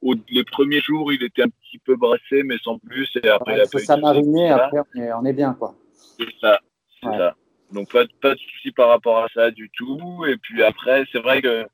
Au, 0.03 0.15
les 0.29 0.43
premiers 0.43 0.81
jours, 0.81 1.13
il 1.13 1.23
était 1.23 1.43
un 1.43 1.49
petit 1.49 1.77
peu 1.79 1.95
brassé, 1.95 2.43
mais 2.43 2.57
sans 2.63 2.79
plus. 2.79 3.09
Et 3.23 3.27
après, 3.27 3.65
ça 3.65 3.97
mariné, 3.97 4.49
après, 4.49 4.79
on 5.15 5.25
est, 5.25 5.33
bien, 5.33 5.53
quoi. 5.53 5.75
C'est 5.93 6.25
ça, 6.39 6.59
c'est 7.03 7.17
ça. 7.17 7.35
Donc, 7.71 7.91
pas, 7.91 8.03
pas 8.21 8.33
de 8.33 8.39
souci 8.39 8.71
par 8.71 8.89
rapport 8.89 9.23
à 9.23 9.27
ça 9.33 9.51
du 9.51 9.69
tout. 9.69 10.25
Et 10.27 10.37
puis 10.37 10.61
après, 10.63 11.05
c'est 11.11 11.19
vrai 11.19 11.41
que 11.41 11.65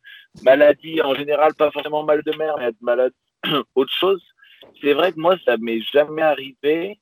maladie, 0.44 1.02
en 1.02 1.16
général, 1.16 1.54
pas 1.56 1.72
forcément 1.72 2.04
mal 2.04 2.22
de 2.24 2.38
mer, 2.38 2.56
mais 2.58 2.66
être 2.66 2.82
malade, 2.82 3.14
autre 3.76 3.94
chose. 3.94 4.22
C'est 4.82 4.94
vrai 4.94 5.12
que 5.12 5.20
moi, 5.20 5.36
ça 5.46 5.58
m'est 5.58 5.82
jamais 5.82 6.22
arrivé. 6.22 7.00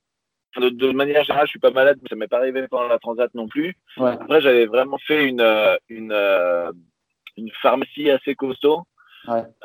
De, 0.58 0.92
manière 0.92 1.26
générale, 1.26 1.48
je 1.48 1.52
suis 1.52 1.60
pas 1.60 1.72
malade, 1.72 2.00
mais 2.02 2.08
ça 2.08 2.16
m'est 2.16 2.30
pas 2.30 2.38
arrivé 2.38 2.66
pendant 2.70 2.88
la 2.88 2.98
transat 2.98 3.34
non 3.34 3.48
plus. 3.48 3.76
Après, 3.98 4.40
j'avais 4.40 4.66
vraiment 4.66 4.98
fait 5.00 5.26
une, 5.26 5.46
une, 5.90 6.16
une 7.36 7.52
pharmacie 7.62 8.10
assez 8.10 8.36
costaud. 8.36 8.84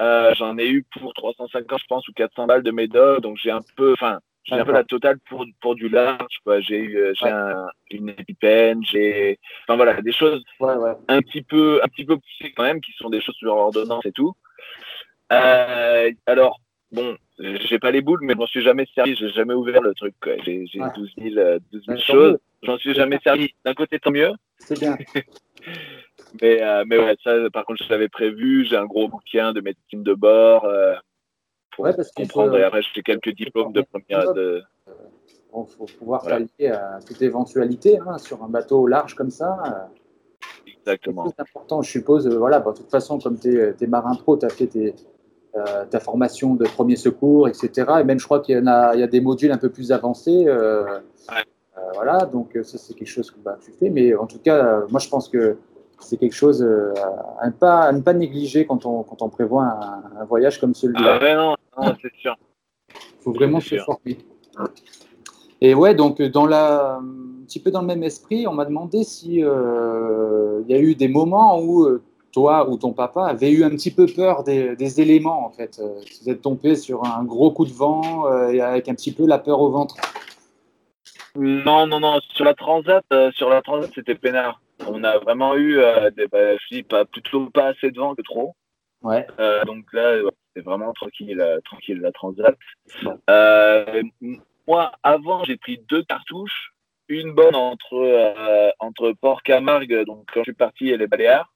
Euh, 0.01 0.35
j'en 0.35 0.59
ai 0.59 0.69
eu 0.69 0.85
pour 0.99 1.13
350, 1.15 1.79
je 1.81 1.87
pense, 1.87 2.09
ou 2.09 2.13
400 2.13 2.47
balles 2.47 2.63
de 2.63 2.71
médoc. 2.71 3.21
Donc, 3.21 3.37
j'ai 3.37 3.51
un 3.51 3.61
peu, 3.77 3.93
enfin, 3.93 4.21
j'ai 4.45 4.55
un 4.55 4.65
peu 4.65 4.73
la 4.73 4.85
totale 4.85 5.19
pour, 5.29 5.45
pour 5.61 5.75
du 5.75 5.89
large. 5.89 6.41
J'ai 6.61 6.79
eu 6.79 6.99
euh, 6.99 7.13
j'ai 7.91 7.97
une 7.97 8.11
épipène, 8.11 8.83
j'ai, 8.85 9.39
enfin 9.65 9.77
voilà, 9.77 10.01
des 10.01 10.13
choses 10.13 10.43
un 10.61 11.21
petit 11.23 11.43
peu, 11.43 11.81
un 11.83 11.89
petit 11.89 12.05
peu 12.05 12.17
poussées 12.17 12.53
quand 12.57 12.63
même, 12.63 12.81
qui 12.81 12.93
sont 12.93 13.11
des 13.11 13.21
choses 13.21 13.37
sur 13.37 13.55
ordonnance 13.55 14.05
et 14.07 14.13
tout. 14.13 14.35
Euh, 15.33 16.11
alors, 16.27 16.61
bon, 16.91 17.17
j'ai 17.39 17.79
pas 17.79 17.91
les 17.91 18.01
boules, 18.01 18.21
mais 18.23 18.35
je 18.35 18.39
m'en 18.39 18.47
suis 18.47 18.63
jamais 18.63 18.87
servi. 18.95 19.15
J'ai 19.17 19.31
jamais 19.31 19.55
ouvert 19.55 19.81
le 19.81 19.95
truc. 19.95 20.15
J'ai 20.45 20.65
12 20.73 21.11
000, 21.19 21.59
12 21.73 21.85
000 21.87 21.99
choses. 21.99 22.39
J'en 22.63 22.79
suis 22.79 22.95
jamais 22.95 23.19
servi. 23.23 23.55
D'un 23.65 23.75
côté, 23.75 23.99
tant 23.99 24.11
mieux. 24.11 24.33
C'est 24.59 24.79
bien. 24.79 24.97
Mais, 26.41 26.63
euh, 26.63 26.85
mais 26.87 26.97
ouais, 26.97 27.17
ça, 27.25 27.33
par 27.53 27.65
contre, 27.65 27.83
je 27.83 27.91
l'avais 27.91 28.09
prévu. 28.09 28.65
J'ai 28.65 28.77
un 28.77 28.87
gros 28.87 29.09
bouquin 29.09 29.53
de 29.53 29.61
médecine 29.61 30.03
de 30.03 30.15
bord 30.15 30.65
euh, 30.65 30.95
pour 31.75 31.85
ouais, 31.85 31.95
parce 31.95 32.11
comprendre. 32.13 32.57
Et 32.57 32.83
j'ai 32.95 33.03
quelques 33.03 33.35
diplômes 33.35 33.73
de 33.73 33.83
première. 33.83 34.33
De... 34.33 34.63
Il 34.87 34.93
euh, 35.59 35.65
faut 35.65 35.87
pouvoir 35.99 36.23
pallier 36.23 36.69
à 36.69 36.99
toute 37.07 37.21
éventualité 37.23 37.99
hein, 37.99 38.19
sur 38.19 38.43
un 38.43 38.49
bateau 38.49 38.87
large 38.87 39.15
comme 39.15 39.31
ça. 39.31 39.91
Exactement. 40.67 41.29
C'est 41.29 41.41
important, 41.41 41.83
je 41.83 41.91
suppose. 41.91 42.27
voilà, 42.29 42.61
de 42.61 42.73
toute 42.73 42.91
façon, 42.91 43.19
comme 43.19 43.39
tu 43.39 43.59
es, 43.59 43.87
marin 43.87 44.15
pro, 44.15 44.37
tu 44.37 44.47
as 44.47 44.51
fait 44.51 44.67
tes, 44.67 44.95
ta 45.53 46.01
formation 46.01 46.55
de 46.55 46.65
premier 46.65 46.97
secours, 46.97 47.49
etc. 47.49 47.71
Et 48.01 48.05
même, 48.05 48.19
je 48.19 48.25
crois 48.25 48.41
qu'il 48.41 48.55
y, 48.55 48.69
a, 48.69 48.95
il 48.95 49.01
y 49.01 49.03
a 49.03 49.07
des 49.07 49.21
modules 49.21 49.53
un 49.53 49.59
peu 49.59 49.71
plus 49.71 49.93
avancés. 49.93 50.47
voilà, 51.95 52.25
donc 52.27 52.57
ça, 52.63 52.79
c'est 52.79 52.95
quelque 52.95 53.09
chose 53.09 53.31
que 53.31 53.39
bah, 53.41 53.59
tu 53.63 53.73
fais. 53.73 53.91
Mais 53.91 54.15
en 54.15 54.27
tout 54.27 54.39
cas, 54.39 54.85
moi, 54.89 55.01
je 55.01 55.09
pense 55.09 55.29
que 55.29 55.59
c'est 56.01 56.17
quelque 56.17 56.35
chose 56.35 56.63
euh, 56.63 56.93
à, 57.41 57.47
ne 57.47 57.53
pas, 57.53 57.93
ne 57.93 58.01
pas 58.01 58.13
négliger 58.13 58.67
quand 58.67 58.87
on, 58.87 59.03
quand 59.03 59.23
on 59.23 59.29
prévoit 59.29 59.65
un, 59.65 60.25
voyage 60.25 60.61
comme 60.61 60.75
celui-là. 60.75 61.19
Ah 61.21 61.35
non, 61.35 61.57
non 61.79 61.95
c'est 62.01 62.13
sûr. 62.17 62.37
Il 62.89 63.23
faut 63.23 63.33
vraiment 63.33 63.61
se 63.61 63.77
former. 63.77 64.19
Et 65.61 65.75
ouais, 65.75 65.95
donc 65.95 66.21
dans 66.23 66.47
la, 66.47 66.97
un 66.97 67.45
petit 67.45 67.61
peu 67.61 67.71
dans 67.71 67.83
le 67.83 67.87
même 67.87 68.03
esprit, 68.03 68.47
on 68.47 68.55
m'a 68.55 68.65
demandé 68.65 69.05
si 69.05 69.45
euh, 69.45 70.63
il 70.67 70.75
y 70.75 70.75
a 70.75 70.81
eu 70.81 70.95
des 70.95 71.09
moments 71.09 71.61
où 71.61 71.85
euh, 71.85 72.03
toi 72.33 72.69
ou 72.71 72.77
ton 72.79 72.93
papa 72.93 73.27
avait 73.27 73.51
eu 73.51 73.65
un 73.65 73.71
petit 73.71 73.91
peu 73.91 74.07
peur 74.07 74.43
des, 74.43 74.75
des 74.77 75.01
éléments 75.01 75.45
en 75.45 75.51
fait. 75.51 75.83
Si 76.07 76.25
vous 76.25 76.31
êtes 76.31 76.43
tombé 76.43 76.77
sur 76.77 77.05
un 77.05 77.25
gros 77.25 77.51
coup 77.51 77.67
de 77.67 77.73
vent 77.73 78.49
et 78.49 78.61
avec 78.61 78.89
un 78.89 78.95
petit 78.95 79.13
peu 79.13 79.27
la 79.27 79.39
peur 79.39 79.61
au 79.61 79.71
ventre. 79.71 79.97
Non, 81.37 81.87
non, 81.87 82.01
non. 82.01 82.21
Sur 82.35 82.45
la 82.45 82.55
transat, 82.55 83.05
sur 83.35 83.51
la 83.51 83.63
transat, 83.63 83.91
c'était 83.95 84.15
peinard. 84.15 84.61
On 84.87 85.05
a 85.05 85.19
vraiment 85.19 85.55
eu 85.57 85.79
euh, 85.79 86.11
des, 86.11 86.27
bah, 86.27 86.57
pas, 86.89 87.05
plutôt 87.05 87.51
pas 87.51 87.69
assez 87.69 87.91
de 87.91 87.99
vent 87.99 88.15
que 88.15 88.23
trop. 88.23 88.55
Ouais. 89.03 89.27
Euh, 89.39 89.65
donc 89.65 89.93
là, 89.93 90.19
c'est 90.55 90.63
vraiment 90.63 90.93
tranquille, 90.93 91.41
euh, 91.41 91.61
tranquille 91.65 92.01
la 92.01 92.13
transat. 92.13 92.57
moi, 94.67 94.93
avant, 95.03 95.45
j'ai 95.45 95.57
pris 95.57 95.79
deux 95.89 96.03
cartouches, 96.05 96.73
une 97.09 97.33
bonne 97.33 97.57
entre 97.57 98.75
entre 98.79 99.13
Port 99.21 99.43
Camargue, 99.43 100.05
donc 100.05 100.29
quand 100.33 100.41
je 100.41 100.45
suis 100.45 100.53
parti, 100.53 100.91
et 100.91 100.97
les 100.97 101.07
Baléares, 101.07 101.53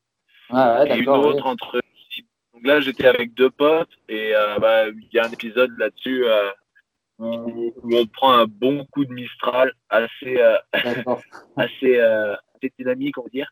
ah 0.51 0.85
et 0.87 0.99
une 0.99 1.09
autre 1.09 1.47
entre. 1.47 1.81
Donc 2.55 2.67
là, 2.67 2.81
j'étais 2.81 3.07
avec 3.07 3.35
deux 3.35 3.51
potes 3.51 3.93
et 4.09 4.33
bah, 4.61 4.89
il 4.89 5.09
y 5.13 5.19
a 5.19 5.27
un 5.27 5.31
épisode 5.31 5.71
là-dessus 5.79 6.25
où, 7.19 7.73
on 7.85 8.07
prend 8.07 8.33
un 8.33 8.47
bon 8.47 8.85
coup 8.87 9.05
de 9.05 9.13
Mistral 9.13 9.73
assez 9.91 10.41
assez 11.57 12.01
dynamique, 12.79 13.19
on 13.19 13.23
va 13.23 13.29
dire. 13.29 13.51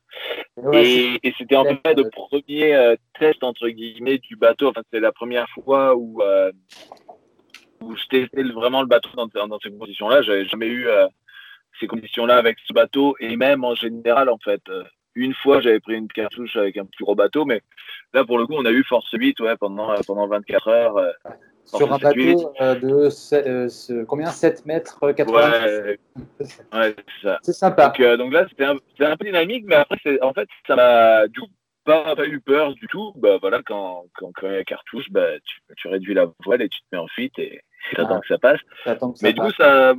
et, 0.73 1.33
c'était 1.39 1.57
en 1.57 1.65
fait 1.65 1.95
le 1.97 2.09
premier 2.11 2.75
euh, 2.75 2.97
test, 3.19 3.43
entre 3.43 3.69
guillemets, 3.69 4.19
du 4.19 4.37
bateau. 4.37 4.69
Enfin, 4.69 4.83
c'est 4.93 5.01
la 5.01 5.13
première 5.13 5.49
fois 5.51 5.95
où, 5.97 6.23
euh, 6.23 6.53
où 7.83 7.97
je 7.97 8.07
testais 8.07 8.43
vraiment 8.43 8.83
le 8.83 8.89
bateau 8.89 9.11
dans, 9.17 9.47
dans 9.47 9.59
ces 9.61 9.71
conditions-là. 9.71 10.23
J'avais 10.23 10.45
jamais 10.47 10.67
eu 10.67 10.87
euh, 10.89 11.07
ces 11.81 11.87
conditions-là 11.87 12.37
avec 12.37 12.59
ce 12.67 12.73
bateau 12.73 13.17
et 13.21 13.37
même 13.37 13.65
en 13.65 13.75
général, 13.75 14.29
en 14.29 14.39
fait. 14.39 14.63
une 15.15 15.35
fois, 15.35 15.61
j'avais 15.61 15.81
pris 15.81 15.95
une 15.95 16.09
cartouche 16.09 16.57
avec 16.57 16.77
un 16.77 16.87
plus 16.87 17.05
gros 17.05 17.15
bateau, 17.15 17.45
mais 17.45 17.61
là, 18.15 18.25
pour 18.25 18.39
le 18.39 18.47
coup, 18.47 18.55
on 18.55 18.65
a 18.65 18.71
eu 18.71 18.85
Force 18.85 19.11
8 19.13 19.41
ouais, 19.41 19.57
pendant, 19.57 19.95
pendant 20.07 20.27
24 20.27 20.69
heures. 20.69 21.15
Sur 21.65 21.93
un 21.93 21.99
bateau 21.99 22.53
euh, 22.61 22.75
de 22.75 23.93
euh, 23.93 24.05
combien 24.07 24.27
7 24.27 24.67
mètres 24.67 25.13
80 25.13 25.51
Ouais, 25.65 25.99
ouais 26.73 26.97
c'est 27.43 27.53
sympa. 27.53 27.87
Donc, 27.87 28.01
euh, 28.01 28.17
donc 28.17 28.33
là, 28.33 28.47
c'était 28.49 28.65
un, 28.65 28.77
un, 29.01 29.17
peu 29.17 29.25
dynamique, 29.25 29.65
mais 29.67 29.77
après, 29.77 29.99
en 30.21 30.33
fait, 30.33 30.49
ça 30.67 30.77
m'a 30.77 31.27
du 31.29 31.41
coup 31.41 31.47
pas, 31.85 32.15
pas, 32.15 32.27
eu 32.27 32.41
peur 32.41 32.75
du 32.75 32.87
tout. 32.89 33.13
Bah, 33.17 33.39
voilà, 33.41 33.63
quand, 33.65 34.05
quand, 34.15 34.31
quand 34.35 34.49
il 34.49 34.55
y 34.55 34.59
a 34.59 34.65
cartouche, 34.65 35.11
bah, 35.11 35.39
tu, 35.45 35.61
tu, 35.77 35.89
réduis 35.89 36.15
la 36.15 36.27
voile 36.45 36.63
et 36.63 36.69
tu 36.69 36.81
te 36.81 36.87
mets 36.93 36.99
en 36.99 37.09
fuite 37.09 37.39
et 37.39 37.63
tu 37.91 38.01
attends 38.01 38.17
ah. 38.17 38.21
que 38.21 38.27
ça 38.27 38.39
passe. 38.39 38.61
Que 38.85 39.23
mais 39.23 39.33
du 39.33 39.41
coup, 39.41 39.53
ça, 39.53 39.95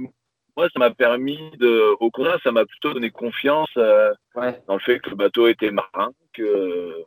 moi, 0.55 0.67
ça 0.71 0.79
m'a 0.79 0.91
permis 0.91 1.39
de. 1.59 1.95
Au 1.99 2.11
contraire, 2.11 2.39
ça 2.43 2.51
m'a 2.51 2.65
plutôt 2.65 2.93
donné 2.93 3.09
confiance 3.09 3.73
ouais. 3.75 4.61
dans 4.67 4.75
le 4.75 4.79
fait 4.79 4.99
que 4.99 5.09
le 5.09 5.15
bateau 5.15 5.47
était 5.47 5.71
marin. 5.71 6.11
Que, 6.33 7.03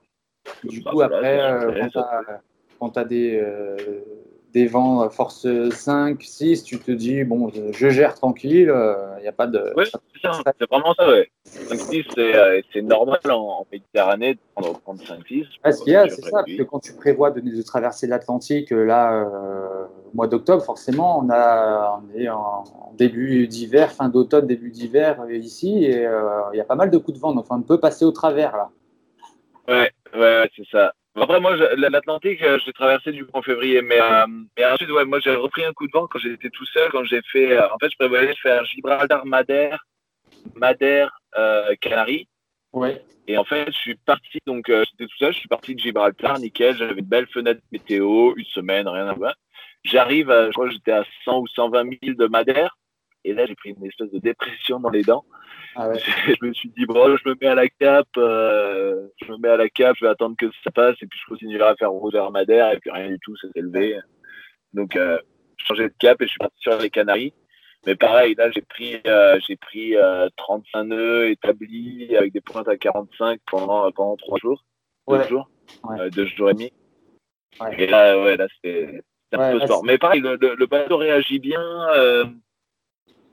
du 0.65 0.83
coup, 0.83 1.03
après, 1.03 1.41
quand 2.79 2.91
tu 2.91 2.99
as, 2.99 3.05
des 3.05 3.43
des 4.57 4.67
vents 4.67 5.03
euh, 5.03 5.11
force 5.11 5.47
5, 5.71 6.23
6, 6.23 6.65
tu 6.65 6.79
te 6.79 6.91
dis, 6.91 7.25
bon, 7.25 7.53
je 7.73 7.91
gère 7.91 8.15
tranquille, 8.15 8.63
il 8.63 8.71
euh, 8.71 9.21
n'y 9.21 9.29
a 9.29 9.33
pas 9.33 9.47
de. 9.47 9.75
Oui, 9.77 9.85
c'est 9.85 10.71
vraiment 10.71 10.95
ça, 10.95 11.07
ouais. 11.11 11.31
5, 11.45 11.79
6, 11.79 12.05
euh, 12.17 12.63
c'est 12.73 12.81
normal 12.81 13.21
en, 13.29 13.67
Méditerranée 13.71 14.35
de 14.35 14.41
prendre, 14.83 15.03
5, 15.07 15.27
6. 15.29 15.45
Ah, 15.63 15.73
ce 15.73 15.83
qu'il 15.83 15.93
y 15.93 15.97
a, 15.97 16.09
c'est 16.09 16.23
ça, 16.23 16.43
parce 16.47 16.57
que 16.57 16.63
quand 16.63 16.79
tu 16.79 16.95
prévois 16.95 17.31
de, 17.31 17.41
de 17.41 17.63
traverser 17.63 18.07
l'Atlantique, 18.07 18.71
là, 18.71 19.29
au 20.11 20.17
mois 20.17 20.27
d'octobre, 20.27 20.65
forcément, 20.65 21.21
on, 21.23 21.29
a, 21.29 22.01
on 22.01 22.19
est 22.19 22.31
en, 22.31 22.65
début 22.97 23.47
d'hiver, 23.49 23.93
fin 23.93 24.09
d'automne, 24.09 24.47
début 24.47 24.71
d'hiver 24.71 25.23
ici, 25.31 25.85
et 25.85 26.09
il 26.55 26.57
y 26.57 26.61
a 26.61 26.65
pas 26.65 26.77
mal 26.77 26.91
de 26.91 26.97
coups 26.97 27.19
de 27.19 27.21
vent, 27.21 27.35
donc 27.35 27.45
on 27.51 27.61
peut 27.61 27.79
passer 27.79 28.07
au 28.07 28.13
travers, 28.13 28.57
là. 28.57 28.71
Ouais, 29.69 29.91
ouais, 30.19 30.49
c'est 30.57 30.67
ça. 30.71 30.95
Après, 31.19 31.41
moi, 31.41 31.57
l'Atlantique, 31.77 32.43
euh, 32.43 32.59
j'ai 32.65 32.73
traversé 32.73 33.11
du 33.11 33.25
coup 33.25 33.39
en 33.39 33.43
février. 33.43 33.81
Mais, 33.81 34.01
euh, 34.01 34.27
mais 34.57 34.67
ensuite, 34.67 34.91
ouais, 34.91 35.07
moi, 35.07 35.19
j'ai 35.21 35.35
repris 35.35 35.65
un 35.65 35.73
coup 35.73 35.87
de 35.87 35.93
vent 35.93 36.07
quand 36.07 36.19
j'étais 36.19 36.51
tout 36.51 36.67
seul. 36.67 36.91
Quand 36.91 37.05
j'ai 37.05 37.23
fait. 37.33 37.53
Euh, 37.53 37.73
en 37.73 37.79
fait, 37.79 37.91
je 37.91 37.97
prévoyais 37.97 38.35
faire 38.37 38.65
Gibraltar, 38.67 39.25
Madère, 39.25 39.83
Madère, 40.55 41.19
euh, 41.39 41.75
Canaries. 41.81 42.29
Ouais. 42.73 43.03
Et 43.29 43.39
en 43.39 43.45
fait, 43.45 43.67
je 43.67 43.79
suis 43.79 43.95
parti. 43.95 44.39
Donc, 44.47 44.67
j'étais 44.69 45.07
tout 45.07 45.17
seul. 45.19 45.33
Je 45.33 45.39
suis 45.39 45.49
parti 45.49 45.75
de 45.75 45.81
Gibraltar, 45.81 46.39
nickel. 46.39 46.77
J'avais 46.77 47.01
une 47.01 47.07
belle 47.07 47.27
fenêtre 47.29 47.63
météo, 47.73 48.35
une 48.37 48.45
semaine, 48.45 48.87
rien 48.87 49.09
à 49.09 49.15
voir. 49.15 49.35
J'arrive, 49.85 50.29
je 50.29 50.53
crois 50.53 50.67
que 50.67 50.75
j'étais 50.75 50.93
à 50.93 51.05
100 51.25 51.39
ou 51.39 51.47
120 51.47 51.85
000 52.03 52.17
de 52.17 52.27
Madère. 52.27 52.77
Et 53.27 53.35
là, 53.35 53.45
j'ai 53.45 53.57
pris 53.57 53.71
une 53.71 53.85
espèce 53.85 54.11
de 54.13 54.21
dépression 54.21 54.79
dans 54.79 54.89
les 54.89 55.03
dents. 55.03 55.25
Ah 55.75 55.93
je 55.95 56.47
me 56.47 56.53
suis 56.53 56.69
dit, 56.71 56.87
bon, 56.87 57.17
je 57.17 57.29
me 57.29 57.35
mets 57.41 57.49
à 57.49 57.57
la 57.57 57.69
cape, 57.69 58.07
euh, 58.17 59.09
je 59.21 59.33
me 59.33 59.39
mets 59.39 59.49
à 59.49 59.57
la 59.57 59.69
cape, 59.69 59.97
je 59.99 60.05
vais 60.05 60.11
attendre 60.11 60.37
que 60.39 60.47
ça 60.63 60.71
passe, 60.71 60.95
et 61.03 61.07
puis 61.07 61.19
je 61.21 61.27
continuerai 61.29 61.71
à 61.71 61.75
faire 61.75 61.91
route 61.91 62.15
armadaire, 62.15 62.73
et 62.73 62.79
puis 62.79 62.91
rien 62.91 63.09
du 63.09 63.19
tout, 63.19 63.37
s'est 63.37 63.49
levé. 63.57 63.99
Donc, 64.75 64.95
euh, 64.95 65.19
changé 65.57 65.89
de 65.89 65.95
cap 65.99 66.23
et 66.23 66.25
je 66.25 66.31
suis 66.31 66.39
parti 66.39 66.57
sur 66.61 66.79
les 66.79 66.89
Canaries. 66.89 67.35
Mais 67.85 67.97
pareil, 67.97 68.37
là, 68.37 68.49
j'ai 68.53 68.63
pris, 68.63 69.01
euh, 69.09 69.41
j'ai 69.47 69.57
pris 69.57 69.95
35 70.37 70.85
nœuds 70.85 71.31
établis 71.31 72.17
avec 72.17 72.33
des 72.33 72.41
pointes 72.41 72.69
à 72.69 72.77
45 72.77 73.41
pendant, 73.51 73.91
pendant 73.91 74.17
3 74.17 74.39
jours. 74.39 74.65
2 75.09 75.23
jours. 75.25 75.51
Ouais. 75.83 76.11
deux 76.11 76.27
jours 76.27 76.51
et 76.51 76.55
demi. 76.55 76.73
Et 77.77 77.87
là, 77.89 78.23
ouais, 78.23 78.37
là, 78.37 78.47
c'est 78.63 79.03
un 79.33 79.53
peu 79.53 79.61
sport. 79.61 79.85
Mais 79.85 79.99
pareil, 79.99 80.21
le, 80.21 80.37
le, 80.37 80.67
bateau 80.67 80.97
réagit 80.97 81.41
bien 81.41 81.61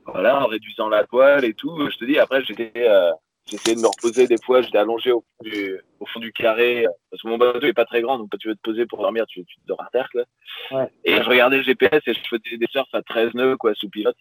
voilà, 0.06 0.44
en 0.44 0.46
réduisant 0.46 0.88
la 0.88 1.04
toile 1.04 1.44
et 1.44 1.54
tout. 1.54 1.88
Je 1.90 1.96
te 1.96 2.04
dis, 2.04 2.18
après, 2.18 2.42
j'étais, 2.44 2.72
euh, 2.76 3.12
j'essayais 3.46 3.76
de 3.76 3.80
me 3.80 3.86
reposer 3.86 4.26
des 4.26 4.40
fois, 4.44 4.62
j'étais 4.62 4.78
allongé 4.78 5.12
au 5.12 5.20
fond 5.20 5.48
du, 5.48 5.80
au 6.00 6.06
fond 6.06 6.20
du 6.20 6.32
carré, 6.32 6.86
parce 7.10 7.22
que 7.22 7.28
mon 7.28 7.38
bateau 7.38 7.66
est 7.66 7.72
pas 7.72 7.84
très 7.84 8.02
grand, 8.02 8.18
donc 8.18 8.28
quand 8.30 8.38
tu 8.38 8.48
veux 8.48 8.56
te 8.56 8.62
poser 8.62 8.86
pour 8.86 9.00
dormir, 9.00 9.26
tu, 9.26 9.44
tu 9.44 9.56
te 9.56 9.66
dors 9.66 9.82
à 9.82 9.88
terre, 9.92 10.08
quoi. 10.10 10.24
Ouais. 10.70 10.88
Et 11.04 11.16
je 11.16 11.28
regardais 11.28 11.58
le 11.58 11.62
GPS 11.62 12.02
et 12.06 12.14
je 12.14 12.20
faisais 12.28 12.56
des 12.56 12.66
surfs 12.70 12.94
à 12.94 13.02
13 13.02 13.34
nœuds, 13.34 13.56
quoi, 13.56 13.74
sous 13.74 13.88
pilote. 13.88 14.16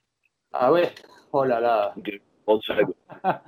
Ah 0.51 0.71
ouais? 0.71 0.89
Oh 1.31 1.43
là 1.43 1.59
là 1.59 1.93
faire 2.65 2.85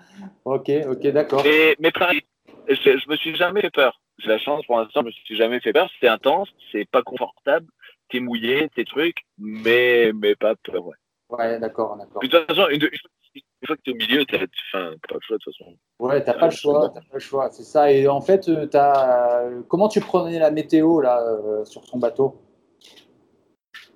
ok, 0.45 0.71
ok, 0.87 1.07
d'accord. 1.07 1.41
Mais, 1.43 1.75
mais 1.79 1.91
pareil, 1.91 2.21
je, 2.67 2.75
je 2.75 3.09
me 3.09 3.15
suis 3.17 3.35
jamais 3.35 3.61
fait 3.61 3.69
peur. 3.69 3.99
J'ai 4.17 4.29
la 4.29 4.37
chance 4.37 4.65
pour 4.65 4.77
l'instant, 4.77 5.01
je 5.01 5.07
me 5.07 5.11
suis 5.11 5.35
jamais 5.35 5.59
fait 5.59 5.73
peur. 5.73 5.89
C'est 5.99 6.07
intense, 6.07 6.49
c'est 6.71 6.89
pas 6.89 7.03
confortable, 7.03 7.67
t'es 8.09 8.19
mouillé, 8.19 8.69
tes 8.75 8.85
trucs, 8.85 9.25
mais, 9.37 10.11
mais 10.13 10.35
pas 10.35 10.55
peur, 10.55 10.85
ouais. 10.85 10.95
Ouais, 11.29 11.59
d'accord, 11.59 11.97
d'accord. 11.97 12.21
De 12.21 12.27
toute 12.27 12.47
façon, 12.47 12.67
une, 12.69 12.81
une 12.83 13.67
fois 13.67 13.75
que 13.75 13.81
tu 13.81 13.91
es 13.91 13.93
au 13.93 13.97
milieu, 13.97 14.25
tu 14.25 14.35
n'as 14.35 14.39
pas 14.41 15.15
le 15.15 15.19
choix 15.21 15.37
de 15.37 15.43
toute 15.43 15.55
façon. 15.57 15.75
Ouais, 15.99 16.23
tu 16.23 16.29
n'as 16.29 16.37
pas, 16.37 16.45
le 16.45 16.51
choix, 16.51 16.93
pas 16.93 17.01
le 17.11 17.19
choix, 17.19 17.49
c'est 17.51 17.63
ça. 17.63 17.91
Et 17.91 18.07
en 18.07 18.21
fait, 18.21 18.47
euh, 18.47 18.67
as... 18.73 19.43
comment 19.67 19.87
tu 19.87 19.99
prenais 20.01 20.39
la 20.39 20.51
météo 20.51 21.01
là, 21.01 21.21
euh, 21.21 21.65
sur 21.65 21.81
ton 21.85 21.97
bateau? 21.97 22.41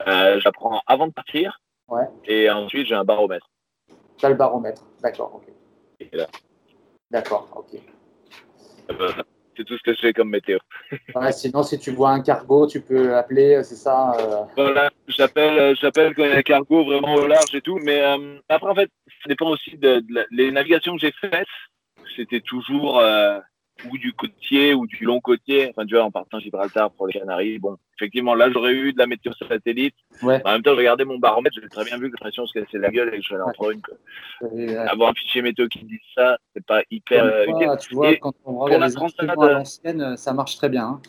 Euh, 0.08 0.40
Je 0.40 0.44
la 0.44 0.52
prends 0.52 0.82
avant 0.88 1.08
de 1.08 1.14
partir. 1.14 1.62
Ouais. 1.88 2.08
Et 2.26 2.50
ensuite, 2.50 2.88
j'ai 2.88 2.96
un 2.96 3.04
baromètre. 3.04 3.50
Tu 4.18 4.26
as 4.26 4.30
le 4.30 4.36
baromètre, 4.36 4.84
d'accord, 5.02 5.36
ok. 5.36 5.54
Et 6.00 6.16
là. 6.16 6.28
D'accord, 7.12 7.48
ok. 7.56 7.80
C'est 9.60 9.66
tout 9.66 9.78
ce 9.78 9.84
que 9.84 9.94
je 9.94 10.00
fais 10.00 10.14
comme 10.14 10.30
météo. 10.30 10.58
ouais, 11.16 11.32
sinon, 11.34 11.64
si 11.64 11.78
tu 11.78 11.92
vois 11.92 12.12
un 12.12 12.22
cargo, 12.22 12.66
tu 12.66 12.80
peux 12.80 13.16
appeler, 13.16 13.62
c'est 13.64 13.76
ça 13.76 14.16
euh... 14.18 14.44
Voilà, 14.56 14.90
j'appelle, 15.08 15.76
j'appelle 15.76 16.16
quand 16.16 16.24
il 16.24 16.30
y 16.30 16.34
a 16.34 16.38
un 16.38 16.42
cargo 16.42 16.86
vraiment 16.86 17.16
au 17.16 17.28
large 17.28 17.54
et 17.54 17.62
tout. 17.62 17.78
Mais 17.84 18.02
euh, 18.02 18.40
après, 18.48 18.70
en 18.70 18.76
fait, 18.76 18.90
ça 19.08 19.28
dépend 19.28 19.50
aussi 19.50 19.78
de, 19.78 20.00
de 20.00 20.14
la, 20.14 20.24
les 20.32 20.52
navigations 20.52 20.96
que 20.96 21.02
j'ai 21.02 21.12
faites. 21.20 21.48
C'était 22.16 22.40
toujours 22.40 23.00
euh, 23.00 23.40
ou 23.86 23.98
du 23.98 24.14
côtier 24.14 24.74
ou 24.74 24.86
du 24.88 25.06
long 25.06 25.20
côtier. 25.20 25.70
Enfin, 25.70 25.86
tu 25.86 25.96
vois, 25.96 26.04
en 26.04 26.12
partant 26.12 26.40
Gibraltar 26.40 26.92
pour 26.92 27.08
les 27.08 27.14
Canaries. 27.14 27.60
Bon, 27.60 27.78
effectivement, 27.98 28.36
là, 28.36 28.52
j'aurais 28.52 28.74
eu 28.74 28.94
de 28.94 28.98
la 28.98 29.08
météo 29.08 29.32
satellite. 29.34 29.96
Ouais. 30.22 30.42
En 30.46 30.54
même 30.54 30.62
temps, 30.64 30.72
je 30.72 30.78
regardais 30.78 31.06
mon 31.06 31.18
baromètre, 31.18 31.56
j'ai 31.62 31.70
très 31.70 31.86
bien 31.86 31.98
vu 31.98 32.10
que 32.10 32.16
la 32.16 32.20
pression 32.22 32.46
se 32.46 32.60
cassait 32.60 32.78
la 32.78 32.90
gueule 32.90 33.14
et 33.14 33.18
que 33.20 33.24
je 33.24 33.34
allais 33.34 33.44
en 33.44 33.52
prendre 33.52 33.72
une. 33.72 33.82
Et, 34.60 34.76
euh, 34.76 34.88
Avoir 34.88 35.12
un 35.12 35.14
fichier 35.14 35.42
météo 35.42 35.68
qui 35.68 35.84
dit 35.86 36.00
ça, 36.16 36.38
c'est 36.54 36.66
pas 36.66 36.82
hyper 36.92 37.24
euh, 37.24 37.46
utile. 37.46 37.70
Tu 37.88 37.96
vois, 37.96 38.12
Et 38.12 38.20
quand 38.20 38.34
on 38.46 38.58
regarde 38.60 38.82
la 38.82 38.88
les 38.88 38.98
instruments 38.98 39.42
à 39.42 39.52
l'ancienne, 39.54 40.18
ça 40.18 40.34
marche 40.34 40.58
très 40.58 40.70
bien. 40.70 40.84
hein. 40.86 41.02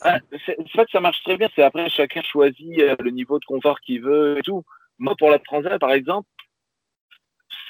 Ah, 0.00 0.18
c'est 0.46 0.56
pas 0.74 0.84
que 0.84 0.92
ça 0.92 1.00
marche 1.00 1.22
très 1.24 1.36
bien, 1.36 1.48
c'est 1.56 1.62
après 1.62 1.88
chacun 1.90 2.22
choisit 2.22 2.78
euh, 2.78 2.94
le 3.00 3.10
niveau 3.10 3.40
de 3.40 3.44
confort 3.44 3.80
qu'il 3.80 4.00
veut 4.00 4.38
et 4.38 4.42
tout. 4.42 4.62
Moi, 4.98 5.14
pour 5.18 5.28
la 5.30 5.38
Transat, 5.40 5.80
par 5.80 5.90
exemple, 5.92 6.28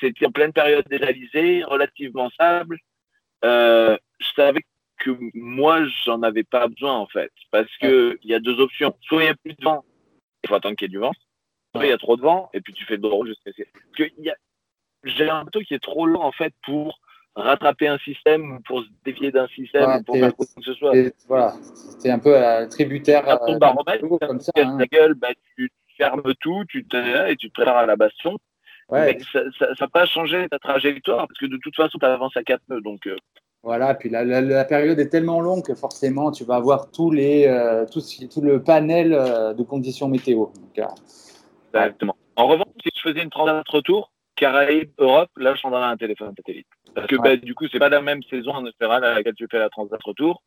c'était 0.01 0.27
en 0.27 0.31
pleine 0.31 0.53
période 0.53 0.85
d'égalisée, 0.89 1.65
relativement 1.65 2.29
stable. 2.31 2.79
Euh, 3.45 3.97
je 4.21 4.27
savais 4.35 4.63
que 4.99 5.11
moi, 5.35 5.85
j'en 6.05 6.23
avais 6.23 6.45
pas 6.45 6.67
besoin 6.67 6.95
en 6.97 7.07
fait, 7.07 7.31
parce 7.51 7.75
que 7.81 8.19
il 8.23 8.31
y 8.31 8.35
a 8.35 8.41
deux 8.41 8.59
options. 8.61 8.95
Soit 9.03 9.25
il 9.25 9.27
y 9.27 9.31
a 9.31 9.35
plus 9.35 9.55
de 9.55 9.65
vent, 9.65 9.85
il 10.45 10.49
faut 10.49 10.55
attendre 10.55 10.77
qu'il 10.77 10.87
y 10.87 10.91
ait 10.91 10.97
du 10.97 10.99
vent. 10.99 11.13
Soit 11.75 11.87
il 11.87 11.91
y 11.91 11.93
a 11.93 11.99
trop 11.99 12.17
de 12.17 12.23
vent, 12.23 12.51
et 12.53 12.61
puis 12.61 12.73
tu 12.73 12.85
fais 12.85 12.97
le 12.97 13.07
rouge 13.07 13.29
jusqu'à 13.29 13.53
ce 13.53 14.03
a... 14.31 14.35
j'ai 15.05 15.29
un 15.29 15.45
bateau 15.45 15.61
qui 15.61 15.75
est 15.75 15.83
trop 15.83 16.07
lent 16.07 16.23
en 16.23 16.33
fait 16.33 16.53
pour 16.65 16.99
rattraper 17.37 17.87
un 17.87 17.99
système, 17.99 18.57
ou 18.57 18.61
pour 18.63 18.83
se 18.83 18.89
dévier 19.05 19.31
d'un 19.31 19.47
système, 19.49 20.01
ou 20.01 20.03
pour 20.03 20.17
faire 20.17 20.35
quoi 20.35 20.47
que 20.47 20.63
ce 20.63 20.75
soit. 20.75 20.93
Voilà, 21.29 21.55
c'était 21.63 22.11
un 22.11 22.19
peu 22.19 22.37
euh, 22.37 22.67
tributaire 22.67 23.29
À 23.29 23.39
ton 23.39 23.59
baromètre, 23.59 24.05
comme 24.21 24.41
ça. 24.41 24.51
hein. 24.57 24.77
la 24.79 24.87
gueule, 24.87 25.15
bah, 25.15 25.29
tu 25.57 25.71
fermes 25.97 26.35
tout, 26.41 26.65
tu 26.69 26.85
te 26.87 27.31
et 27.31 27.37
tu 27.37 27.49
te 27.49 27.55
prépares 27.55 27.77
à 27.77 27.87
la 27.87 27.97
baston. 27.97 28.37
Ouais, 28.89 29.19
Mais 29.35 29.51
ça 29.59 29.67
n'a 29.81 29.89
pas 29.89 30.07
changé 30.07 30.49
ta 30.49 30.59
trajectoire 30.59 31.27
parce 31.29 31.39
que 31.39 31.47
de 31.47 31.59
toute 31.63 31.77
façon, 31.77 31.99
tu 31.99 32.07
avances 32.07 32.37
à 32.37 32.43
quatre 32.43 32.63
nœuds. 32.69 32.81
Donc, 32.81 33.07
euh, 33.07 33.17
voilà. 33.63 33.95
Puis 33.95 34.09
la, 34.09 34.25
la- 34.25 34.41
la 34.41 34.65
période 34.65 34.99
est 34.99 35.09
tellement 35.11 35.41
longue 35.41 35.63
que 35.65 35.75
forcément, 35.75 36.31
tu 36.31 36.45
vas 36.45 36.57
avoir 36.57 36.91
tous 36.91 37.11
les, 37.11 37.47
euh, 37.47 37.85
tout, 37.87 38.01
le 38.41 38.63
panel 38.63 39.13
euh, 39.13 39.53
de 39.53 39.63
conditions 39.63 40.09
météo. 40.09 40.47
Donc, 40.47 40.87
exactement. 41.75 42.17
En 42.37 42.47
revanche, 42.47 42.69
si 42.83 42.91
je 42.95 43.01
faisais 43.01 43.23
une 43.23 43.31
transat 43.31 43.69
retour, 43.69 44.11
Caraïbes, 44.37 44.93
Europe, 44.99 45.31
là, 45.37 45.55
je 45.55 45.61
prendrais 45.61 45.83
un 45.83 45.97
téléphone 45.97 46.33
satellite. 46.37 46.67
Parce 46.95 47.09
que 47.09 47.17
Ouais. 47.17 47.37
bah, 47.37 47.45
du 47.45 47.55
coup, 47.55 47.67
c'est 47.71 47.79
pas 47.81 47.89
la 47.89 48.01
même 48.01 48.23
saison 48.31 48.53
en 48.53 48.65
général 48.65 49.05
à 49.05 49.15
laquelle 49.15 49.35
tu 49.35 49.47
fais 49.51 49.59
la 49.59 49.69
transat 49.69 50.01
retour. 50.03 50.43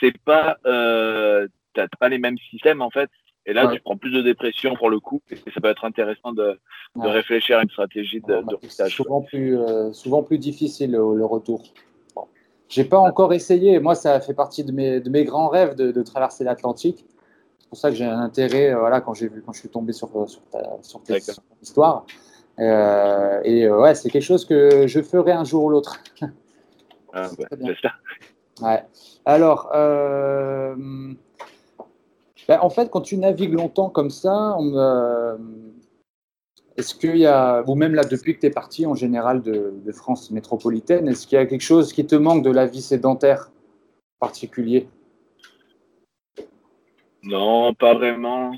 C'est 0.00 0.16
pas, 0.24 0.56
euh, 0.66 1.46
t'as 1.74 1.86
pas 2.00 2.08
les 2.08 2.18
mêmes 2.18 2.38
systèmes 2.50 2.80
en 2.82 2.90
fait. 2.90 3.10
Et 3.46 3.52
là, 3.52 3.66
Ouais. 3.66 3.74
tu 3.74 3.80
prends 3.82 3.96
plus 3.96 4.10
de 4.12 4.22
dépression 4.22 4.74
pour 4.74 4.88
le 4.90 5.00
coup. 5.00 5.20
Et 5.30 5.36
ça 5.50 5.60
peut 5.60 5.68
être 5.68 5.84
intéressant 5.84 6.32
de, 6.32 6.58
de 6.96 7.00
Ouais. 7.00 7.10
réfléchir 7.10 7.58
à 7.58 7.62
une 7.62 7.68
stratégie 7.70 8.20
de, 8.20 8.34
de 8.36 8.44
c'est 8.62 8.82
routage. 8.84 8.96
souvent 8.96 9.20
plus, 9.22 9.58
euh, 9.58 9.92
souvent 9.92 10.22
plus 10.22 10.38
difficile 10.38 10.92
le, 10.92 11.14
le 11.14 11.24
retour. 11.24 11.62
Bon. 12.16 12.24
J'ai 12.68 12.84
pas 12.84 12.98
encore 12.98 13.32
essayé. 13.34 13.78
Moi, 13.80 13.94
ça 13.94 14.18
fait 14.20 14.34
partie 14.34 14.64
de 14.64 14.72
mes, 14.72 15.00
de 15.00 15.10
mes 15.10 15.24
grands 15.24 15.48
rêves 15.48 15.74
de, 15.74 15.92
de 15.92 16.02
traverser 16.02 16.42
l'Atlantique. 16.44 17.04
C'est 17.58 17.68
pour 17.68 17.78
ça 17.78 17.90
que 17.90 17.96
j'ai 17.96 18.04
un 18.06 18.20
intérêt, 18.20 18.70
euh, 18.72 18.78
voilà, 18.78 19.00
quand 19.00 19.14
j'ai 19.14 19.28
vu, 19.28 19.42
quand 19.44 19.52
je 19.52 19.60
suis 19.60 19.68
tombé 19.68 19.92
sur, 19.92 20.08
sur, 20.28 20.40
ta, 20.50 20.62
sur, 20.82 21.00
D'accord. 21.00 21.22
sur 21.22 21.34
ton 21.42 21.56
histoire. 21.60 22.06
Euh, 22.60 23.40
et 23.42 23.64
euh, 23.66 23.80
ouais, 23.80 23.94
c'est 23.96 24.08
quelque 24.10 24.22
chose 24.22 24.44
que 24.44 24.86
je 24.86 25.02
ferai 25.02 25.32
un 25.32 25.44
jour 25.44 25.64
ou 25.64 25.70
l'autre. 25.70 26.00
Ah, 27.16 27.28
bah. 27.38 27.46
Ouais. 28.60 28.82
Alors, 29.24 29.70
ben, 32.48 32.58
en 32.60 32.70
fait, 32.70 32.90
quand 32.90 33.00
tu 33.00 33.16
navigues 33.16 33.54
longtemps 33.54 33.90
comme 33.90 34.10
ça, 34.10 34.56
euh, 34.58 35.36
est-ce 36.76 36.94
qu'il 36.94 37.16
y 37.16 37.26
a, 37.26 37.62
ou 37.66 37.74
même 37.74 37.94
là, 37.94 38.04
depuis 38.04 38.34
que 38.34 38.40
tu 38.40 38.46
es 38.46 38.50
parti 38.50 38.86
en 38.86 38.94
général 38.94 39.42
de, 39.42 39.74
de 39.84 39.92
France 39.92 40.30
métropolitaine, 40.30 41.08
est-ce 41.08 41.26
qu'il 41.26 41.36
y 41.36 41.40
a 41.40 41.46
quelque 41.46 41.62
chose 41.62 41.92
qui 41.92 42.06
te 42.06 42.16
manque 42.16 42.42
de 42.42 42.50
la 42.50 42.66
vie 42.66 42.82
sédentaire 42.82 43.50
particulier? 44.18 44.88
Non, 47.22 47.74
pas 47.74 47.94
vraiment. 47.94 48.52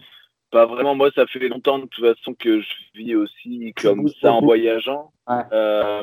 Pas 0.51 0.67
vraiment. 0.67 0.95
Moi, 0.95 1.11
ça 1.15 1.27
fait 1.27 1.49
longtemps 1.49 1.79
de 1.79 1.87
toute 1.87 2.05
façon 2.05 2.35
que 2.35 2.61
je 2.61 2.69
vis 2.95 3.15
aussi 3.15 3.73
comme 3.81 4.09
ça 4.21 4.33
en 4.33 4.41
voyageant. 4.41 5.13
Ouais. 5.29 5.43
Euh, 5.53 6.03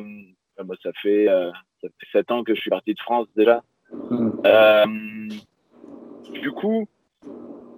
moi, 0.64 0.76
ça 0.82 0.92
fait 1.02 1.28
euh, 1.28 1.52
ça 1.82 1.88
fait 2.00 2.18
sept 2.20 2.32
ans 2.32 2.44
que 2.44 2.56
je 2.56 2.62
suis 2.62 2.70
parti 2.70 2.94
de 2.94 3.00
France 3.00 3.28
déjà. 3.36 3.64
Hmm. 3.92 4.32
Euh, 4.46 4.86
du 6.34 6.52
coup, 6.52 6.88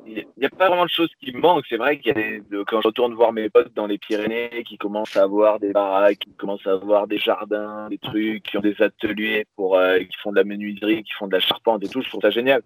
il 0.05 0.25
n'y 0.37 0.45
a 0.45 0.49
pas 0.49 0.67
vraiment 0.67 0.85
de 0.85 0.89
choses 0.89 1.09
qui 1.19 1.31
me 1.33 1.39
manquent. 1.39 1.65
C'est 1.67 1.77
vrai 1.77 1.97
qu'il 1.97 2.07
y 2.07 2.11
a 2.11 2.13
des, 2.13 2.41
de- 2.51 2.63
quand 2.63 2.81
je 2.81 2.87
retourne 2.87 3.13
voir 3.13 3.33
mes 3.33 3.49
potes 3.49 3.73
dans 3.73 3.87
les 3.87 3.97
Pyrénées 3.97 4.63
qui 4.65 4.77
commencent 4.77 5.15
à 5.17 5.23
avoir 5.23 5.59
des 5.59 5.71
baraques, 5.71 6.19
qui 6.19 6.33
commencent 6.33 6.65
à 6.67 6.71
avoir 6.73 7.07
des 7.07 7.17
jardins, 7.17 7.87
des 7.89 7.97
trucs, 7.97 8.43
qui 8.43 8.57
ont 8.57 8.61
des 8.61 8.79
ateliers 8.81 9.45
pour, 9.55 9.77
euh, 9.77 9.99
qui 9.99 10.17
font 10.21 10.31
de 10.31 10.37
la 10.37 10.43
menuiserie, 10.43 11.03
qui 11.03 11.11
font 11.13 11.27
de 11.27 11.33
la 11.33 11.39
charpente 11.39 11.83
et 11.83 11.89
tout. 11.89 12.01
Je 12.01 12.09
trouve 12.09 12.21
ça 12.21 12.29
génial. 12.29 12.61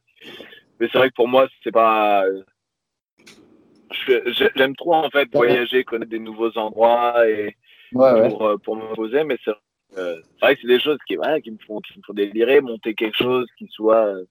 Mais 0.79 0.87
c'est 0.91 0.97
vrai 0.97 1.09
que 1.09 1.15
pour 1.15 1.27
moi, 1.27 1.47
c'est 1.63 1.71
pas. 1.71 2.25
je- 3.91 4.49
J'aime 4.55 4.75
trop 4.75 4.93
en 4.93 5.09
fait 5.09 5.27
voyager, 5.33 5.83
connaître 5.83 6.11
des 6.11 6.19
nouveaux 6.19 6.57
endroits 6.57 7.27
et 7.27 7.55
Ouais, 7.91 8.29
pour, 8.29 8.45
euh, 8.45 8.57
pour 8.57 8.75
me 8.75 8.93
poser, 8.93 9.23
mais 9.23 9.37
c'est 9.43 9.51
euh, 9.97 10.15
c'est 10.39 10.45
vrai 10.45 10.55
que 10.55 10.61
c'est 10.61 10.67
des 10.67 10.79
choses 10.79 10.99
qui, 11.07 11.17
qui, 11.43 11.51
me 11.51 11.57
font, 11.65 11.79
qui 11.79 11.97
me 11.97 12.03
font 12.05 12.13
délirer, 12.13 12.61
monter 12.61 12.93
quelque 12.93 13.17
chose 13.17 13.47
qui 13.57 13.67
soit. 13.71 14.05
euh, 14.05 14.25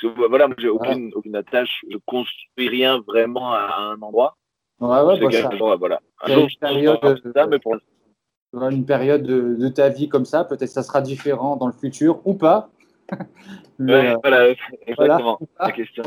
parce 0.00 0.14
que, 0.14 0.28
voilà, 0.28 0.46
moi, 0.48 0.56
j'ai 0.58 0.68
aucune, 0.68 1.12
aucune 1.14 1.36
attache, 1.36 1.84
je 1.90 1.96
construis 2.06 2.68
rien 2.68 3.00
vraiment 3.06 3.52
à 3.52 3.76
un 3.78 4.00
endroit. 4.02 4.36
Ouais, 4.80 5.00
ouais, 5.02 5.20
bah, 5.20 5.30
ça- 5.30 5.76
voilà. 5.76 6.00
Un 6.22 6.28
jour, 6.34 6.44
une 6.48 6.58
période, 6.58 6.98
ferai 7.00 7.32
ça, 7.34 7.46
mais 7.46 7.58
pour 7.58 7.76
tu 7.76 8.58
vois, 8.58 8.70
une 8.72 8.84
période 8.84 9.22
de, 9.22 9.54
de 9.54 9.68
ta 9.68 9.88
vie 9.88 10.08
comme 10.08 10.24
ça, 10.24 10.44
peut-être 10.44 10.68
ça 10.68 10.82
sera 10.82 11.00
différent 11.00 11.56
dans 11.56 11.66
le 11.66 11.72
futur 11.72 12.20
ou 12.26 12.34
pas. 12.34 12.70
Mais, 13.78 13.92
Ouais, 13.92 14.12
euh, 14.14 14.18
voilà, 14.22 14.54
exactement. 14.86 15.38
pas. 15.56 15.66
La 15.66 15.72
question. 15.72 16.02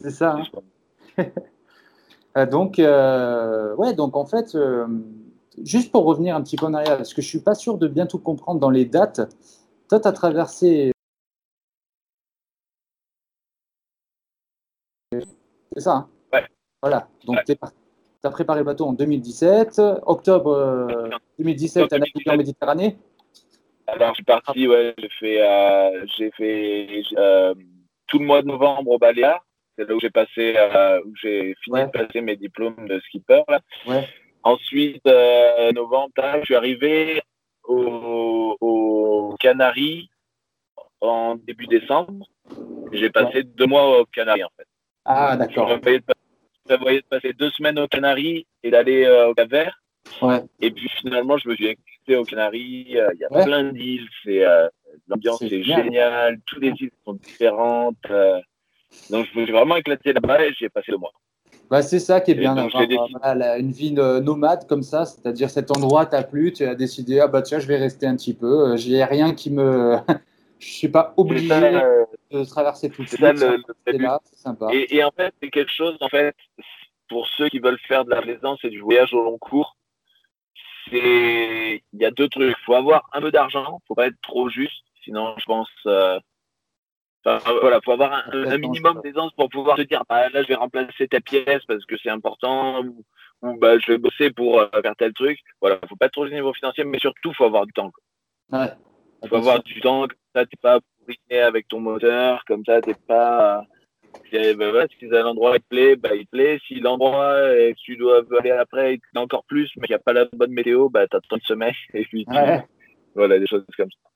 c'est 0.00 0.10
ça. 0.10 0.36
hein. 1.16 1.24
Euh, 2.36 2.46
donc, 2.46 2.78
euh, 2.78 3.74
ouais, 3.76 3.94
donc 3.94 4.14
en 4.14 4.26
fait, 4.26 4.54
euh, 4.54 4.86
juste 5.64 5.90
pour 5.90 6.04
revenir 6.04 6.36
un 6.36 6.42
petit 6.42 6.56
peu 6.56 6.66
en 6.66 6.74
arrière, 6.74 6.96
parce 6.98 7.14
que 7.14 7.22
je 7.22 7.26
suis 7.26 7.40
pas 7.40 7.54
sûr 7.54 7.78
de 7.78 7.88
bien 7.88 8.06
tout 8.06 8.18
comprendre 8.18 8.60
dans 8.60 8.70
les 8.70 8.84
dates. 8.84 9.34
Toi, 9.88 9.98
tu 9.98 10.06
as 10.06 10.12
traversé. 10.12 10.92
C'est 15.78 15.84
ça, 15.84 15.92
hein 15.94 16.08
Ouais. 16.32 16.44
Voilà. 16.82 17.06
Donc, 17.24 17.36
Ouais. 17.36 17.44
tu 17.46 17.56
as 18.24 18.30
préparé 18.30 18.58
le 18.58 18.64
bateau 18.64 18.86
en 18.86 18.92
2017. 18.94 19.80
Octobre 20.06 20.50
euh, 20.52 21.08
2017, 21.38 21.88
tu 21.88 21.94
as 21.94 21.98
navigué 21.98 22.30
en 22.30 22.36
Méditerranée. 22.36 22.96
Alors, 23.86 24.08
je 24.08 24.14
suis 24.14 24.24
parti, 24.24 24.66
ouais, 24.66 24.92
j'ai 24.98 25.08
fait, 25.20 25.40
euh, 25.40 26.04
j'ai 26.16 26.30
fait 26.32 27.02
euh, 27.16 27.54
tout 28.08 28.18
le 28.18 28.24
mois 28.26 28.42
de 28.42 28.48
novembre 28.48 28.90
au 28.90 28.98
Baléares. 28.98 29.44
C'est 29.78 29.88
là 29.88 29.94
où 29.94 30.00
j'ai 30.00 30.10
passé, 30.10 30.56
euh, 30.56 31.00
où 31.06 31.14
j'ai 31.14 31.54
fini 31.62 31.74
Ouais. 31.76 31.86
de 31.86 31.90
passer 31.92 32.20
mes 32.20 32.34
diplômes 32.34 32.88
de 32.88 32.98
skipper. 33.06 33.42
Là. 33.46 33.60
Ouais. 33.86 34.08
Ensuite, 34.42 35.04
novembre, 35.74 36.10
je 36.40 36.44
suis 36.44 36.56
arrivé 36.56 37.22
aux 37.62 38.56
au 38.60 39.36
Canaries 39.38 40.10
en 41.00 41.36
début 41.36 41.68
décembre. 41.68 42.26
J'ai 42.92 43.10
passé 43.10 43.44
deux 43.44 43.66
mois 43.66 44.00
aux 44.00 44.06
Canaries, 44.06 44.42
en 44.42 44.50
fait. 44.56 44.66
Ah, 45.10 45.30
Je 45.32 45.38
d'accord. 45.38 45.68
je 45.70 46.00
prévoyais 46.64 47.00
de 47.00 47.06
passer 47.08 47.32
deux 47.32 47.50
semaines 47.50 47.78
aux 47.78 47.88
Canaries 47.88 48.46
et 48.62 48.70
d'aller 48.70 49.04
euh, 49.06 49.28
au 49.30 49.34
Cap-Vert. 49.34 49.80
Ouais. 50.20 50.42
Et 50.60 50.70
puis 50.70 50.88
finalement, 51.00 51.38
je 51.38 51.48
me 51.48 51.54
suis 51.54 51.68
écouté 51.68 52.16
aux 52.16 52.24
Canaries. 52.24 52.88
euh, 52.98 53.08
Il 53.14 53.20
y 53.20 53.24
a 53.24 53.32
Ouais. 53.32 53.44
plein 53.44 53.64
d'îles. 53.72 54.06
Euh, 54.26 54.68
l'ambiance 55.08 55.40
est 55.42 55.62
génial. 55.62 55.84
géniale. 55.84 56.38
Toutes 56.44 56.60
les 56.62 56.72
îles 56.80 56.90
sont 57.06 57.14
différentes. 57.14 57.96
euh, 58.10 58.38
donc 59.10 59.26
je 59.32 59.38
me 59.38 59.44
suis 59.44 59.52
vraiment 59.52 59.76
éclaté 59.76 60.12
là-bas 60.12 60.44
et 60.44 60.52
j'y 60.52 60.64
ai 60.66 60.68
passé 60.68 60.92
deux 60.92 60.98
mois. 60.98 61.12
Bah, 61.70 61.82
c'est 61.82 61.98
ça 61.98 62.20
qui 62.22 62.30
est 62.30 62.34
bien 62.34 62.54
d'avoir 62.54 62.82
une 63.58 63.70
vie 63.72 63.92
nomade 63.92 64.66
comme 64.66 64.82
ça, 64.82 65.04
c'est-à-dire 65.04 65.50
cet 65.50 65.70
endroit 65.70 66.06
t'a 66.06 66.22
plu, 66.22 66.52
tu 66.52 66.64
as 66.64 66.74
décidé 66.74 67.20
ah 67.20 67.28
bah 67.28 67.42
tiens 67.42 67.58
je 67.58 67.66
vais 67.66 67.76
rester 67.76 68.06
un 68.06 68.16
petit 68.16 68.32
peu, 68.32 68.74
j'ai 68.78 69.04
rien 69.04 69.34
qui 69.34 69.50
me, 69.50 69.96
je 70.58 70.66
suis 70.66 70.88
pas 70.88 71.14
obligé 71.16 71.48
de 71.48 72.44
traverser 72.44 72.90
tout 72.90 73.02
de 73.02 73.08
suite. 73.08 73.20
C'est 73.86 74.36
sympa. 74.36 74.68
Et, 74.72 74.96
et, 74.96 75.04
en 75.04 75.10
fait 75.10 75.34
c'est 75.40 75.50
quelque 75.50 75.72
chose 75.72 75.96
en 76.00 76.08
fait 76.08 76.34
pour 77.08 77.26
ceux 77.28 77.48
qui 77.48 77.58
veulent 77.58 77.80
faire 77.86 78.04
de 78.04 78.10
la 78.10 78.20
plaisance 78.20 78.58
et 78.64 78.70
du 78.70 78.80
voyage 78.80 79.14
au 79.14 79.22
long 79.22 79.38
cours, 79.38 79.76
c'est 80.90 81.82
il 81.92 82.00
y 82.00 82.04
a 82.04 82.10
deux 82.10 82.28
trucs, 82.28 82.56
il 82.58 82.64
faut 82.64 82.74
avoir 82.74 83.08
un 83.12 83.20
peu 83.20 83.30
d'argent, 83.30 83.80
faut 83.88 83.94
pas 83.94 84.08
être 84.08 84.20
trop 84.22 84.48
juste, 84.48 84.84
sinon 85.04 85.34
je 85.38 85.44
pense 85.46 85.70
euh, 85.86 86.18
voilà, 87.24 87.80
faut 87.84 87.92
avoir 87.92 88.24
un, 88.32 88.58
minimum 88.58 89.00
d'aisance 89.02 89.32
pour 89.32 89.48
pouvoir 89.48 89.76
te 89.76 89.82
dire, 89.82 90.02
bah, 90.08 90.28
là, 90.30 90.42
je 90.42 90.48
vais 90.48 90.54
remplacer 90.54 91.08
ta 91.08 91.20
pièce 91.20 91.62
parce 91.66 91.84
que 91.84 91.96
c'est 92.02 92.10
important, 92.10 92.82
ou, 92.82 93.04
bah, 93.58 93.78
je 93.78 93.92
vais 93.92 93.98
bosser 93.98 94.30
pour 94.30 94.60
euh, 94.60 94.68
faire 94.82 94.96
tel 94.96 95.12
truc. 95.12 95.38
Voilà, 95.60 95.78
faut 95.88 95.96
pas 95.96 96.06
être 96.06 96.12
trop 96.12 96.24
au 96.24 96.28
niveau 96.28 96.52
financier, 96.54 96.84
mais 96.84 96.98
surtout, 96.98 97.32
faut 97.34 97.44
avoir 97.44 97.66
du 97.66 97.72
temps. 97.72 97.90
Ouais. 98.50 98.70
Faut 99.26 99.36
avoir 99.36 99.62
du 99.62 99.80
temps, 99.80 100.02
comme 100.02 100.16
ça, 100.34 100.46
t'es 100.46 100.56
pas 100.60 100.80
bourriné 101.00 101.42
avec 101.42 101.68
ton 101.68 101.80
moteur, 101.80 102.44
comme 102.46 102.64
ça, 102.64 102.80
t'es 102.80 102.94
pas. 102.94 103.64
Bah, 104.32 104.86
si 104.98 105.06
l'endroit 105.06 105.56
il 105.56 105.60
te 105.60 105.68
plaît, 105.68 105.96
bah, 105.96 106.14
il 106.14 106.24
te 106.24 106.30
plaît. 106.30 106.58
Si 106.66 106.80
l'endroit 106.80 107.54
et 107.56 107.74
tu 107.74 107.96
dois 107.96 108.22
aller 108.38 108.50
après, 108.50 108.94
il 108.94 109.00
te 109.00 109.06
plaît 109.12 109.20
encore 109.20 109.44
plus, 109.44 109.70
mais 109.76 109.86
qu'il 109.86 109.94
n'y 109.94 110.00
a 110.00 110.02
pas 110.02 110.12
la 110.12 110.26
bonne 110.32 110.52
météo, 110.52 110.88
bah, 110.88 111.06
t'as 111.08 111.20
ton 111.28 111.38
sommeil. 111.42 111.74
Et 111.94 112.04
puis, 112.04 112.26
voilà, 113.14 113.38
des 113.38 113.46
choses 113.46 113.64
comme 113.76 113.90
ça. 113.90 114.08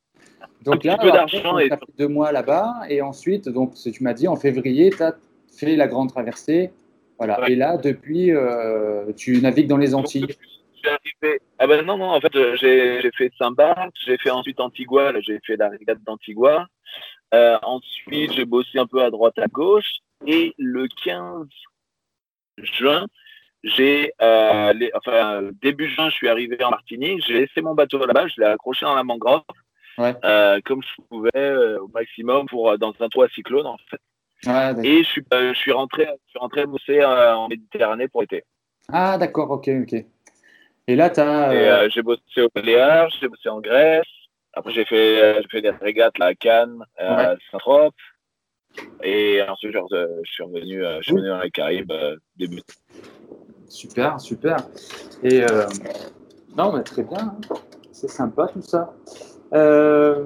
Donc 0.62 0.84
là, 0.84 0.96
d'argent 0.96 1.58
et 1.58 1.70
deux 1.98 2.08
mois 2.08 2.30
là-bas 2.32 2.82
et 2.88 3.02
ensuite, 3.02 3.48
donc 3.48 3.74
tu 3.74 4.02
m'as 4.02 4.14
dit 4.14 4.28
en 4.28 4.36
février, 4.36 4.90
tu 4.90 5.02
as 5.02 5.16
fait 5.52 5.76
la 5.76 5.88
grande 5.88 6.10
traversée. 6.10 6.70
Voilà. 7.18 7.48
Et 7.48 7.54
là, 7.54 7.76
depuis, 7.76 8.32
euh, 8.32 9.12
tu 9.16 9.40
navigues 9.40 9.68
dans 9.68 9.76
les 9.76 9.94
Antilles. 9.94 10.26
Arrivé... 10.86 11.40
Ah 11.58 11.66
ben 11.66 11.84
non, 11.84 11.98
non, 11.98 12.10
en 12.10 12.20
fait, 12.20 12.34
euh, 12.36 12.56
j'ai 12.56 13.10
fait 13.12 13.32
Saint-Barth, 13.38 13.94
j'ai 14.04 14.18
fait 14.18 14.30
ensuite 14.30 14.60
Antigua, 14.60 15.12
j'ai 15.20 15.40
fait 15.44 15.56
la 15.56 15.68
régate 15.68 16.02
d'Antigua. 16.04 16.66
Euh, 17.34 17.58
ensuite, 17.62 18.32
j'ai 18.32 18.44
bossé 18.44 18.78
un 18.78 18.86
peu 18.86 19.02
à 19.02 19.10
droite, 19.10 19.38
à 19.38 19.46
gauche. 19.46 19.90
Et 20.26 20.54
le 20.58 20.86
15 21.04 21.46
juin, 22.58 23.06
j'ai, 23.64 24.12
euh, 24.20 24.72
enfin, 24.94 25.42
début 25.62 25.88
juin, 25.88 26.10
je 26.10 26.14
suis 26.14 26.28
arrivé 26.28 26.62
en 26.62 26.70
Martinique. 26.70 27.24
J'ai 27.26 27.40
laissé 27.40 27.60
mon 27.60 27.74
bateau 27.74 28.04
là-bas, 28.04 28.28
je 28.28 28.40
l'ai 28.40 28.46
accroché 28.46 28.84
dans 28.84 28.94
la 28.94 29.04
mangrove 29.04 29.42
euh, 29.98 30.60
comme 30.64 30.80
je 30.82 31.02
pouvais 31.08 31.76
au 31.76 31.88
maximum 31.88 32.46
pour 32.46 32.76
dans 32.78 32.94
un 33.00 33.08
toit 33.08 33.28
cyclone 33.28 33.66
en 33.66 33.76
fait. 33.90 34.00
et 34.82 35.02
je 35.02 35.08
suis, 35.08 35.24
je 35.30 35.54
suis 35.54 35.72
rentré, 35.72 36.06
je 36.26 36.30
suis 36.30 36.38
rentré 36.38 36.66
bosser 36.66 37.04
en 37.04 37.48
Méditerranée 37.48 38.08
pour 38.08 38.22
l'été. 38.22 38.44
Ah 38.90 39.18
d'accord, 39.18 39.50
ok, 39.50 39.70
ok. 39.82 40.04
Et 40.88 40.96
là, 40.96 41.10
tu 41.10 41.20
as. 41.20 41.88
j'ai 41.88 42.02
bossé 42.02 42.42
au 42.42 42.48
Paléar, 42.48 43.08
j'ai 43.20 43.28
bossé 43.28 43.48
en 43.48 43.60
Grèce. 43.60 44.04
Après, 44.54 44.72
j'ai 44.72 44.84
fait, 44.84 45.40
fait 45.50 45.62
des 45.62 45.70
régates 45.70 46.18
là, 46.18 46.26
à 46.26 46.34
Cannes, 46.34 46.84
à 46.98 47.34
Saint-Tropez. 47.50 47.96
Et 49.02 49.40
ensuite, 49.42 49.72
je, 49.72 49.78
suis 50.24 50.42
revenu, 50.42 50.82
je 50.82 51.02
suis 51.02 51.12
revenu 51.12 51.28
dans 51.28 51.40
les 51.40 51.50
Caraïbes 51.50 51.92
début. 52.36 52.60
Super, 53.68 54.20
super. 54.20 54.56
Et 55.22 55.42
non, 56.56 56.72
mais 56.72 56.82
très 56.82 57.02
bien. 57.02 57.18
Hein. 57.18 57.54
C'est 57.92 58.10
sympa 58.10 58.48
tout 58.48 58.62
ça. 58.62 58.92
Euh, 59.54 60.24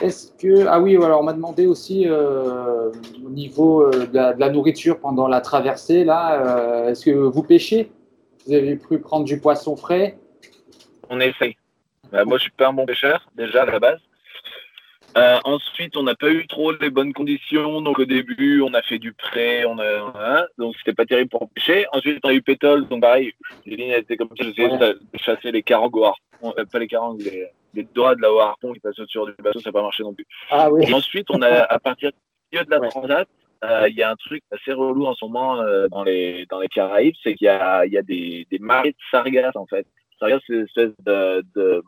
est-ce 0.00 0.32
que. 0.32 0.66
Ah 0.66 0.80
oui, 0.80 0.96
alors 0.96 1.20
on 1.20 1.24
m'a 1.24 1.32
demandé 1.32 1.66
aussi 1.66 2.04
euh, 2.06 2.90
au 3.24 3.30
niveau 3.30 3.82
euh, 3.82 4.06
de 4.06 4.38
la, 4.38 4.50
nourriture 4.50 5.00
pendant 5.00 5.28
la 5.28 5.40
traversée, 5.40 6.04
là, 6.04 6.86
est-ce 6.88 7.04
que 7.04 7.10
vous 7.10 7.42
pêchez? 7.42 7.90
Vous 8.48 8.54
avez 8.54 8.76
pu 8.76 8.98
prendre 8.98 9.26
du 9.26 9.38
poisson 9.38 9.76
frais? 9.76 10.18
On 11.10 11.20
essaye. 11.20 11.54
Bah, 12.10 12.24
moi, 12.24 12.38
je 12.38 12.44
suis 12.44 12.50
pas 12.50 12.68
un 12.68 12.72
bon 12.72 12.86
pêcheur, 12.86 13.28
déjà, 13.36 13.62
à 13.62 13.66
la 13.66 13.78
base. 13.78 14.00
ensuite, 15.44 15.98
on 15.98 16.02
n'a 16.02 16.14
pas 16.14 16.30
eu 16.30 16.46
trop 16.46 16.72
les 16.72 16.88
bonnes 16.88 17.12
conditions. 17.12 17.82
Donc, 17.82 17.98
au 17.98 18.06
début, 18.06 18.62
on 18.62 18.72
a 18.72 18.80
fait 18.80 18.98
du 18.98 19.12
prêt. 19.12 19.66
On 19.66 19.78
a, 19.78 20.12
hein, 20.14 20.46
donc, 20.56 20.74
c'était 20.78 20.94
pas 20.94 21.04
terrible 21.04 21.28
pour 21.28 21.50
pêcher. 21.50 21.84
Ensuite, 21.92 22.20
on 22.24 22.30
a 22.30 22.32
eu 22.32 22.40
pétole. 22.40 22.88
Donc, 22.88 23.02
pareil, 23.02 23.34
les 23.66 23.76
lignes 23.76 23.92
étaient 23.92 24.16
comme 24.16 24.28
ça. 24.28 24.44
J'essayais 24.44 24.78
de 24.78 24.98
chasser 25.16 25.52
les 25.52 25.62
carangoires 25.62 26.16
euh, 26.44 26.64
pas 26.64 26.78
les 26.78 26.86
carangues, 26.86 27.20
les, 27.20 27.48
les 27.74 27.82
doigts 27.82 28.14
de 28.14 28.22
la 28.22 28.28
harpon 28.28 28.72
qui 28.72 28.80
passent 28.80 28.98
au-dessus 28.98 29.18
du 29.36 29.42
bateau, 29.42 29.60
ça 29.60 29.68
n'a 29.68 29.72
pas 29.72 29.82
marché 29.82 30.02
non 30.02 30.14
plus. 30.14 30.26
Ah, 30.50 30.70
oui. 30.70 30.84
Et 30.88 30.94
ensuite, 30.94 31.26
on 31.30 31.42
a, 31.42 31.64
à 31.64 31.78
partir 31.78 32.10
du 32.12 32.16
milieu 32.52 32.64
de 32.64 32.70
la 32.70 32.88
transat, 32.88 33.28
euh, 33.64 33.88
il 33.88 33.96
y 33.96 34.02
a 34.02 34.10
un 34.10 34.16
truc 34.16 34.42
assez 34.50 34.72
relou 34.72 35.06
en 35.06 35.14
ce 35.14 35.24
moment 35.24 35.60
euh, 35.60 35.88
dans, 35.88 36.04
les, 36.04 36.46
dans 36.46 36.60
les 36.60 36.68
Caraïbes, 36.68 37.14
c'est 37.22 37.34
qu'il 37.34 37.46
y 37.46 37.48
a, 37.48 37.86
y 37.86 37.98
a 37.98 38.02
des, 38.02 38.46
des 38.50 38.58
marées 38.58 38.92
de 38.92 38.96
sargasses, 39.10 39.56
en 39.56 39.66
fait. 39.66 39.86
Sargasses, 40.18 40.42
c'est 40.46 40.54
une 40.54 40.64
espèce 40.64 40.92
de, 41.04 41.44
de, 41.54 41.82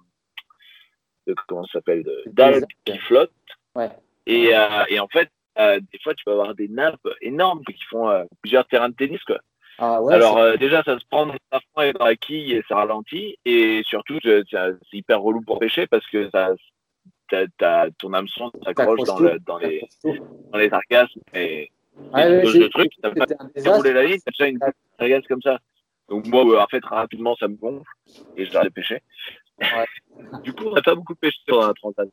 de 1.26 1.34
comment 1.46 1.64
ça 1.64 1.74
s'appelle, 1.74 2.04
d'algues 2.26 2.64
qui 2.84 2.98
flottent. 2.98 3.32
Ouais. 3.74 3.90
Et, 4.26 4.54
euh, 4.54 4.84
et 4.88 5.00
en 5.00 5.08
fait, 5.08 5.30
des 5.56 5.98
fois, 6.02 6.14
tu 6.14 6.24
peux 6.24 6.32
avoir 6.32 6.54
des 6.54 6.68
nappes 6.68 7.06
énormes 7.20 7.62
qui 7.64 7.84
font 7.90 8.08
plusieurs 8.40 8.66
terrains 8.66 8.88
de 8.88 8.94
tennis, 8.94 9.22
quoi. 9.24 9.40
Ah 9.82 9.98
Alors 10.10 10.36
euh, 10.36 10.56
déjà, 10.56 10.82
ça 10.82 10.98
se 10.98 11.04
prend 11.06 11.24
dans 11.24 11.34
la 11.50 11.86
et 11.86 11.92
dans 11.94 12.04
la 12.04 12.14
quille 12.14 12.52
et 12.52 12.62
ça 12.68 12.76
ralentit. 12.76 13.38
Et 13.46 13.82
surtout, 13.86 14.18
c'est 14.22 14.46
hyper 14.92 15.22
relou 15.22 15.40
pour 15.40 15.58
pêcher 15.58 15.86
parce 15.86 16.06
que 16.08 16.28
ça, 16.30 16.50
ton 17.98 18.12
hameçon 18.12 18.50
s'accroche 18.64 19.00
dans, 19.04 19.20
dans, 19.46 19.58
les, 19.58 19.88
dans 20.04 20.58
les 20.58 20.68
sargasses. 20.68 21.10
Et, 21.34 21.70
ouais, 22.14 22.42
le 22.42 22.68
truc, 22.68 22.92
t'as 23.02 23.10
pas 23.10 23.76
roulé 23.76 23.92
la 23.92 24.04
ligne, 24.04 24.18
t'as 24.24 24.32
déjà 24.32 24.48
une 24.48 24.58
sargasse 24.98 25.26
comme 25.26 25.42
ça. 25.42 25.58
Donc 26.08 26.26
moi, 26.26 26.62
en 26.62 26.66
fait, 26.66 26.84
rapidement, 26.84 27.36
ça 27.36 27.48
me 27.48 27.54
gonfle 27.54 27.84
et 28.36 28.44
je 28.44 28.50
de 28.50 28.68
pêcher. 28.68 29.00
du 30.42 30.52
coup, 30.52 30.64
on 30.66 30.74
n'a 30.74 30.82
pas 30.82 30.94
beaucoup 30.94 31.14
pêché 31.14 31.38
sur 31.46 31.60
la 31.60 31.72
transat. 31.74 32.08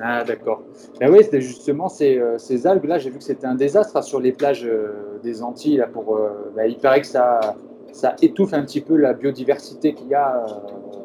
Ah, 0.00 0.24
d'accord. 0.24 0.62
Ben 0.98 1.12
oui, 1.12 1.18
c'était 1.22 1.40
justement 1.42 1.88
ces, 1.88 2.18
euh, 2.18 2.38
ces 2.38 2.66
algues-là. 2.66 2.98
J'ai 2.98 3.10
vu 3.10 3.18
que 3.18 3.24
c'était 3.24 3.46
un 3.46 3.54
désastre 3.54 3.96
hein, 3.96 4.02
sur 4.02 4.20
les 4.20 4.32
plages 4.32 4.64
euh, 4.64 5.18
des 5.22 5.42
Antilles. 5.42 5.76
Là, 5.76 5.86
pour, 5.86 6.16
euh, 6.16 6.50
ben, 6.56 6.64
il 6.64 6.78
paraît 6.78 7.02
que 7.02 7.06
ça, 7.06 7.56
ça 7.92 8.16
étouffe 8.22 8.54
un 8.54 8.64
petit 8.64 8.80
peu 8.80 8.96
la 8.96 9.12
biodiversité 9.12 9.92
qu'il 9.92 10.08
y 10.08 10.14
a. 10.14 10.46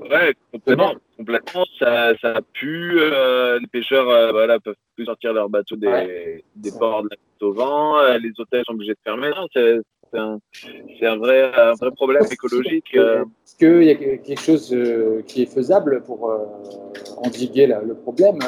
ouais, 0.09 0.33
complètement. 0.53 0.93
Complètement 1.17 1.65
ça, 1.79 2.13
ça 2.21 2.39
pue. 2.53 2.99
les 2.99 3.67
pêcheurs 3.71 4.31
voilà, 4.31 4.59
peuvent 4.59 4.75
plus 4.95 5.05
sortir 5.05 5.33
leurs 5.33 5.49
bateaux 5.49 5.75
des, 5.75 6.43
des 6.55 6.71
ports 6.71 7.03
de 7.03 7.09
la 7.11 7.17
au 7.47 7.53
vent. 7.53 8.17
les 8.17 8.31
hôtels 8.37 8.63
sont 8.65 8.73
obligés 8.73 8.93
de 8.93 8.99
fermer. 9.03 9.31
C'est 9.53 10.17
un, 10.17 10.39
un, 11.01 11.17
vrai, 11.17 11.51
un 11.55 11.73
vrai 11.73 11.91
problème 11.91 12.23
écologique. 12.31 12.95
Est-ce 12.95 13.55
qu'il 13.57 13.83
y 13.83 13.91
a 13.91 13.95
quelque 13.95 14.39
chose 14.39 14.75
qui 15.27 15.43
est 15.43 15.53
faisable 15.53 16.03
pour 16.03 16.31
endiguer 17.17 17.67
le 17.67 17.93
problème? 17.95 18.39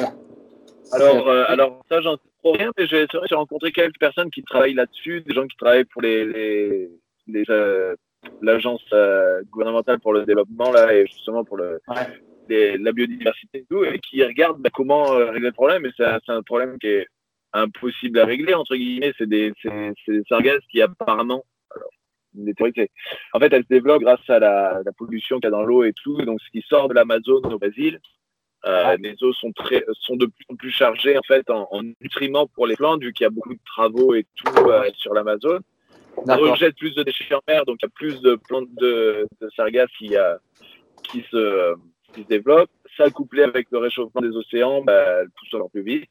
Alors, 0.92 1.28
euh, 1.28 1.44
alors 1.48 1.82
ça, 1.90 2.02
j'en 2.02 2.16
sais 2.16 2.22
trop 2.44 2.54
rien, 2.54 2.72
mais 2.78 2.88
j'ai 2.88 3.06
rencontré 3.32 3.72
quelques 3.72 4.00
personnes 4.00 4.32
qui 4.32 4.44
travaillent 4.44 4.74
là-dessus, 4.74 5.22
des 5.22 5.34
gens 5.34 5.46
qui 5.46 5.58
travaillent 5.58 5.86
pour 5.86 6.02
les, 6.02 6.90
les, 7.28 7.44
euh, 7.50 7.96
l'agence 8.42 8.84
euh, 8.94 9.42
gouvernementale 9.52 10.00
pour 10.00 10.14
le 10.14 10.26
développement 10.26 10.72
là 10.72 10.94
et 10.94 11.06
justement 11.06 11.44
pour 11.44 11.58
le 11.58 11.80
la 12.50 12.92
biodiversité 12.92 13.60
et 13.60 13.66
tout, 13.70 13.84
et 13.84 14.00
qui 14.00 14.24
regardent 14.24 14.62
bah, 14.62 14.70
comment 14.74 15.06
régler 15.06 15.48
le 15.48 15.52
problème. 15.52 15.86
Et 15.86 15.92
c'est 15.96 16.32
un 16.32 16.44
problème 16.44 16.78
qui 16.80 16.88
est 16.88 17.08
impossible 17.54 18.20
à 18.20 18.26
régler 18.26 18.54
entre 18.54 18.76
guillemets. 18.76 19.14
C'est 19.18 19.30
des, 19.30 19.54
des 20.08 20.24
sargasses 20.28 20.66
qui 20.72 20.82
apparemment 20.82 21.44
alors, 21.76 21.90
théories, 22.58 22.90
en 23.34 23.40
fait, 23.40 23.54
elles 23.54 23.64
se 23.64 23.70
développent 23.70 24.02
grâce 24.02 24.30
à 24.30 24.40
la, 24.40 24.82
la 24.86 24.92
pollution 24.94 25.38
qu'il 25.38 25.46
y 25.46 25.48
a 25.48 25.52
dans 25.52 25.64
l'eau 25.64 25.84
et 25.84 25.94
tout. 25.94 26.18
Donc, 26.22 26.40
ce 26.42 26.50
qui 26.52 26.66
sort 26.68 26.88
de 26.88 26.94
l'Amazone 26.94 27.46
au 27.46 27.60
Brésil, 27.60 28.00
euh, 28.66 28.98
les 29.00 29.16
eaux 29.24 29.32
sont, 29.34 29.52
très, 29.54 29.86
sont 29.94 30.18
de 30.18 30.26
plus 30.26 30.46
en 30.50 30.56
plus 30.56 30.72
chargées 30.72 31.18
en 31.18 31.22
fait 31.26 31.50
en, 31.50 31.82
nutriments 32.02 32.48
pour 32.48 32.68
les 32.68 32.76
plantes 32.76 33.02
vu 33.02 33.14
qu'il 33.14 33.24
y 33.24 33.28
a 33.28 33.30
beaucoup 33.30 33.54
de 33.54 33.60
travaux 33.66 34.16
et 34.16 34.26
tout 34.36 34.54
euh, 34.68 34.90
sur 34.96 35.14
l'Amazone. 35.14 35.62
On 36.18 36.36
rejette 36.36 36.76
plus 36.76 36.94
de 36.96 37.04
déchets 37.04 37.34
en 37.34 37.42
mer, 37.48 37.64
donc 37.66 37.78
il 37.82 37.86
y 37.86 37.88
a 37.88 37.92
plus 37.96 38.20
de 38.20 38.36
plantes 38.36 38.68
de, 38.76 39.26
de 39.40 39.50
sargasses 39.56 39.92
qui, 39.98 40.18
euh, 40.18 40.36
qui, 41.04 41.24
se, 41.32 41.74
qui 42.14 42.24
se 42.24 42.28
développent. 42.28 42.70
Ça, 42.98 43.10
couplé 43.10 43.44
avec 43.44 43.68
le 43.72 43.78
réchauffement 43.78 44.22
des 44.22 44.36
océans, 44.36 44.82
bah, 44.82 45.22
elles 45.22 45.30
poussent 45.30 45.54
encore 45.54 45.70
plus 45.70 45.84
vite. 45.84 46.10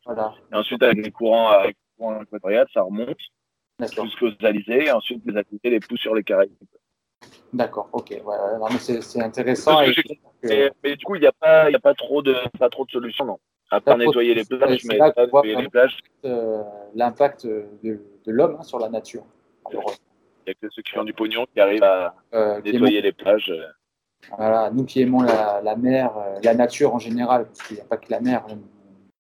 Et 0.53 0.55
ensuite, 0.55 0.83
avec 0.83 1.05
les 1.05 1.11
courants, 1.11 1.49
avec 1.49 1.77
les 1.77 1.97
courants 1.99 2.65
ça 2.73 2.83
remonte 2.83 3.19
jusqu'aux 3.81 4.31
alizés. 4.43 4.87
Et 4.87 4.91
ensuite, 4.91 5.23
les 5.27 5.37
activités 5.37 5.71
les 5.71 5.81
poussent 5.81 6.01
sur 6.01 6.15
les 6.15 6.23
Caraïbes. 6.23 6.53
D'accord, 7.53 7.89
ok. 7.93 8.11
Ouais, 8.11 8.19
ouais, 8.25 8.79
c'est 8.79 9.23
intéressant. 9.23 9.81
mais, 10.43 10.97
du 10.97 11.05
coup, 11.05 11.17
il 11.17 11.21
n'y 11.21 11.27
a, 11.27 11.33
pas, 11.33 11.65
a 11.65 11.79
pas, 11.79 11.95
trop 11.95 12.23
de, 12.23 12.35
pas 12.59 12.69
trop 12.69 12.85
de 12.85 12.91
solutions, 12.91 13.25
non. 13.25 13.39
À 13.71 13.81
part 13.81 13.99
nettoyer 13.99 14.35
les 14.35 14.45
plages, 14.45 14.85
mais 14.85 14.97
pas 14.99 15.13
nettoyer 15.17 15.57
les 15.57 15.69
plages. 15.69 15.99
Euh, 16.25 16.63
l'impact 16.95 17.47
de, 17.47 18.01
de 18.25 18.33
l'homme 18.33 18.57
hein, 18.59 18.63
sur 18.63 18.79
la 18.79 18.89
nature. 18.89 19.25
il 19.71 19.79
n'y 19.79 20.51
a 20.51 20.55
que 20.55 20.69
ceux 20.71 20.81
qui 20.83 20.99
ont 20.99 21.05
du 21.05 21.13
pognon 21.13 21.47
qui 21.53 21.61
arrivent 21.61 21.83
à 21.83 22.15
euh, 22.33 22.63
nettoyer 22.63 23.03
les 23.03 23.13
plages. 23.13 23.53
Euh. 24.25 24.35
Voilà, 24.37 24.71
nous 24.71 24.85
qui 24.85 25.01
aimons 25.01 25.23
la, 25.23 25.77
mer, 25.77 26.13
la 26.43 26.55
nature 26.55 26.95
en 26.95 26.99
général, 26.99 27.47
parce 27.47 27.67
qu'il 27.67 27.77
n'y 27.77 27.83
a 27.83 27.85
pas 27.85 27.97
que 27.97 28.11
la 28.11 28.21
mer, 28.21 28.47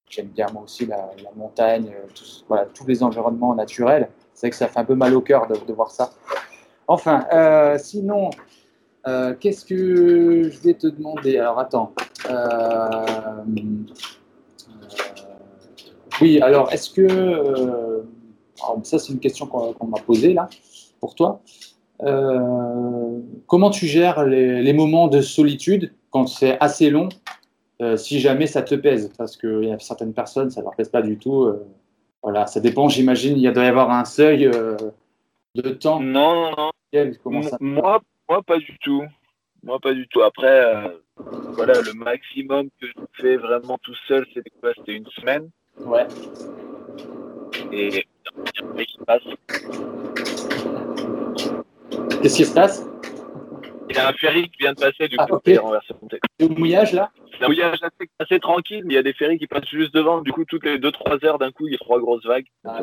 j'aime 0.09 0.29
bien 0.29 0.47
moi 0.53 0.63
aussi 0.63 0.87
la, 0.87 1.11
montagne, 1.37 1.93
voilà, 2.49 2.67
tous 2.67 2.87
les 2.87 3.03
environnements 3.03 3.55
naturels. 3.55 4.09
C'est 4.35 4.51
que 4.51 4.57
ça 4.57 4.69
fait 4.69 4.79
un 4.79 4.85
peu 4.85 4.95
mal 4.95 5.15
au 5.15 5.21
cœur 5.21 5.49
de, 5.49 5.73
voir 5.73 5.91
ça. 5.91 6.11
Enfin, 6.87 7.27
euh, 7.33 7.77
sinon, 7.79 8.31
euh, 9.07 9.35
qu'est-ce 9.39 9.65
que 9.65 10.51
je 10.51 10.61
vais 10.61 10.75
te 10.75 10.87
demander? 10.87 11.39
Alors, 11.39 11.59
attends. 11.59 11.93
oui, 16.21 16.41
alors, 16.41 16.73
est-ce 16.73 16.91
que. 16.91 18.05
ça, 18.85 18.99
c'est 18.99 19.13
une 19.13 19.21
question 19.21 19.47
qu'on 19.47 19.87
m'a 19.87 20.01
posée 20.01 20.35
là, 20.35 20.49
pour 21.01 21.15
toi. 21.15 21.41
Comment 22.01 23.71
tu 23.71 23.87
gères 23.87 24.25
les, 24.25 24.73
moments 24.73 25.09
de 25.09 25.21
solitude 25.21 25.93
quand 26.11 26.27
c'est 26.27 26.59
assez 26.61 26.91
long, 26.91 27.09
si 27.97 28.21
jamais 28.21 28.47
ça 28.47 28.63
te 28.63 28.75
pèse? 28.75 29.13
Parce 29.17 29.37
qu'il 29.37 29.65
y 29.65 29.73
a 29.73 29.79
certaines 29.79 30.13
personnes, 30.13 30.51
ça 30.51 30.61
ne 30.61 30.65
leur 30.65 30.77
pèse 30.77 30.89
pas 30.89 31.03
du 31.03 31.19
tout. 31.19 31.53
Voilà, 32.23 32.47
ça 32.47 32.61
dépend, 32.61 32.89
j'imagine, 32.89 33.37
il 33.39 33.53
doit 33.53 33.65
y 33.65 33.69
avoir 33.69 33.91
un 33.91 34.05
seuil 34.05 34.47
euh, 34.47 34.77
de 35.55 35.71
temps. 35.71 36.01
Non, 36.01 36.51
non, 36.51 36.71
non. 36.93 37.13
moi, 37.61 38.01
moi, 38.29 38.43
pas 38.43 38.59
du 38.59 38.77
tout. 38.81 39.05
Moi, 39.63 39.79
pas 39.79 39.95
du 39.95 40.07
tout. 40.09 40.23
Après, 40.23 40.47
euh, 40.47 40.89
voilà, 41.53 41.81
le 41.81 41.93
maximum 41.95 42.69
que 42.81 42.87
je 42.87 42.93
fais 43.21 43.37
vraiment 43.37 43.79
tout 43.79 43.95
seul, 44.09 44.27
c'était 44.35 44.51
quoi 44.61 44.73
C'était 44.77 44.95
une 44.95 45.07
semaine. 45.07 45.49
Ouais. 45.81 46.07
Et 47.73 48.05
se 48.51 49.05
passe 49.05 49.23
Qu'est-ce 52.23 52.37
qui 52.37 52.45
se 52.45 52.55
passe 52.55 52.87
Il 53.89 53.97
y 53.97 53.99
a 53.99 54.09
un 54.09 54.13
ferry 54.13 54.49
qui 54.51 54.59
vient 54.61 54.73
de 54.73 54.81
passer, 54.81 55.09
du 55.09 55.17
ah, 55.19 55.27
coup, 55.27 55.35
okay. 55.35 55.59
renversé. 55.59 55.95
Le 56.41 56.49
mouillage, 56.49 56.93
là 56.93 57.11
un 57.41 57.47
mouillage 57.47 57.79
assez, 58.19 58.41
tranquille, 58.41 58.83
mais 58.85 58.95
il 58.95 58.97
y 58.97 59.01
a 59.01 59.03
des 59.03 59.13
ferries 59.13 59.39
qui 59.39 59.47
passent 59.47 59.69
juste 59.69 59.95
devant. 59.95 60.21
Du 60.21 60.33
coup, 60.33 60.45
toutes 60.45 60.65
les 60.65 60.79
2-3 60.79 61.25
heures, 61.25 61.39
d'un 61.39 61.53
coup, 61.53 61.67
il 61.67 61.73
y 61.73 61.77
a 61.77 61.79
trois 61.79 62.01
grosses 62.01 62.25
vagues. 62.25 62.47
Ah, 62.65 62.83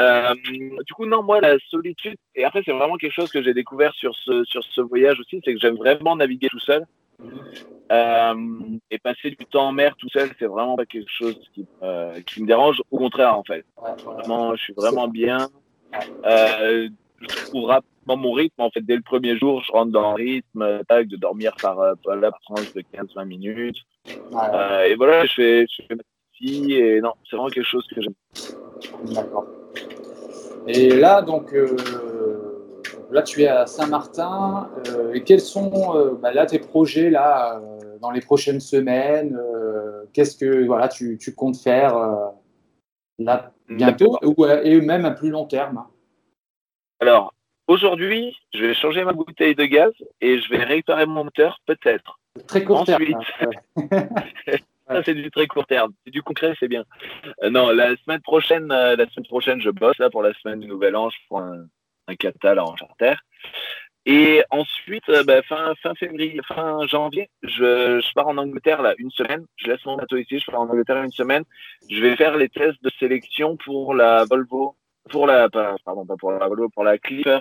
euh, 0.00 0.34
du 0.44 0.92
coup, 0.94 1.06
non, 1.06 1.22
moi, 1.22 1.40
la 1.40 1.56
solitude, 1.70 2.16
et 2.34 2.44
après, 2.44 2.62
c'est 2.64 2.72
vraiment 2.72 2.96
quelque 2.96 3.12
chose 3.12 3.30
que 3.30 3.42
j'ai 3.42 3.54
découvert 3.54 3.92
sur 3.94 4.14
ce, 4.14 4.44
sur 4.44 4.64
ce 4.64 4.80
voyage 4.80 5.20
aussi, 5.20 5.40
c'est 5.44 5.54
que 5.54 5.60
j'aime 5.60 5.76
vraiment 5.76 6.16
naviguer 6.16 6.48
tout 6.48 6.60
seul. 6.60 6.84
Euh, 7.92 8.34
et 8.90 8.98
passer 8.98 9.30
du 9.30 9.46
temps 9.46 9.68
en 9.68 9.72
mer 9.72 9.94
tout 9.96 10.08
seul, 10.08 10.30
c'est 10.38 10.46
vraiment 10.46 10.76
pas 10.76 10.86
quelque 10.86 11.10
chose 11.10 11.38
qui, 11.54 11.66
qui, 12.26 12.42
me 12.42 12.46
dérange. 12.46 12.82
Au 12.90 12.98
contraire, 12.98 13.38
en 13.38 13.44
fait. 13.44 13.64
Vraiment, 14.04 14.56
je 14.56 14.62
suis 14.62 14.74
vraiment 14.74 15.06
bien. 15.06 15.48
Euh, 16.24 16.88
je 17.20 17.46
trouve 17.46 17.64
rapidement 17.66 18.16
mon 18.16 18.32
rythme. 18.32 18.60
En 18.60 18.70
fait, 18.70 18.80
dès 18.80 18.96
le 18.96 19.02
premier 19.02 19.36
jour, 19.38 19.62
je 19.62 19.72
rentre 19.72 19.92
dans 19.92 20.16
le 20.16 20.24
rythme, 20.24 20.82
tac, 20.88 21.08
de 21.08 21.16
dormir 21.16 21.54
par, 21.60 21.80
euh, 21.80 21.94
la 22.06 22.30
tranche 22.44 22.72
de 22.74 22.82
15-20 22.92 23.24
minutes. 23.24 23.78
Euh, 24.08 24.84
et 24.84 24.94
voilà, 24.96 25.24
je 25.26 25.34
fais, 25.34 25.66
je 25.70 25.82
fais 25.86 25.94
ma 25.94 26.02
petite 26.32 26.70
et 26.70 27.00
non, 27.00 27.12
c'est 27.28 27.36
vraiment 27.36 27.50
quelque 27.50 27.66
chose 27.66 27.86
que 27.94 28.00
j'aime. 28.00 28.14
D'accord. 29.14 29.46
Et 30.66 30.90
là, 30.90 31.22
donc, 31.22 31.54
euh, 31.54 31.76
là, 33.10 33.22
tu 33.22 33.42
es 33.42 33.48
à 33.48 33.66
Saint-Martin. 33.66 34.68
et 35.12 35.22
quels 35.22 35.40
sont 35.40 36.16
bah, 36.20 36.32
là 36.32 36.46
tes 36.46 36.58
projets 36.58 37.10
là 37.10 37.60
dans 38.00 38.10
les 38.10 38.20
prochaines 38.20 38.60
semaines 38.60 39.38
Qu'est-ce 40.12 40.36
que 40.36 40.64
voilà, 40.64 40.88
tu, 40.88 41.18
tu 41.18 41.34
comptes 41.34 41.56
faire 41.56 41.96
là 43.18 43.52
bientôt 43.68 44.18
ou, 44.22 44.46
et 44.46 44.80
même 44.80 45.04
à 45.04 45.10
plus 45.10 45.30
long 45.30 45.44
terme? 45.44 45.84
Alors, 47.04 47.34
aujourd'hui, 47.66 48.34
je 48.54 48.64
vais 48.64 48.74
changer 48.74 49.04
ma 49.04 49.12
bouteille 49.12 49.54
de 49.54 49.66
gaz 49.66 49.92
et 50.22 50.38
je 50.40 50.48
vais 50.48 50.64
réparer 50.64 51.04
mon 51.04 51.24
moteur, 51.24 51.60
peut-être. 51.66 52.18
Très 52.48 52.64
court 52.64 52.86
terme. 52.86 53.04
Hein, 53.76 54.08
ça, 54.88 55.02
c'est 55.04 55.14
du 55.14 55.30
très 55.30 55.46
court 55.46 55.66
terme. 55.66 55.92
C'est 56.02 56.10
du 56.10 56.22
concret, 56.22 56.54
c'est 56.58 56.66
bien. 56.66 56.84
Euh, 57.42 57.50
non, 57.50 57.68
la 57.72 57.94
semaine 57.96 58.22
prochaine, 58.22 58.72
euh, 58.72 58.96
la 58.96 59.06
semaine 59.10 59.26
prochaine, 59.26 59.60
je 59.60 59.68
bosse 59.68 59.98
là 59.98 60.08
pour 60.08 60.22
la 60.22 60.32
semaine 60.32 60.60
du 60.60 60.66
Nouvel 60.66 60.96
An. 60.96 61.10
Je 61.10 61.18
prends 61.28 61.42
un, 61.42 61.66
un 62.08 62.14
cata 62.16 62.54
là 62.54 62.64
en 62.64 62.74
charter. 62.74 63.16
Et 64.06 64.42
ensuite, 64.48 65.06
euh, 65.10 65.24
bah, 65.24 65.42
fin, 65.42 65.74
fin 65.82 65.94
février, 65.94 66.40
fin 66.48 66.86
janvier, 66.86 67.28
je, 67.42 68.00
je, 68.00 68.12
pars 68.14 68.28
en 68.28 68.38
Angleterre 68.38 68.80
là 68.80 68.94
une 68.96 69.10
semaine. 69.10 69.44
Je 69.56 69.66
laisse 69.66 69.84
mon 69.84 69.96
bateau 69.96 70.16
ici, 70.16 70.38
je 70.38 70.50
pars 70.50 70.62
en 70.62 70.70
Angleterre 70.70 71.02
une 71.02 71.12
semaine. 71.12 71.44
Je 71.90 72.00
vais 72.00 72.16
faire 72.16 72.38
les 72.38 72.48
tests 72.48 72.82
de 72.82 72.90
sélection 72.98 73.58
pour 73.58 73.94
la 73.94 74.24
Volvo 74.24 74.76
pour 75.10 75.26
la, 75.26 75.48
pardon, 75.48 76.06
pas 76.06 76.16
pour 76.16 76.32
la 76.32 76.48
Volvo, 76.48 76.68
pour 76.68 76.84
la 76.84 76.98
Clipper. 76.98 77.40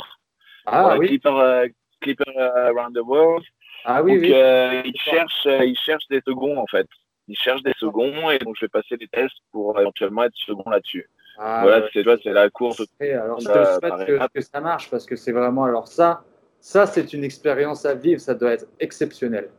Ah 0.65 0.97
oui. 0.97 1.07
Clipper, 1.07 1.29
euh, 1.29 1.67
Clipper 2.01 2.23
euh, 2.37 2.71
Around 2.71 2.95
the 2.95 3.01
World. 3.01 3.43
Ah 3.85 4.01
oui, 4.01 4.13
donc, 4.15 4.23
oui. 4.23 4.33
Euh, 4.33 4.81
ils 4.85 4.99
cherchent, 4.99 5.45
ils 5.45 5.77
cherchent 5.77 6.07
des 6.09 6.21
seconds 6.25 6.57
en 6.57 6.67
fait. 6.67 6.87
Ils 7.27 7.37
cherchent 7.37 7.63
des 7.63 7.73
seconds 7.79 8.29
et 8.31 8.39
donc 8.39 8.55
je 8.57 8.65
vais 8.65 8.69
passer 8.69 8.97
des 8.97 9.07
tests 9.07 9.35
pour 9.51 9.79
éventuellement 9.79 10.23
être 10.23 10.35
second 10.35 10.69
là-dessus. 10.69 11.09
Ah, 11.37 11.61
voilà, 11.63 11.87
c'est 11.91 12.03
c'est 12.21 12.31
la 12.31 12.49
course. 12.49 12.81
alors, 13.01 13.39
je 13.39 13.47
te 13.47 13.51
souhaite 13.51 14.07
que, 14.07 14.33
que, 14.33 14.41
ça 14.41 14.61
marche 14.61 14.89
parce 14.91 15.05
que 15.05 15.15
c'est 15.15 15.31
vraiment 15.31 15.63
alors 15.63 15.87
ça, 15.87 16.23
ça 16.59 16.85
c'est 16.85 17.13
une 17.13 17.23
expérience 17.23 17.85
à 17.85 17.95
vivre, 17.95 18.21
ça 18.21 18.35
doit 18.35 18.51
être 18.51 18.67
exceptionnel. 18.79 19.49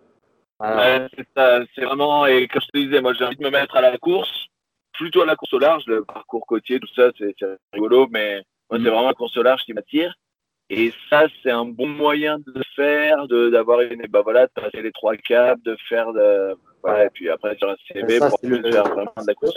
Ouais, 0.61 1.09
c'est 1.74 1.84
vraiment 1.84 2.26
et 2.26 2.46
comme 2.46 2.62
je 2.62 2.68
te 2.68 2.78
disais, 2.78 3.00
moi 3.00 3.12
j'ai 3.14 3.24
envie 3.24 3.36
de 3.36 3.42
me 3.42 3.50
mettre 3.50 3.76
à 3.76 3.80
la 3.80 3.98
course 3.98 4.48
plutôt 4.95 5.22
à 5.22 5.26
la 5.26 5.36
course 5.36 5.53
au 5.53 5.59
large, 5.59 5.84
le 5.86 6.05
parcours 6.05 6.47
côtier, 6.47 6.80
tout 6.80 6.92
ça, 6.95 7.11
c'est 7.18 7.34
rigolo, 7.72 8.09
mais 8.11 8.42
moi, 8.70 8.78
c'est 8.78 8.90
mm. 8.90 8.92
vraiment 8.92 9.09
la 9.09 9.14
course 9.14 9.36
au 9.36 9.42
large 9.42 9.62
qui 9.62 9.74
m'attire. 9.74 10.14
Et 10.70 10.92
ça, 11.11 11.26
c'est 11.42 11.51
un 11.51 11.66
bon 11.66 11.86
moyen 11.86 12.38
de 12.38 12.62
faire, 12.74 13.28
d'avoir 13.28 13.82
une, 13.82 14.07
bah 14.09 14.22
voilà, 14.22 14.47
de 14.47 14.53
passer 14.53 14.80
les 14.80 14.92
trois 14.92 15.16
caps, 15.16 15.62
de 15.62 15.76
faire 15.88 16.12
de, 16.12 16.57
voilà, 16.82 17.05
et 17.05 17.11
puis 17.11 17.28
après 17.28 17.57
sur 17.57 17.68
un 17.68 17.76
CV 17.86 18.18
pour 18.18 18.40
faire 18.40 18.84
vraiment 18.84 19.12
de 19.18 19.26
la 19.26 19.34
course. 19.34 19.55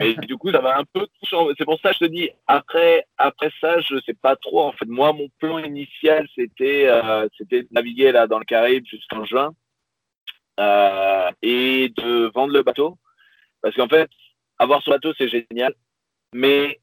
Mais 0.00 0.14
du 0.14 0.36
coup, 0.36 0.50
ça 0.50 0.60
va 0.60 0.78
un 0.78 0.84
peu 0.84 1.06
tout 1.06 1.26
changer. 1.26 1.54
C'est 1.58 1.64
pour 1.64 1.78
ça 1.80 1.90
que 1.90 1.96
je 2.00 2.06
te 2.06 2.10
dis, 2.10 2.30
après, 2.46 3.06
après 3.18 3.50
ça, 3.60 3.80
je 3.80 4.00
sais 4.06 4.14
pas 4.14 4.36
trop. 4.36 4.62
En 4.62 4.72
fait, 4.72 4.86
moi, 4.86 5.12
mon 5.12 5.28
plan 5.38 5.58
initial, 5.58 6.26
c'était, 6.34 6.86
euh, 6.88 7.28
c'était 7.36 7.62
de 7.62 7.68
naviguer 7.70 8.12
là 8.12 8.26
dans 8.26 8.38
le 8.38 8.44
Caraïbe 8.44 8.86
jusqu'en 8.86 9.24
juin 9.24 9.52
euh, 10.58 11.30
et 11.42 11.90
de 11.96 12.30
vendre 12.34 12.54
le 12.54 12.62
bateau. 12.62 12.96
Parce 13.62 13.74
qu'en 13.74 13.88
fait, 13.88 14.08
avoir 14.58 14.82
son 14.82 14.90
bateau, 14.90 15.12
c'est 15.16 15.28
génial, 15.28 15.74
mais 16.32 16.80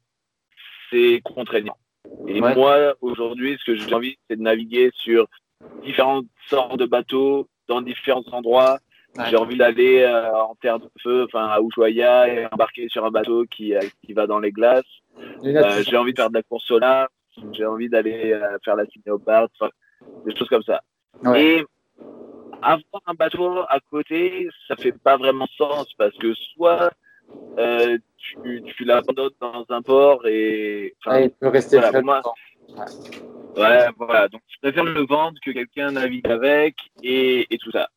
c'est 0.90 1.20
contraignant. 1.24 1.76
Et 2.26 2.40
moi, 2.40 2.94
aujourd'hui, 3.00 3.56
ce 3.58 3.64
que 3.64 3.74
j'ai 3.76 3.94
envie, 3.94 4.18
c'est 4.28 4.36
de 4.36 4.42
naviguer 4.42 4.90
sur 4.94 5.26
différentes 5.82 6.26
sortes 6.48 6.78
de 6.78 6.86
bateaux, 6.86 7.48
dans 7.68 7.82
différents 7.82 8.24
endroits. 8.32 8.78
J'ai 9.28 9.36
envie 9.36 9.56
d'aller 9.56 10.02
euh, 10.02 10.32
en 10.34 10.54
terre 10.54 10.78
de 10.78 10.88
feu, 11.02 11.24
enfin 11.24 11.46
à 11.46 11.60
Ushuaia, 11.60 12.28
et 12.28 12.46
embarquer 12.52 12.88
sur 12.88 13.04
un 13.04 13.10
bateau 13.10 13.46
qui, 13.46 13.74
euh, 13.74 13.80
qui 14.04 14.12
va 14.12 14.26
dans 14.26 14.38
les 14.38 14.52
glaces. 14.52 14.84
Euh, 15.44 15.82
j'ai 15.82 15.96
envie 15.96 16.12
de 16.12 16.18
faire 16.18 16.30
de 16.30 16.34
la 16.34 16.42
course 16.42 16.70
au 16.70 16.78
large. 16.78 17.08
J'ai 17.52 17.66
envie 17.66 17.88
d'aller 17.88 18.38
faire 18.64 18.76
la 18.76 18.86
cinéoparte, 18.86 19.52
des 20.24 20.36
choses 20.36 20.48
comme 20.48 20.62
ça. 20.62 20.82
Et 21.36 21.64
avoir 22.62 23.02
un 23.06 23.14
bateau 23.14 23.60
à 23.68 23.78
côté, 23.90 24.48
ça 24.66 24.76
fait 24.76 24.92
pas 24.92 25.16
vraiment 25.16 25.46
sens 25.56 25.92
parce 25.96 26.16
que 26.16 26.34
soit 26.34 26.90
euh, 27.58 27.98
tu, 28.16 28.62
tu 28.76 28.84
l'abandonnes 28.84 29.30
dans 29.40 29.64
un 29.68 29.82
port 29.82 30.26
et. 30.26 30.94
Ouais, 31.06 31.24
il 31.24 31.30
peut 31.30 31.48
rester 31.48 31.78
voilà, 31.78 32.02
moi, 32.02 32.22
ouais. 33.56 33.88
voilà. 33.96 34.28
Donc, 34.28 34.42
je 34.48 34.56
préfère 34.60 34.84
le 34.84 35.06
vendre 35.06 35.38
que 35.44 35.50
quelqu'un 35.50 35.92
navigue 35.92 36.26
avec 36.28 36.76
et, 37.02 37.46
et, 37.52 37.58
tout 37.58 37.70
ça. 37.70 37.88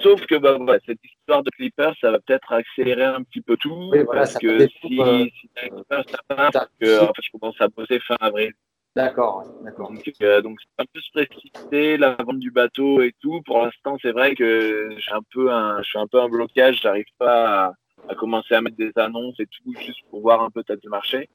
Sauf 0.00 0.24
que 0.26 0.36
bah, 0.36 0.56
voilà, 0.58 0.80
cette 0.86 0.98
histoire 1.04 1.42
de 1.42 1.50
Clipper, 1.50 1.92
ça 2.00 2.10
va 2.10 2.18
peut-être 2.20 2.52
accélérer 2.52 3.04
un 3.04 3.22
petit 3.22 3.40
peu 3.40 3.56
tout. 3.56 3.90
Oui, 3.92 4.02
voilà, 4.04 4.22
parce 4.22 4.38
que 4.38 4.66
si, 4.66 5.00
euh, 5.00 5.26
si 5.40 5.48
Clipper, 5.54 6.02
ça 6.10 6.18
part, 6.28 6.50
parce 6.52 6.70
que 6.80 7.00
en 7.00 7.06
fait, 7.06 7.22
je 7.22 7.38
commence 7.38 7.60
à 7.60 7.68
bosser 7.68 8.00
fin 8.00 8.16
avril. 8.20 8.52
D'accord, 8.94 9.44
d'accord. 9.64 9.90
Euh, 10.22 10.42
donc, 10.42 10.58
c'est 10.60 10.82
un 10.82 10.86
peu 10.92 11.00
précipité 11.26 11.96
la 11.96 12.14
vente 12.14 12.38
du 12.38 12.50
bateau 12.50 13.00
et 13.00 13.14
tout. 13.20 13.40
Pour 13.46 13.62
l'instant, 13.62 13.96
c'est 14.02 14.12
vrai 14.12 14.34
que 14.34 14.90
j'ai 14.98 15.12
un 15.12 15.22
peu 15.32 15.50
un, 15.50 15.78
je 15.82 15.88
suis 15.88 15.98
un 15.98 16.06
peu 16.06 16.20
un 16.20 16.28
blocage. 16.28 16.80
J'arrive 16.82 17.06
pas 17.18 17.66
à, 17.66 17.72
à, 18.10 18.14
commencer 18.14 18.54
à 18.54 18.60
mettre 18.60 18.76
des 18.76 18.92
annonces 18.96 19.40
et 19.40 19.46
tout 19.46 19.72
juste 19.80 20.00
pour 20.10 20.20
voir 20.20 20.42
un 20.42 20.50
peu 20.50 20.62
tête 20.62 20.82
de 20.82 20.90
marché. 20.90 21.30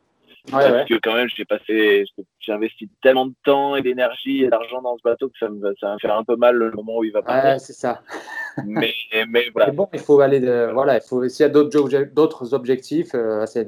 Ouais, 0.53 0.71
parce 0.71 0.87
que 0.87 0.95
quand 1.01 1.13
même, 1.13 1.27
j'ai 1.35 1.43
passé, 1.43 2.05
j'ai 2.39 2.51
investi 2.53 2.89
tellement 3.01 3.25
de 3.25 3.33
temps 3.43 3.75
et 3.75 3.81
d'énergie 3.81 4.43
et 4.43 4.47
d'argent 4.47 4.81
dans 4.81 4.95
ce 4.95 5.03
bateau 5.03 5.27
que 5.27 5.37
ça, 5.37 5.49
me, 5.49 5.73
ça 5.79 5.87
va 5.87 5.93
me 5.95 5.99
faire 5.99 6.15
un 6.15 6.23
peu 6.23 6.37
mal 6.37 6.55
le 6.55 6.71
moment 6.71 6.99
où 6.99 7.03
il 7.03 7.11
va 7.11 7.21
partir. 7.21 7.51
Ouais, 7.51 7.59
c'est 7.59 7.73
ça. 7.73 8.01
mais, 8.65 8.93
mais 9.27 9.49
voilà. 9.53 9.71
bon, 9.71 9.89
il 9.91 9.99
faut 9.99 10.21
aller, 10.21 10.39
de, 10.39 10.69
voilà, 10.73 10.97
il 10.97 11.01
faut, 11.01 11.27
s'il 11.27 11.43
y 11.43 11.49
a 11.49 11.49
d'autres 11.49 12.53
objectifs, 12.53 13.13
euh, 13.13 13.45
de, 13.55 13.63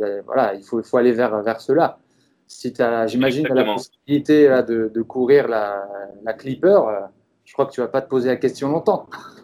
de, 0.00 0.22
voilà, 0.24 0.54
il 0.54 0.62
faut, 0.62 0.80
il 0.80 0.86
faut 0.86 0.96
aller 0.96 1.12
vers, 1.12 1.42
vers 1.42 1.60
cela. 1.60 1.98
Si 2.46 2.72
j'imagine, 3.08 3.44
tu 3.44 3.52
as 3.52 3.54
la 3.54 3.64
possibilité 3.64 4.48
là, 4.48 4.62
de, 4.62 4.90
de, 4.94 5.02
courir 5.02 5.48
la, 5.48 5.84
la 6.22 6.32
Clipper, 6.32 6.68
euh, 6.68 7.00
je 7.44 7.52
crois 7.52 7.66
que 7.66 7.72
tu 7.72 7.80
vas 7.80 7.88
pas 7.88 8.02
te 8.02 8.08
poser 8.08 8.28
la 8.28 8.36
question 8.36 8.70
longtemps. 8.70 9.08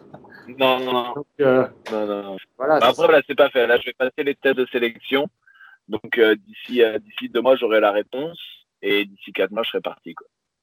Non, 0.47 0.79
non, 0.79 0.91
non. 0.91 1.13
Donc, 1.13 1.25
euh, 1.39 1.67
non, 1.91 2.05
non. 2.05 2.37
Voilà, 2.57 2.79
bah, 2.79 2.87
après, 2.89 3.11
là, 3.11 3.21
c'est 3.25 3.35
pas 3.35 3.49
fait. 3.49 3.65
Là, 3.65 3.77
je 3.77 3.85
vais 3.85 3.93
passer 3.93 4.23
les 4.23 4.35
tests 4.35 4.57
de 4.57 4.65
sélection. 4.71 5.27
Donc, 5.87 6.17
euh, 6.17 6.35
d'ici 6.35 6.83
euh, 6.83 6.99
d'ici 6.99 7.29
deux 7.29 7.41
mois, 7.41 7.55
j'aurai 7.55 7.79
la 7.79 7.91
réponse. 7.91 8.39
Et 8.81 9.05
d'ici 9.05 9.31
quatre 9.31 9.51
mois, 9.51 9.63
je 9.63 9.69
serai 9.69 9.81
parti. 9.81 10.13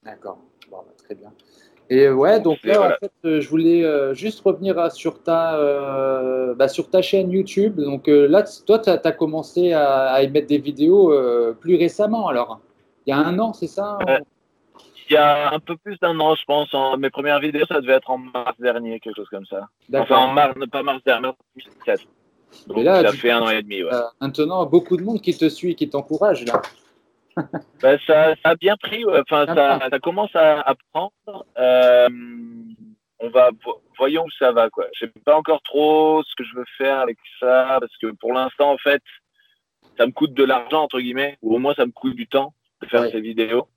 D'accord. 0.03 0.39
Bon, 0.71 0.79
bah, 0.79 0.93
très 0.99 1.15
bien. 1.15 1.33
Et 1.93 2.09
ouais, 2.09 2.41
donc 2.41 2.59
là, 2.63 2.83
en 2.83 2.91
fait, 3.01 3.41
je 3.41 3.49
voulais 3.49 4.15
juste 4.15 4.41
revenir 4.45 4.93
sur 4.93 5.23
ta, 5.23 5.59
bah, 6.55 6.69
sur 6.69 6.89
ta 6.89 7.03
chaîne 7.03 7.31
YouTube. 7.31 7.81
Donc 7.81 8.07
là, 8.07 8.45
toi, 8.65 8.79
tu 8.79 8.91
as, 8.91 9.13
commencé 9.13 9.73
à, 9.73 10.13
à, 10.13 10.23
émettre 10.23 10.47
des 10.47 10.59
vidéos 10.59 11.13
plus 11.61 11.77
récemment, 11.77 12.29
alors 12.29 12.61
Il 13.07 13.11
y 13.11 13.13
a 13.13 13.19
un 13.19 13.39
an, 13.41 13.53
c'est 13.53 13.67
ça 13.67 13.99
il 15.11 15.15
y 15.15 15.17
a 15.17 15.53
un 15.53 15.59
peu 15.59 15.77
plus 15.77 15.99
d'un 15.99 16.19
an, 16.21 16.35
je 16.37 16.45
pense. 16.45 16.73
En, 16.73 16.97
mes 16.97 17.11
premières 17.11 17.41
vidéos, 17.41 17.67
ça 17.67 17.81
devait 17.81 17.95
être 17.95 18.11
en 18.11 18.19
mars 18.19 18.55
dernier, 18.61 19.01
quelque 19.01 19.17
chose 19.17 19.29
comme 19.29 19.47
ça. 19.47 19.69
Enfin, 19.93 20.17
en 20.17 20.33
mars, 20.33 20.55
pas 20.71 20.83
mars 20.83 21.03
dernier, 21.05 21.23
mars 21.23 21.37
2017. 21.57 22.01
Donc, 22.69 22.85
là, 22.85 23.03
ça 23.03 23.13
fait 23.13 23.31
un 23.31 23.43
an 23.43 23.51
et 23.51 23.63
demi. 23.63 23.83
Ouais. 23.83 23.91
maintenant, 24.21 24.65
beaucoup 24.67 24.97
de 24.97 25.03
monde 25.03 25.21
qui 25.21 25.37
te 25.37 25.49
suit, 25.49 25.75
qui 25.75 25.89
t'encourage 25.89 26.45
là. 26.45 26.63
Ben, 27.83 27.99
ça, 28.07 28.35
ça, 28.43 28.51
a 28.51 28.55
bien 28.55 28.77
pris. 28.77 29.05
Enfin, 29.05 29.47
ça, 29.47 29.79
ça, 29.91 29.99
commence 29.99 30.35
à, 30.35 30.61
à 30.61 30.75
prendre. 30.93 31.13
Euh, 31.59 32.09
on 33.21 33.29
va, 33.29 33.51
voyons 33.99 34.25
où 34.25 34.31
ça 34.39 34.53
va. 34.53 34.71
Quoi. 34.71 34.87
Je 34.95 35.07
sais 35.07 35.13
pas 35.25 35.37
encore 35.37 35.63
trop 35.63 36.23
ce 36.25 36.35
que 36.37 36.45
je 36.45 36.57
veux 36.57 36.65
faire 36.79 36.99
avec 37.01 37.19
ça, 37.39 37.79
parce 37.81 37.97
que 37.99 38.09
pour 38.13 38.33
l'instant, 38.33 38.73
en 38.73 38.79
fait, 38.79 39.03
ça 39.99 40.07
me 40.07 40.13
coûte 40.13 40.35
de 40.35 40.45
l'argent 40.45 40.83
entre 40.83 41.01
guillemets, 41.01 41.37
ou 41.43 41.55
au 41.55 41.59
moins 41.59 41.75
ça 41.75 41.87
me 41.87 41.93
coûte 41.93 42.17
du 42.17 42.27
temps 42.27 42.55
de 42.81 42.87
faire 42.87 43.05
ces 43.11 43.21
vidéos. 43.21 43.69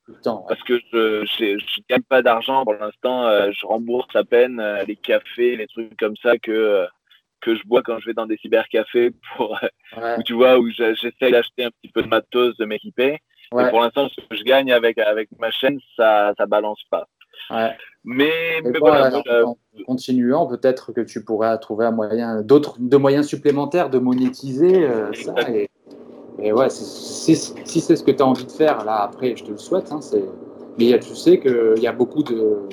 Parce 0.48 0.64
que 0.64 0.80
je 0.92 1.56
ne 1.56 1.84
gagne 1.90 2.04
pas 2.04 2.22
d'argent 2.22 2.64
pour 2.64 2.76
l'instant. 2.76 3.26
Euh, 3.26 3.52
je 3.52 3.66
rembourse 3.66 4.16
à 4.16 4.24
peine 4.24 4.60
euh, 4.62 4.84
les 4.86 4.96
cafés, 4.96 5.58
les 5.58 5.68
trucs 5.68 5.98
comme 5.98 6.16
ça 6.18 6.38
que, 6.38 6.88
que 7.42 7.56
je 7.56 7.64
bois 7.66 7.82
quand 7.84 8.00
je 8.00 8.06
vais 8.06 8.14
dans 8.14 8.26
des 8.26 8.38
cybercafés 8.38 9.12
pour, 9.36 9.60
où 10.18 10.24
tu 10.24 10.34
vois, 10.34 10.58
où 10.58 10.70
j'essaie 10.70 11.32
d'acheter 11.32 11.66
un 11.66 11.72
petit 11.72 11.92
peu 11.92 12.02
de 12.02 12.08
matos, 12.08 12.56
de 12.58 12.66
m'équiper. 12.66 13.20
Et 13.60 13.70
pour 13.70 13.82
l'instant, 13.82 14.08
ce 14.10 14.22
que 14.22 14.36
je 14.36 14.44
gagne 14.44 14.72
avec, 14.72 14.98
avec 14.98 15.30
ma 15.40 15.52
chaîne, 15.52 15.80
ça 15.96 16.34
ne 16.40 16.46
balance 16.46 16.82
pas. 16.90 17.08
Mais, 18.06 18.62
mais 18.64 18.80
voilà, 18.80 19.18
en 19.46 19.58
continuant, 19.86 20.48
peut-être 20.48 20.92
que 20.92 21.02
tu 21.02 21.24
pourrais 21.24 21.58
trouver 21.60 21.86
un 21.86 21.92
moyen, 21.92 22.42
d'autres, 22.42 22.76
de 22.80 22.98
moyens 22.98 23.28
supplémentaires 23.28 23.90
de 23.90 24.00
monétiser 24.00 24.88
ça. 25.14 25.34
Et, 25.50 25.70
et 26.40 26.52
ouais, 26.52 26.70
si 26.70 27.36
c'est 27.36 27.96
ce 27.96 28.04
que 28.04 28.12
tu 28.12 28.22
as 28.22 28.26
envie 28.26 28.46
de 28.46 28.52
faire, 28.52 28.84
là, 28.86 29.04
après, 29.04 29.36
je 29.36 29.44
te 29.44 29.52
le 29.52 29.58
souhaite. 29.58 29.92
Hein, 29.92 30.00
mais 30.78 31.00
tu 31.00 31.16
sais 31.16 31.40
qu'il 31.40 31.82
y 31.82 31.88
a 31.88 31.92
beaucoup 31.92 32.24
de, 32.24 32.68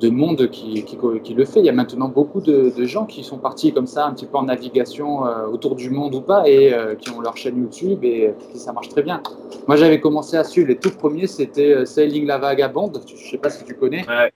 de 0.00 0.08
monde 0.08 0.48
qui, 0.48 0.82
qui, 0.84 0.96
qui, 1.22 1.34
le 1.34 1.44
fait. 1.44 1.60
Il 1.60 1.66
y 1.66 1.68
a 1.68 1.72
maintenant 1.72 2.08
beaucoup 2.08 2.40
de, 2.40 2.72
de, 2.76 2.84
gens 2.86 3.04
qui 3.04 3.22
sont 3.22 3.38
partis 3.38 3.72
comme 3.72 3.86
ça, 3.86 4.06
un 4.06 4.14
petit 4.14 4.26
peu 4.26 4.38
en 4.38 4.44
navigation 4.44 5.26
euh, 5.26 5.46
autour 5.46 5.74
du 5.74 5.90
monde 5.90 6.14
ou 6.14 6.22
pas, 6.22 6.48
et 6.48 6.72
euh, 6.72 6.94
qui 6.94 7.10
ont 7.10 7.20
leur 7.20 7.36
chaîne 7.36 7.58
YouTube 7.58 8.02
et, 8.02 8.32
ça 8.54 8.72
marche 8.72 8.88
très 8.88 9.02
bien. 9.02 9.22
Moi, 9.68 9.76
j'avais 9.76 10.00
commencé 10.00 10.36
à 10.36 10.44
suivre 10.44 10.68
les 10.68 10.76
tout 10.76 10.90
premiers, 10.90 11.26
c'était 11.26 11.74
euh, 11.74 11.84
Sailing 11.84 12.26
la 12.26 12.38
Vagabonde. 12.38 13.00
Je 13.06 13.12
ne 13.12 13.18
sais 13.18 13.38
pas 13.38 13.50
si 13.50 13.64
tu 13.64 13.74
connais. 13.74 14.06
Ouais. 14.08 14.32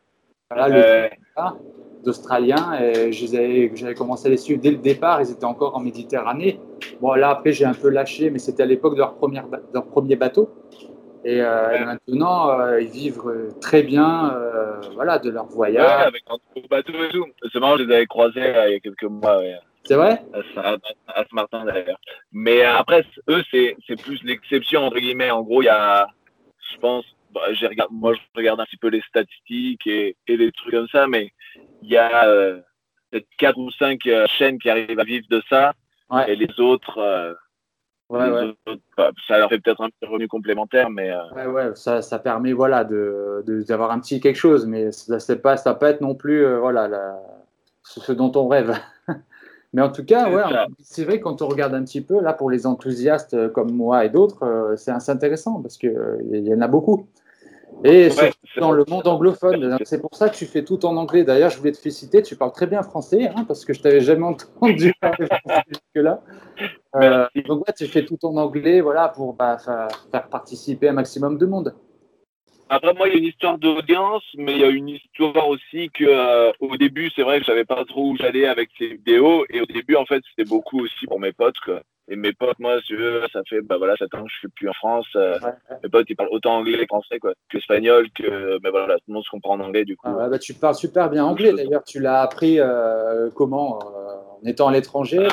Voilà, 0.51 0.69
le 0.69 1.09
d'Australiens. 2.05 2.79
Et 2.81 3.11
j'avais 3.13 3.95
commencé 3.95 4.27
à 4.29 4.31
les 4.31 4.37
suivre 4.37 4.61
dès 4.61 4.71
le 4.71 4.77
départ. 4.77 5.23
Ils 5.23 5.31
étaient 5.31 5.47
encore 5.47 5.75
en 5.75 5.81
Méditerranée. 5.81 6.61
Bon, 7.01 7.15
là, 7.15 7.31
après, 7.31 7.53
j'ai 7.53 7.65
un 7.65 7.73
peu 7.73 7.89
lâché, 7.89 8.29
mais 8.29 8.39
c'était 8.39 8.63
à 8.63 8.67
l'époque 8.67 8.93
de 8.93 8.99
leur, 8.99 9.15
première, 9.15 9.47
leur 9.73 9.87
premier 9.87 10.17
bateau. 10.17 10.51
Et, 11.25 11.41
euh, 11.41 11.85
maintenant, 11.85 12.51
euh, 12.51 12.81
ils 12.81 12.89
vivent 12.89 13.23
très 13.61 13.83
bien 13.83 14.35
euh, 14.35 14.81
voilà, 14.95 15.19
de 15.19 15.31
leur 15.31 15.47
voyage. 15.47 15.85
Ouais, 15.85 16.05
avec 16.07 16.23
un 16.29 16.37
gros 16.55 16.69
bateau 16.69 16.93
et 16.93 17.09
tout. 17.09 17.27
C'est 17.53 17.59
marrant, 17.61 17.77
je 17.79 17.85
les 17.85 17.95
avais 17.95 18.07
croisés 18.07 18.41
il 18.67 18.73
y 18.73 18.77
a 18.77 18.81
quelques 18.81 19.05
mois. 19.05 19.41
C'est 19.85 19.97
vrai? 19.97 20.23
À, 20.57 20.77
à, 21.09 21.25
ce 21.29 21.35
matin 21.35 21.65
d'ailleurs. 21.65 21.99
Mais 22.33 22.63
après, 22.63 23.05
eux, 23.29 23.43
c'est 23.51 24.03
plus 24.03 24.23
l'exception, 24.23 24.83
entre 24.87 24.99
guillemets. 24.99 25.31
En 25.31 25.43
gros, 25.43 25.63
il 25.63 25.67
y 25.67 25.69
a, 25.69 26.09
je 26.73 26.79
pense, 26.79 27.05
bah, 27.33 27.43
regarde, 27.49 27.91
moi, 27.93 28.15
je 28.15 28.21
regarde 28.37 28.61
un 28.61 28.65
petit 28.65 28.77
peu 28.77 28.89
les 28.89 29.03
statistiques 29.09 29.87
et, 29.87 30.17
et 30.27 30.37
les 30.37 30.53
trucs 30.53 30.73
comme 30.73 30.89
ça, 30.89 31.07
mais 31.07 31.33
il 31.83 31.91
y 31.91 31.97
a 31.97 32.27
euh, 32.29 32.61
peut-être 33.11 33.27
quatre 33.39 33.59
ou 33.59 33.71
cinq 33.73 34.07
euh, 34.07 34.27
chaînes 34.39 34.59
qui 34.59 34.71
arrivent 34.71 35.01
à 35.01 35.05
vivre 35.05 35.27
de 35.31 35.43
ça. 35.49 35.75
Et 36.29 36.37
les 36.37 36.61
autres, 36.61 37.37
euh, 38.13 38.53
bah, 38.97 39.11
ça 39.27 39.39
leur 39.39 39.49
fait 39.49 39.59
peut-être 39.59 39.83
un 39.83 39.89
petit 39.89 40.07
revenu 40.07 40.29
complémentaire, 40.29 40.91
mais. 40.91 41.13
Ouais, 41.35 41.47
ouais, 41.47 41.71
ça, 41.75 42.03
ça 42.03 42.19
permet 42.19 42.53
voilà, 42.53 42.85
d'avoir 42.85 43.89
de, 43.89 43.95
un 43.95 44.01
petit 44.01 44.21
quelque 44.21 44.37
chose, 44.37 44.67
mais 44.67 44.93
ça 44.93 45.17
ne 45.17 45.39
pas, 45.39 45.57
ça 45.57 45.75
peut 45.75 45.87
être 45.87 46.01
non 46.01 46.15
plus 46.15 46.47
voilà, 46.59 46.89
la, 46.89 47.21
ce 47.83 48.13
dont 48.13 48.33
on 48.37 48.49
rêve. 48.49 48.77
mais 49.73 49.83
en 49.83 49.91
tout 49.91 50.05
cas, 50.05 50.31
ouais, 50.31 50.43
c'est 50.81 51.05
vrai 51.05 51.21
quand 51.21 51.43
on 51.43 51.49
regarde 51.49 51.75
un 51.75 51.85
petit 51.85 52.03
peu, 52.03 52.21
là, 52.21 52.33
pour 52.33 52.51
les 52.51 52.67
enthousiastes 52.67 53.53
comme 53.53 53.73
moi 53.73 54.05
et 54.05 54.11
d'autres, 54.11 54.75
c'est 54.77 55.11
intéressant 55.11 55.61
parce 55.63 55.79
qu'il 55.79 55.95
il 56.31 56.47
y 56.47 56.55
en 56.55 56.61
a 56.61 56.69
beaucoup. 56.69 57.09
Et 57.83 58.09
dans 58.59 58.73
le 58.73 58.85
monde 58.89 59.07
anglophone. 59.07 59.79
C'est 59.85 60.01
pour 60.01 60.15
ça 60.15 60.29
que 60.29 60.37
tu 60.37 60.47
fais 60.47 60.65
tout 60.65 60.87
en 60.87 60.97
anglais. 60.97 61.25
D'ailleurs, 61.25 61.51
je 61.51 61.59
voulais 61.59 61.73
te 61.73 61.79
féliciter. 61.79 62.23
Tu 62.23 62.37
parles 62.37 62.53
très 62.53 62.67
bien 62.67 62.83
français, 62.83 63.29
hein, 63.35 63.45
parce 63.47 63.65
que 63.65 63.73
je 63.73 63.83
t'avais 63.83 64.01
jamais 64.01 64.25
entendu 64.27 64.95
parler 65.01 65.27
français 65.27 65.63
jusque-là. 65.69 66.21
Euh, 66.97 67.27
donc, 67.47 67.67
ouais, 67.67 67.75
tu 67.77 67.87
fais 67.87 68.05
tout 68.05 68.25
en 68.25 68.37
anglais 68.37 68.81
voilà, 68.81 69.09
pour 69.09 69.35
bah, 69.35 69.59
faire 69.59 70.29
participer 70.29 70.89
un 70.89 70.93
maximum 70.93 71.39
de 71.39 71.47
monde. 71.47 71.75
Après, 72.75 72.93
moi, 72.93 73.07
il 73.07 73.13
y 73.13 73.15
a 73.15 73.19
une 73.19 73.27
histoire 73.27 73.57
d'audience, 73.57 74.25
mais 74.37 74.53
il 74.53 74.59
y 74.59 74.65
a 74.65 74.69
une 74.69 74.89
histoire 74.89 75.47
aussi 75.47 75.91
que, 75.91 76.05
euh, 76.05 76.51
au 76.59 76.77
début, 76.77 77.09
c'est 77.15 77.23
vrai 77.23 77.37
que 77.37 77.45
je 77.45 77.47
savais 77.47 77.65
pas 77.65 77.85
trop 77.85 78.11
où 78.11 78.17
j'allais 78.17 78.47
avec 78.47 78.71
ces 78.77 78.89
vidéos. 78.89 79.45
Et 79.49 79.61
au 79.61 79.67
début, 79.67 79.95
en 79.95 80.05
fait, 80.05 80.21
c'était 80.29 80.49
beaucoup 80.49 80.81
aussi 80.81 81.07
pour 81.07 81.21
mes 81.21 81.33
potes. 81.33 81.59
Quoi. 81.65 81.83
Et 82.09 82.17
mes 82.17 82.33
potes, 82.33 82.59
moi, 82.59 82.81
si 82.81 82.89
tu 82.89 82.97
veux, 82.97 83.23
ça 83.33 83.43
fait 83.49 83.61
bah 83.61 83.79
voilà, 83.79 83.95
7 83.97 84.13
ans 84.15 84.25
que 84.25 84.29
je 84.29 84.39
suis 84.39 84.49
plus 84.49 84.69
en 84.69 84.73
France. 84.73 85.07
Euh, 85.15 85.39
mes 85.85 85.89
potes, 85.89 86.11
ils 86.11 86.17
parlent 86.17 86.31
autant 86.33 86.57
anglais 86.57 86.79
que 86.79 86.87
français, 86.87 87.21
quoi, 87.21 87.33
que 87.49 87.59
espagnol, 87.59 88.09
que 88.11 88.59
mais 88.65 88.71
voilà, 88.71 88.97
tout 88.97 89.05
le 89.07 89.15
monde 89.15 89.25
se 89.25 89.31
comprend 89.31 89.55
en 89.55 89.61
anglais, 89.61 89.85
du 89.85 89.97
coup. 89.97 90.09
Ah 90.09 90.29
bah, 90.29 90.41
tu 90.41 90.53
parles 90.53 90.75
super 90.75 91.09
bien 91.11 91.25
anglais, 91.25 91.53
d'ailleurs. 91.53 91.85
Tu 91.85 92.01
l'as 92.01 92.23
appris 92.23 92.59
euh, 92.59 93.31
comment 93.37 93.79
En 93.79 94.45
étant 94.45 94.67
à 94.67 94.73
l'étranger? 94.73 95.29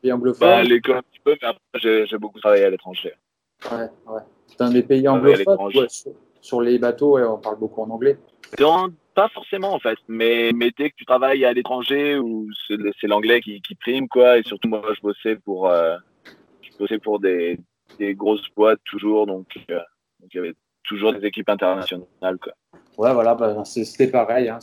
Pays 0.00 0.12
anglophone 0.12 0.48
bah, 0.48 0.62
l'école 0.62 0.98
un 0.98 1.02
petit 1.02 1.18
peu, 1.24 1.36
mais 1.42 1.48
après, 1.48 2.06
j'ai 2.06 2.18
beaucoup 2.18 2.38
travaillé 2.38 2.62
à 2.62 2.70
l'étranger. 2.70 3.14
Ouais, 3.72 3.88
ouais. 4.06 4.22
Dans 4.60 4.70
des 4.70 4.84
pays 4.84 5.08
anglophones, 5.08 5.88
sur, 6.48 6.60
les 6.60 6.78
bateaux, 6.78 7.18
on 7.18 7.38
parle 7.38 7.58
beaucoup 7.58 7.82
en 7.82 7.90
anglais 7.90 8.16
pas 9.18 9.28
forcément 9.30 9.74
en 9.74 9.80
fait, 9.80 9.98
mais, 10.06 10.52
mais 10.54 10.70
dès 10.78 10.90
que 10.90 10.94
tu 10.94 11.04
travailles 11.04 11.44
à 11.44 11.52
l'étranger 11.52 12.18
où 12.18 12.46
c'est 12.68 13.08
l'anglais 13.08 13.40
qui, 13.40 13.60
qui, 13.62 13.74
prime 13.74 14.06
quoi, 14.06 14.38
et 14.38 14.44
surtout 14.44 14.68
moi 14.68 14.80
je 14.94 15.00
bossais 15.00 15.34
pour, 15.34 15.68
euh, 15.68 15.96
je 16.62 16.70
bossais 16.78 17.00
pour 17.00 17.18
des, 17.18 17.58
des, 17.98 18.14
grosses 18.14 18.48
boîtes 18.56 18.78
toujours, 18.84 19.26
donc, 19.26 19.46
euh, 19.72 19.80
il 20.22 20.36
y 20.36 20.38
avait 20.38 20.54
toujours 20.84 21.12
des 21.12 21.26
équipes 21.26 21.48
internationales 21.48 22.38
quoi. 22.40 22.52
Ouais 22.96 23.12
voilà, 23.12 23.34
bah, 23.34 23.64
c'était 23.64 24.06
pareil. 24.06 24.48
Hein, 24.48 24.60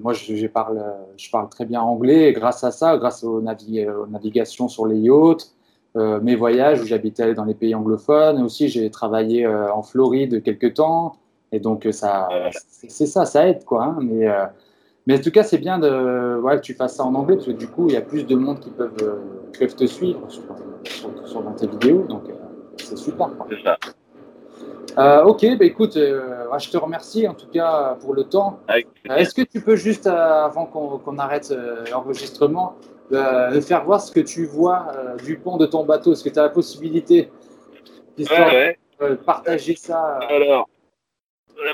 moi 0.00 0.12
je, 0.12 0.46
parle, 0.46 0.80
je 1.16 1.28
parle 1.28 1.48
très 1.48 1.64
bien 1.64 1.80
anglais 1.80 2.28
et 2.28 2.32
grâce 2.32 2.62
à 2.62 2.70
ça, 2.70 2.96
grâce 2.98 3.24
aux, 3.24 3.40
navigations 3.40 4.68
sur 4.68 4.86
les 4.86 4.98
yachts, 4.98 5.52
euh, 5.96 6.20
mes 6.20 6.36
voyages 6.36 6.80
où 6.80 6.86
j'habitais 6.86 7.34
dans 7.34 7.44
les 7.44 7.54
pays 7.54 7.74
anglophones, 7.74 8.40
aussi 8.40 8.68
j'ai 8.68 8.88
travaillé 8.88 9.48
en 9.48 9.82
Floride 9.82 10.44
quelques 10.44 10.74
temps. 10.74 11.16
Et 11.52 11.60
donc, 11.60 11.86
euh, 11.86 11.92
ça, 11.92 12.28
c'est 12.68 13.06
ça, 13.06 13.24
ça 13.24 13.48
aide, 13.48 13.64
quoi. 13.64 13.84
Hein, 13.84 13.98
mais, 14.00 14.28
euh, 14.28 14.44
mais 15.06 15.18
en 15.18 15.20
tout 15.20 15.30
cas, 15.30 15.44
c'est 15.44 15.58
bien 15.58 15.78
de, 15.78 16.38
ouais, 16.40 16.56
que 16.56 16.62
tu 16.62 16.74
fasses 16.74 16.96
ça 16.96 17.04
en 17.04 17.14
anglais, 17.14 17.36
parce 17.36 17.46
que 17.46 17.52
du 17.52 17.68
coup, 17.68 17.86
il 17.88 17.94
y 17.94 17.96
a 17.96 18.00
plus 18.00 18.26
de 18.26 18.34
monde 18.34 18.60
qui 18.60 18.70
peuvent, 18.70 18.96
euh, 19.02 19.14
peuvent 19.58 19.76
te 19.76 19.86
suivre 19.86 20.20
sur, 20.28 20.42
sur, 21.24 21.42
dans 21.42 21.52
tes 21.52 21.66
vidéos. 21.66 22.04
Donc, 22.08 22.24
c'est 22.78 22.98
super. 22.98 23.30
C'est 23.48 23.62
ça. 23.62 23.78
Ok, 25.24 25.46
bah 25.58 25.64
écoute, 25.64 25.94
je 25.94 26.70
te 26.70 26.76
remercie 26.78 27.28
en 27.28 27.34
tout 27.34 27.48
cas 27.48 27.96
pour 28.00 28.14
le 28.14 28.24
temps. 28.24 28.60
Est-ce 29.10 29.34
que 29.34 29.42
tu 29.42 29.60
peux 29.60 29.76
juste, 29.76 30.06
avant 30.06 30.64
qu'on 30.66 31.18
arrête 31.18 31.54
l'enregistrement, 31.90 32.76
me 33.10 33.60
faire 33.60 33.84
voir 33.84 34.00
ce 34.00 34.10
que 34.10 34.20
tu 34.20 34.46
vois 34.46 34.86
du 35.22 35.36
pont 35.36 35.58
de 35.58 35.66
ton 35.66 35.84
bateau? 35.84 36.12
Est-ce 36.12 36.24
que 36.24 36.30
tu 36.30 36.38
as 36.38 36.44
la 36.44 36.48
possibilité 36.48 37.30
de 38.18 39.14
partager 39.16 39.76
ça 39.76 40.18
Alors, 40.30 40.68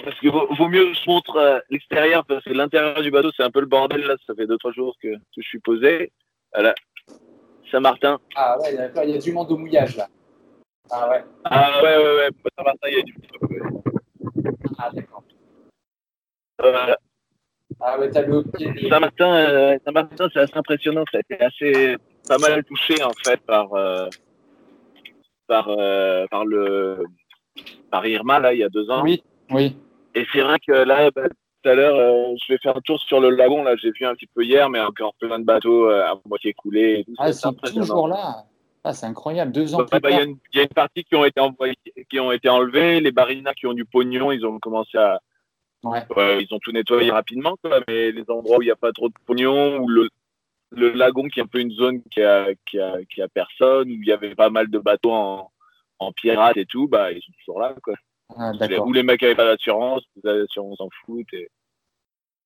parce 0.04 0.18
que 0.20 0.28
vaut, 0.28 0.68
mieux 0.68 0.86
que 0.86 0.94
je 0.94 1.10
montre 1.10 1.36
euh, 1.36 1.58
l'extérieur 1.70 2.24
parce 2.24 2.44
que 2.44 2.52
l'intérieur 2.52 3.00
du 3.02 3.10
bateau 3.10 3.30
c'est 3.36 3.42
un 3.42 3.50
peu 3.50 3.60
le 3.60 3.66
bordel 3.66 4.02
là. 4.02 4.14
Ça 4.26 4.34
fait 4.34 4.46
deux 4.46 4.58
trois 4.58 4.72
jours 4.72 4.94
que, 5.02 5.08
je 5.36 5.42
suis 5.42 5.58
posé. 5.60 6.12
Voilà. 6.52 6.74
Saint-Martin. 7.70 8.18
Ah 8.36 8.58
ouais, 8.60 8.74
il 9.04 9.10
y, 9.10 9.14
a 9.14 9.18
du 9.18 9.32
monde 9.32 9.50
au 9.50 9.56
mouillage 9.56 9.96
là. 9.96 10.08
Ah 10.90 11.08
ouais. 11.10 11.24
Ah 11.44 11.82
ouais 11.82 11.96
ouais 11.96 12.16
ouais. 12.16 12.28
Saint-Martin 12.56 12.88
il 12.88 12.94
y 12.94 13.00
a 13.00 13.02
du 13.02 13.14
monde. 13.14 13.82
Ah 14.78 14.90
d'accord. 14.92 15.24
Voilà. 16.58 16.98
Ah 17.80 17.98
ouais, 17.98 18.10
t'as 18.10 18.22
le 18.22 18.44
Saint-Martin, 18.88 19.34
euh, 19.34 19.78
Saint-Martin 19.84 20.28
c'est 20.32 20.40
assez 20.40 20.56
impressionnant. 20.56 21.04
Ça 21.10 21.18
a 21.18 21.20
été 21.20 21.44
assez 21.44 21.96
pas 22.28 22.38
mal 22.38 22.62
touché 22.64 23.02
en 23.02 23.12
fait 23.24 23.40
par 23.40 23.72
euh, 23.74 24.08
par 25.48 25.68
par 26.30 26.44
le 26.44 27.04
par 27.90 28.06
Irma 28.06 28.38
là 28.38 28.52
il 28.52 28.60
y 28.60 28.64
a 28.64 28.68
deux 28.68 28.88
ans. 28.90 29.02
Oui. 29.02 29.24
Oui. 29.52 29.76
Et 30.14 30.26
c'est 30.32 30.40
vrai 30.40 30.58
que 30.58 30.72
là, 30.72 31.10
bah, 31.10 31.28
tout 31.28 31.68
à 31.68 31.74
l'heure, 31.74 31.96
euh, 31.96 32.34
je 32.46 32.52
vais 32.52 32.58
faire 32.58 32.76
un 32.76 32.80
tour 32.80 32.98
sur 33.00 33.20
le 33.20 33.30
lagon. 33.30 33.62
Là, 33.62 33.76
j'ai 33.76 33.90
vu 33.92 34.04
un 34.04 34.14
petit 34.14 34.26
peu 34.26 34.44
hier, 34.44 34.68
mais 34.68 34.80
encore 34.80 35.14
plein 35.14 35.38
de 35.38 35.44
bateaux 35.44 35.88
euh, 35.88 36.04
à 36.04 36.20
moitié 36.26 36.52
coulés. 36.52 37.04
ah, 37.18 37.28
ils 37.28 37.34
sont 37.34 37.52
toujours 37.52 38.08
là. 38.08 38.44
Ah, 38.84 38.92
c'est 38.92 39.06
incroyable. 39.06 39.52
Deux 39.52 39.74
ans 39.74 39.86
bah, 39.90 40.00
bah, 40.00 40.10
Il 40.10 40.36
y, 40.54 40.58
a 40.58 40.62
une 40.62 40.68
partie 40.68 41.04
qui 41.04 41.14
ont 41.14 41.24
été 41.24 41.40
qui 42.10 42.18
ont 42.18 42.32
été 42.32 42.48
enlevés. 42.48 43.00
Les 43.00 43.12
barinas 43.12 43.54
qui 43.54 43.66
ont 43.66 43.74
du 43.74 43.84
pognon, 43.84 44.32
ils 44.32 44.44
ont 44.44 44.58
commencé 44.58 44.98
à, 44.98 45.20
Ouais. 45.84 46.44
ils 46.44 46.54
ont 46.54 46.60
tout 46.60 46.70
nettoyé 46.70 47.10
rapidement, 47.10 47.56
mais 47.88 48.12
les 48.12 48.30
endroits 48.30 48.58
où 48.58 48.62
il 48.62 48.66
n'y 48.66 48.70
a 48.70 48.76
pas 48.76 48.92
trop 48.92 49.08
de 49.08 49.14
pognon, 49.26 49.78
ou 49.78 49.88
le, 49.88 50.08
le 50.70 50.92
lagon 50.92 51.26
qui 51.28 51.40
est 51.40 51.42
un 51.42 51.46
peu 51.46 51.58
une 51.58 51.72
zone 51.72 52.02
qui 52.10 52.22
a, 52.22 52.46
qui 52.66 52.78
a, 52.78 52.98
qui 53.12 53.20
a 53.20 53.28
personne, 53.28 53.88
où 53.88 53.94
il 54.00 54.06
y 54.06 54.12
avait 54.12 54.34
pas 54.34 54.48
mal 54.48 54.70
de 54.70 54.78
bateaux 54.78 55.12
en, 55.12 55.50
en 55.98 56.12
pirate 56.12 56.56
et 56.56 56.66
tout, 56.66 56.86
bah, 56.86 57.10
ils 57.10 57.20
sont 57.20 57.32
toujours 57.38 57.60
là. 57.60 57.74
Quoi. 57.82 57.94
Ah, 58.38 58.52
où 58.84 58.92
les 58.92 59.02
mecs 59.02 59.22
n'avaient 59.22 59.34
pas 59.34 59.44
d'assurance, 59.44 60.02
les 60.22 60.42
assurances 60.42 60.78
s'en 60.78 60.88
foutent. 61.04 61.32
Et... 61.32 61.48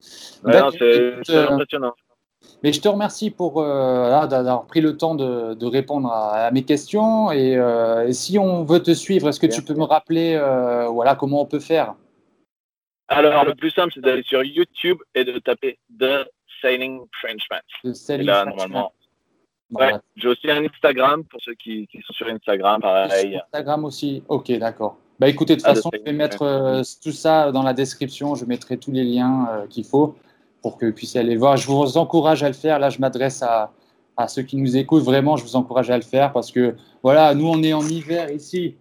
c'est 0.01 1.35
euh, 1.35 1.51
impressionnant. 1.51 1.95
Mais 2.63 2.73
je 2.73 2.81
te 2.81 2.89
remercie 2.89 3.31
pour 3.31 3.61
euh, 3.61 4.27
d'avoir 4.27 4.67
pris 4.67 4.81
le 4.81 4.97
temps 4.97 5.15
de, 5.15 5.55
de 5.55 5.67
répondre 5.67 6.11
à, 6.13 6.51
mes 6.53 6.65
questions. 6.65 7.33
Et, 7.33 7.57
euh, 7.57 8.13
si 8.13 8.39
on 8.39 8.65
veut 8.65 8.83
te 8.83 8.93
suivre, 8.95 9.29
est-ce 9.29 9.41
que 9.41 9.47
tu 9.47 9.63
peux 9.63 9.75
me 9.75 9.85
rappeler 9.85 10.39
voilà, 10.91 11.15
comment 11.15 11.43
on 11.43 11.47
peut 11.47 11.61
faire? 11.61 11.95
Alors, 13.09 13.45
le 13.45 13.55
plus 13.55 13.71
simple, 13.71 13.93
c'est 13.95 14.01
d'aller 14.01 14.25
sur 14.25 14.43
YouTube 14.43 14.99
et 15.15 15.25
de 15.25 15.39
taper 15.39 15.79
The 15.99 16.29
Sailing 16.61 17.03
Frenchman. 17.21 17.61
The 17.85 17.95
Sailing 17.95 18.27
là, 18.27 18.45
normalement. 18.45 18.93
Ouais, 19.71 19.93
j'ai 20.17 20.29
aussi 20.29 20.51
un 20.51 20.65
Instagram 20.65 21.25
pour 21.25 21.41
ceux 21.43 21.55
qui, 21.55 21.89
qui 21.89 22.01
sont 22.03 22.13
sur 22.13 22.29
Instagram, 22.29 22.81
pareil. 22.81 23.37
Instagram 23.37 23.85
aussi, 23.85 24.23
ok, 24.29 24.53
d'accord. 24.59 24.97
Bah 25.19 25.29
écoutez, 25.31 25.55
de 25.55 25.61
toute 25.61 25.69
ah, 25.69 25.75
façon, 25.75 25.91
je 25.95 26.03
vais 26.03 26.13
mettre 26.13 26.43
euh, 26.43 26.83
tout 27.03 27.13
ça 27.13 27.51
dans 27.51 27.63
la 27.63 27.73
description. 27.73 28.35
Je 28.35 28.45
mettrai 28.45 28.77
tous 28.77 28.93
les 28.93 29.03
liens 29.03 29.49
euh, 29.51 29.67
qu'il 29.67 29.85
faut 29.85 30.15
pour 30.61 30.77
que 30.77 30.85
vous 30.85 30.93
puissiez 30.93 31.21
aller 31.21 31.37
voir. 31.37 31.57
Je 31.57 31.67
vous 31.67 31.97
encourage 31.97 32.43
à 32.43 32.49
le 32.49 32.55
faire. 32.55 32.79
Là, 32.79 32.91
je 32.91 32.99
m'adresse 32.99 33.43
à, 33.43 33.73
à, 34.19 34.29
ceux 34.29 34.43
qui 34.43 34.59
nous 34.59 34.77
écoutent. 34.77 35.05
Vraiment, 35.05 35.37
je 35.37 35.45
vous 35.45 35.57
encourage 35.57 35.89
à 35.91 35.97
le 35.97 36.03
faire 36.03 36.33
parce 36.35 36.53
que, 36.53 36.75
voilà, 37.03 37.35
nous, 37.35 37.49
on 37.49 37.63
est 37.63 37.73
en 37.73 37.87
hiver 37.87 38.31
ici. 38.31 38.75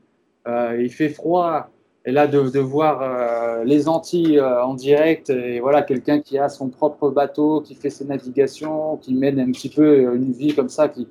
Euh, 0.46 0.78
il 0.82 0.90
fait 0.90 1.10
froid. 1.10 1.70
Et 2.08 2.12
là, 2.12 2.28
de, 2.28 2.50
de 2.50 2.60
voir 2.60 3.64
les 3.64 3.88
Antilles 3.88 4.40
en 4.40 4.76
direct, 4.76 5.32
et 5.32 5.60
voilà, 5.60 5.82
quelqu'un 5.82 6.20
qui 6.20 6.38
a 6.38 6.50
son 6.50 6.70
propre 6.70 7.10
bateau, 7.10 7.62
qui 7.62 7.74
fait 7.74 7.90
ses 7.90 8.06
navigations, 8.06 8.98
qui 8.98 9.16
mène 9.16 9.40
un 9.40 9.52
petit 9.52 9.70
peu 9.70 10.14
une 10.14 10.32
vie 10.32 10.54
comme 10.54 10.70
ça, 10.70 10.88
qui, 10.88 11.08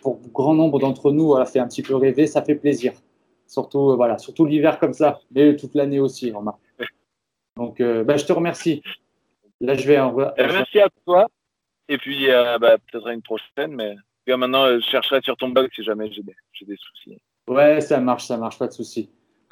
pour 0.00 0.18
grand 0.32 0.54
nombre 0.54 0.78
d'entre 0.78 1.12
nous, 1.12 1.26
voilà, 1.26 1.44
fait 1.44 1.58
un 1.58 1.66
petit 1.66 1.82
peu 1.82 1.94
rêver, 1.94 2.26
ça 2.26 2.40
fait 2.40 2.54
plaisir. 2.54 2.94
Surtout, 3.50 3.90
euh, 3.90 3.96
voilà, 3.96 4.16
surtout 4.16 4.46
l'hiver 4.46 4.78
comme 4.78 4.92
ça, 4.92 5.18
mais 5.32 5.56
toute 5.56 5.74
l'année 5.74 5.98
aussi, 5.98 6.30
remarque. 6.30 6.60
Donc, 7.56 7.80
euh, 7.80 8.04
bah, 8.04 8.16
je 8.16 8.24
te 8.24 8.32
remercie. 8.32 8.80
Là, 9.60 9.74
je 9.74 9.88
vais 9.88 9.98
en... 9.98 10.16
Euh, 10.16 10.30
merci 10.38 10.78
à 10.78 10.88
toi. 11.04 11.26
Et 11.88 11.98
puis, 11.98 12.28
bah, 12.28 12.78
peut-être 12.78 13.08
à 13.08 13.12
une 13.12 13.22
prochaine, 13.22 13.74
mais 13.74 13.96
maintenant, 14.28 14.68
je 14.78 14.86
chercherai 14.86 15.20
sur 15.22 15.36
ton 15.36 15.48
blog 15.48 15.68
si 15.74 15.82
jamais 15.82 16.12
j'ai 16.12 16.22
des, 16.22 16.36
des, 16.64 16.76
soucis. 16.76 17.20
Ouais, 17.48 17.80
ça 17.80 17.98
marche, 17.98 18.26
ça 18.26 18.36
marche, 18.36 18.56
pas 18.56 18.68
de 18.68 18.72
soucis. 18.72 19.10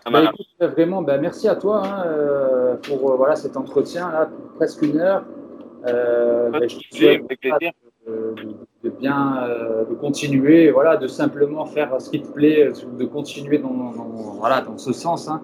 Bah, 0.09 0.31
vraiment, 0.61 1.03
bah, 1.03 1.19
merci 1.19 1.49
à 1.49 1.57
toi 1.57 1.83
hein, 1.85 2.79
pour 2.85 3.17
voilà, 3.17 3.35
cet 3.35 3.57
entretien, 3.57 4.13
là, 4.13 4.31
presque 4.55 4.83
une 4.83 5.01
heure. 5.01 5.25
Bah, 5.83 6.61
je 6.69 7.05
avec 7.05 7.41
plaisir 7.41 7.73
de, 8.85 8.91
bien 8.91 9.43
euh, 9.43 9.85
de 9.85 9.95
continuer, 9.95 10.71
voilà, 10.71 10.97
de 10.97 11.07
simplement 11.07 11.65
faire 11.67 12.01
ce 12.01 12.11
qui 12.11 12.23
te 12.23 12.29
plaît, 12.29 12.71
de 12.99 13.05
continuer 13.05 13.59
dans, 13.59 13.73
voilà, 14.39 14.61
dans 14.61 14.79
ce 14.79 14.93
sens. 14.93 15.29
Hein. 15.29 15.43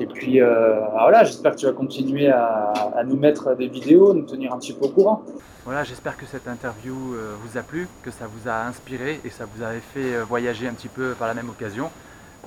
Et 0.00 0.06
puis 0.06 0.40
euh, 0.40 0.80
voilà, 0.90 1.24
j'espère 1.24 1.52
que 1.52 1.58
tu 1.58 1.66
vas 1.66 1.72
continuer 1.72 2.28
à, 2.28 3.02
nous 3.06 3.16
mettre 3.16 3.54
des 3.54 3.68
vidéos, 3.68 4.12
nous 4.12 4.26
tenir 4.26 4.52
un 4.52 4.58
petit 4.58 4.72
peu 4.72 4.86
au 4.86 4.90
courant. 4.90 5.22
Voilà, 5.64 5.84
j'espère 5.84 6.16
que 6.16 6.26
cette 6.26 6.48
interview 6.48 6.94
euh, 7.14 7.34
vous 7.42 7.58
a 7.58 7.62
plu, 7.62 7.88
que 8.02 8.10
ça 8.10 8.24
vous 8.26 8.48
a 8.48 8.64
inspiré 8.66 9.20
et 9.24 9.30
ça 9.30 9.44
vous 9.44 9.62
a 9.62 9.70
fait 9.94 10.20
voyager 10.22 10.66
un 10.66 10.72
petit 10.72 10.88
peu 10.88 11.12
par 11.18 11.28
la 11.28 11.34
même 11.34 11.48
occasion. 11.48 11.90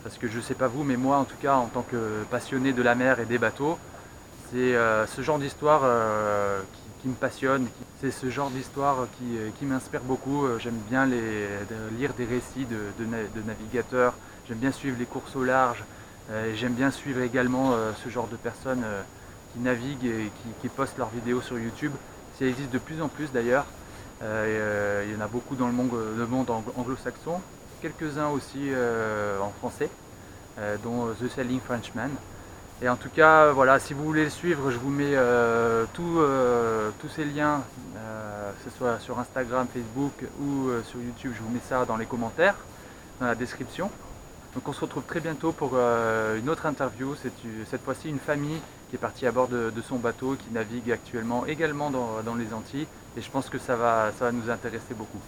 Parce 0.04 0.18
que 0.18 0.28
je 0.28 0.40
sais 0.40 0.56
pas 0.56 0.68
vous, 0.68 0.84
mais 0.84 0.98
moi 0.98 1.18
en 1.18 1.26
tout 1.26 1.38
cas, 1.42 1.56
en 1.56 1.68
tant 1.68 1.84
que 1.84 2.24
passionné 2.30 2.74
de 2.74 2.82
la 2.82 2.96
mer 2.96 3.20
et 3.20 3.26
des 3.26 3.38
bateaux, 3.38 3.78
c'est 4.52 4.74
ce 5.06 5.22
genre 5.22 5.38
d'histoire 5.38 5.82
qui 6.74 6.81
qui 7.02 7.08
me 7.08 7.16
passionne. 7.16 7.68
C'est 8.00 8.12
ce 8.12 8.30
genre 8.30 8.50
d'histoire 8.50 9.08
qui, 9.18 9.38
euh, 9.38 9.50
qui 9.58 9.66
m'inspire 9.66 10.02
beaucoup. 10.02 10.46
Euh, 10.46 10.60
j'aime 10.60 10.80
bien 10.90 11.06
les, 11.06 11.48
lire 11.98 12.14
des 12.14 12.26
récits 12.26 12.66
de, 12.66 13.04
de, 13.04 13.42
navigateurs. 13.46 14.14
J'aime 14.48 14.60
bien 14.60 14.72
suivre 14.72 14.98
les 15.00 15.06
courses 15.06 15.36
au 15.36 15.44
large. 15.44 15.84
Euh, 16.30 16.54
j'aime 16.56 16.74
bien 16.74 16.92
suivre 16.92 17.22
également 17.22 17.74
ce 18.04 18.10
genre 18.10 18.28
de 18.28 18.36
personnes 18.36 18.84
qui 19.54 19.60
naviguent 19.60 20.06
et 20.06 20.32
qui, 20.62 20.70
postent 20.70 20.98
leurs 20.98 21.10
vidéos 21.10 21.42
sur 21.42 21.58
YouTube. 21.58 21.92
Ça 22.38 22.46
existe 22.46 22.72
de 22.72 22.80
plus 22.80 23.02
en 23.02 23.08
plus 23.08 23.32
d'ailleurs. 23.32 23.66
il 24.22 25.12
y 25.12 25.16
en 25.16 25.22
a 25.22 25.28
beaucoup 25.28 25.56
dans 25.56 25.68
le 25.68 25.74
monde, 25.74 25.92
le 26.18 26.28
monde 26.28 26.50
anglo-saxon, 26.50 27.42
quelques-uns 27.82 28.30
aussi 28.30 28.72
en 29.42 29.52
français, 29.60 29.90
dont 30.84 31.08
The 31.20 31.30
Sailing 31.30 31.60
Frenchman. 31.60 32.10
Et 32.84 32.90
en 32.90 32.96
tout 32.96 33.10
cas, 33.10 33.52
voilà, 33.52 33.78
si 33.78 33.94
vous 33.94 34.04
voulez 34.04 34.24
le 34.24 34.32
suivre, 34.32 34.72
je 34.72 34.78
vous 34.78 34.90
mets 34.90 35.14
euh, 35.14 35.86
euh, 36.00 36.90
tous 37.00 37.10
ces 37.10 37.26
liens, 37.26 37.62
euh, 37.96 38.52
que 38.54 38.72
ce 38.72 38.76
soit 38.76 39.00
sur 39.00 39.20
Instagram, 39.20 39.68
Facebook 39.72 40.14
ou 40.42 40.70
sur 40.84 41.00
YouTube, 41.00 41.34
je 41.36 41.44
vous 41.44 41.50
mets 41.50 41.62
ça 41.70 41.86
dans 41.86 41.96
les 41.96 42.08
commentaires, 42.08 42.56
dans 43.20 43.28
la 43.28 43.36
description. 43.36 43.92
Donc 44.56 44.68
on 44.68 44.74
se 44.74 44.82
retrouve 44.82 45.04
très 45.04 45.20
bientôt 45.20 45.52
pour 45.52 45.78
une 45.78 46.50
autre 46.50 46.66
interview, 46.66 47.16
c'est 47.22 47.32
cette 47.70 47.84
fois-ci 47.84 48.10
une 48.10 48.20
famille 48.20 48.60
qui 48.90 48.96
est 48.96 49.00
partie 49.00 49.28
à 49.28 49.32
bord 49.32 49.48
de, 49.48 49.72
son 49.88 49.98
bateau, 49.98 50.36
qui 50.36 50.52
navigue 50.52 50.92
actuellement 50.92 51.46
également 51.46 51.92
dans, 51.92 52.22
dans, 52.26 52.36
les 52.36 52.52
Antilles, 52.52 52.88
et 53.16 53.22
je 53.22 53.30
pense 53.30 53.48
que 53.48 53.60
ça 53.60 53.76
va, 53.76 54.12
ça 54.18 54.26
va 54.26 54.32
nous 54.32 54.50
intéresser 54.50 54.96
beaucoup. 54.96 55.22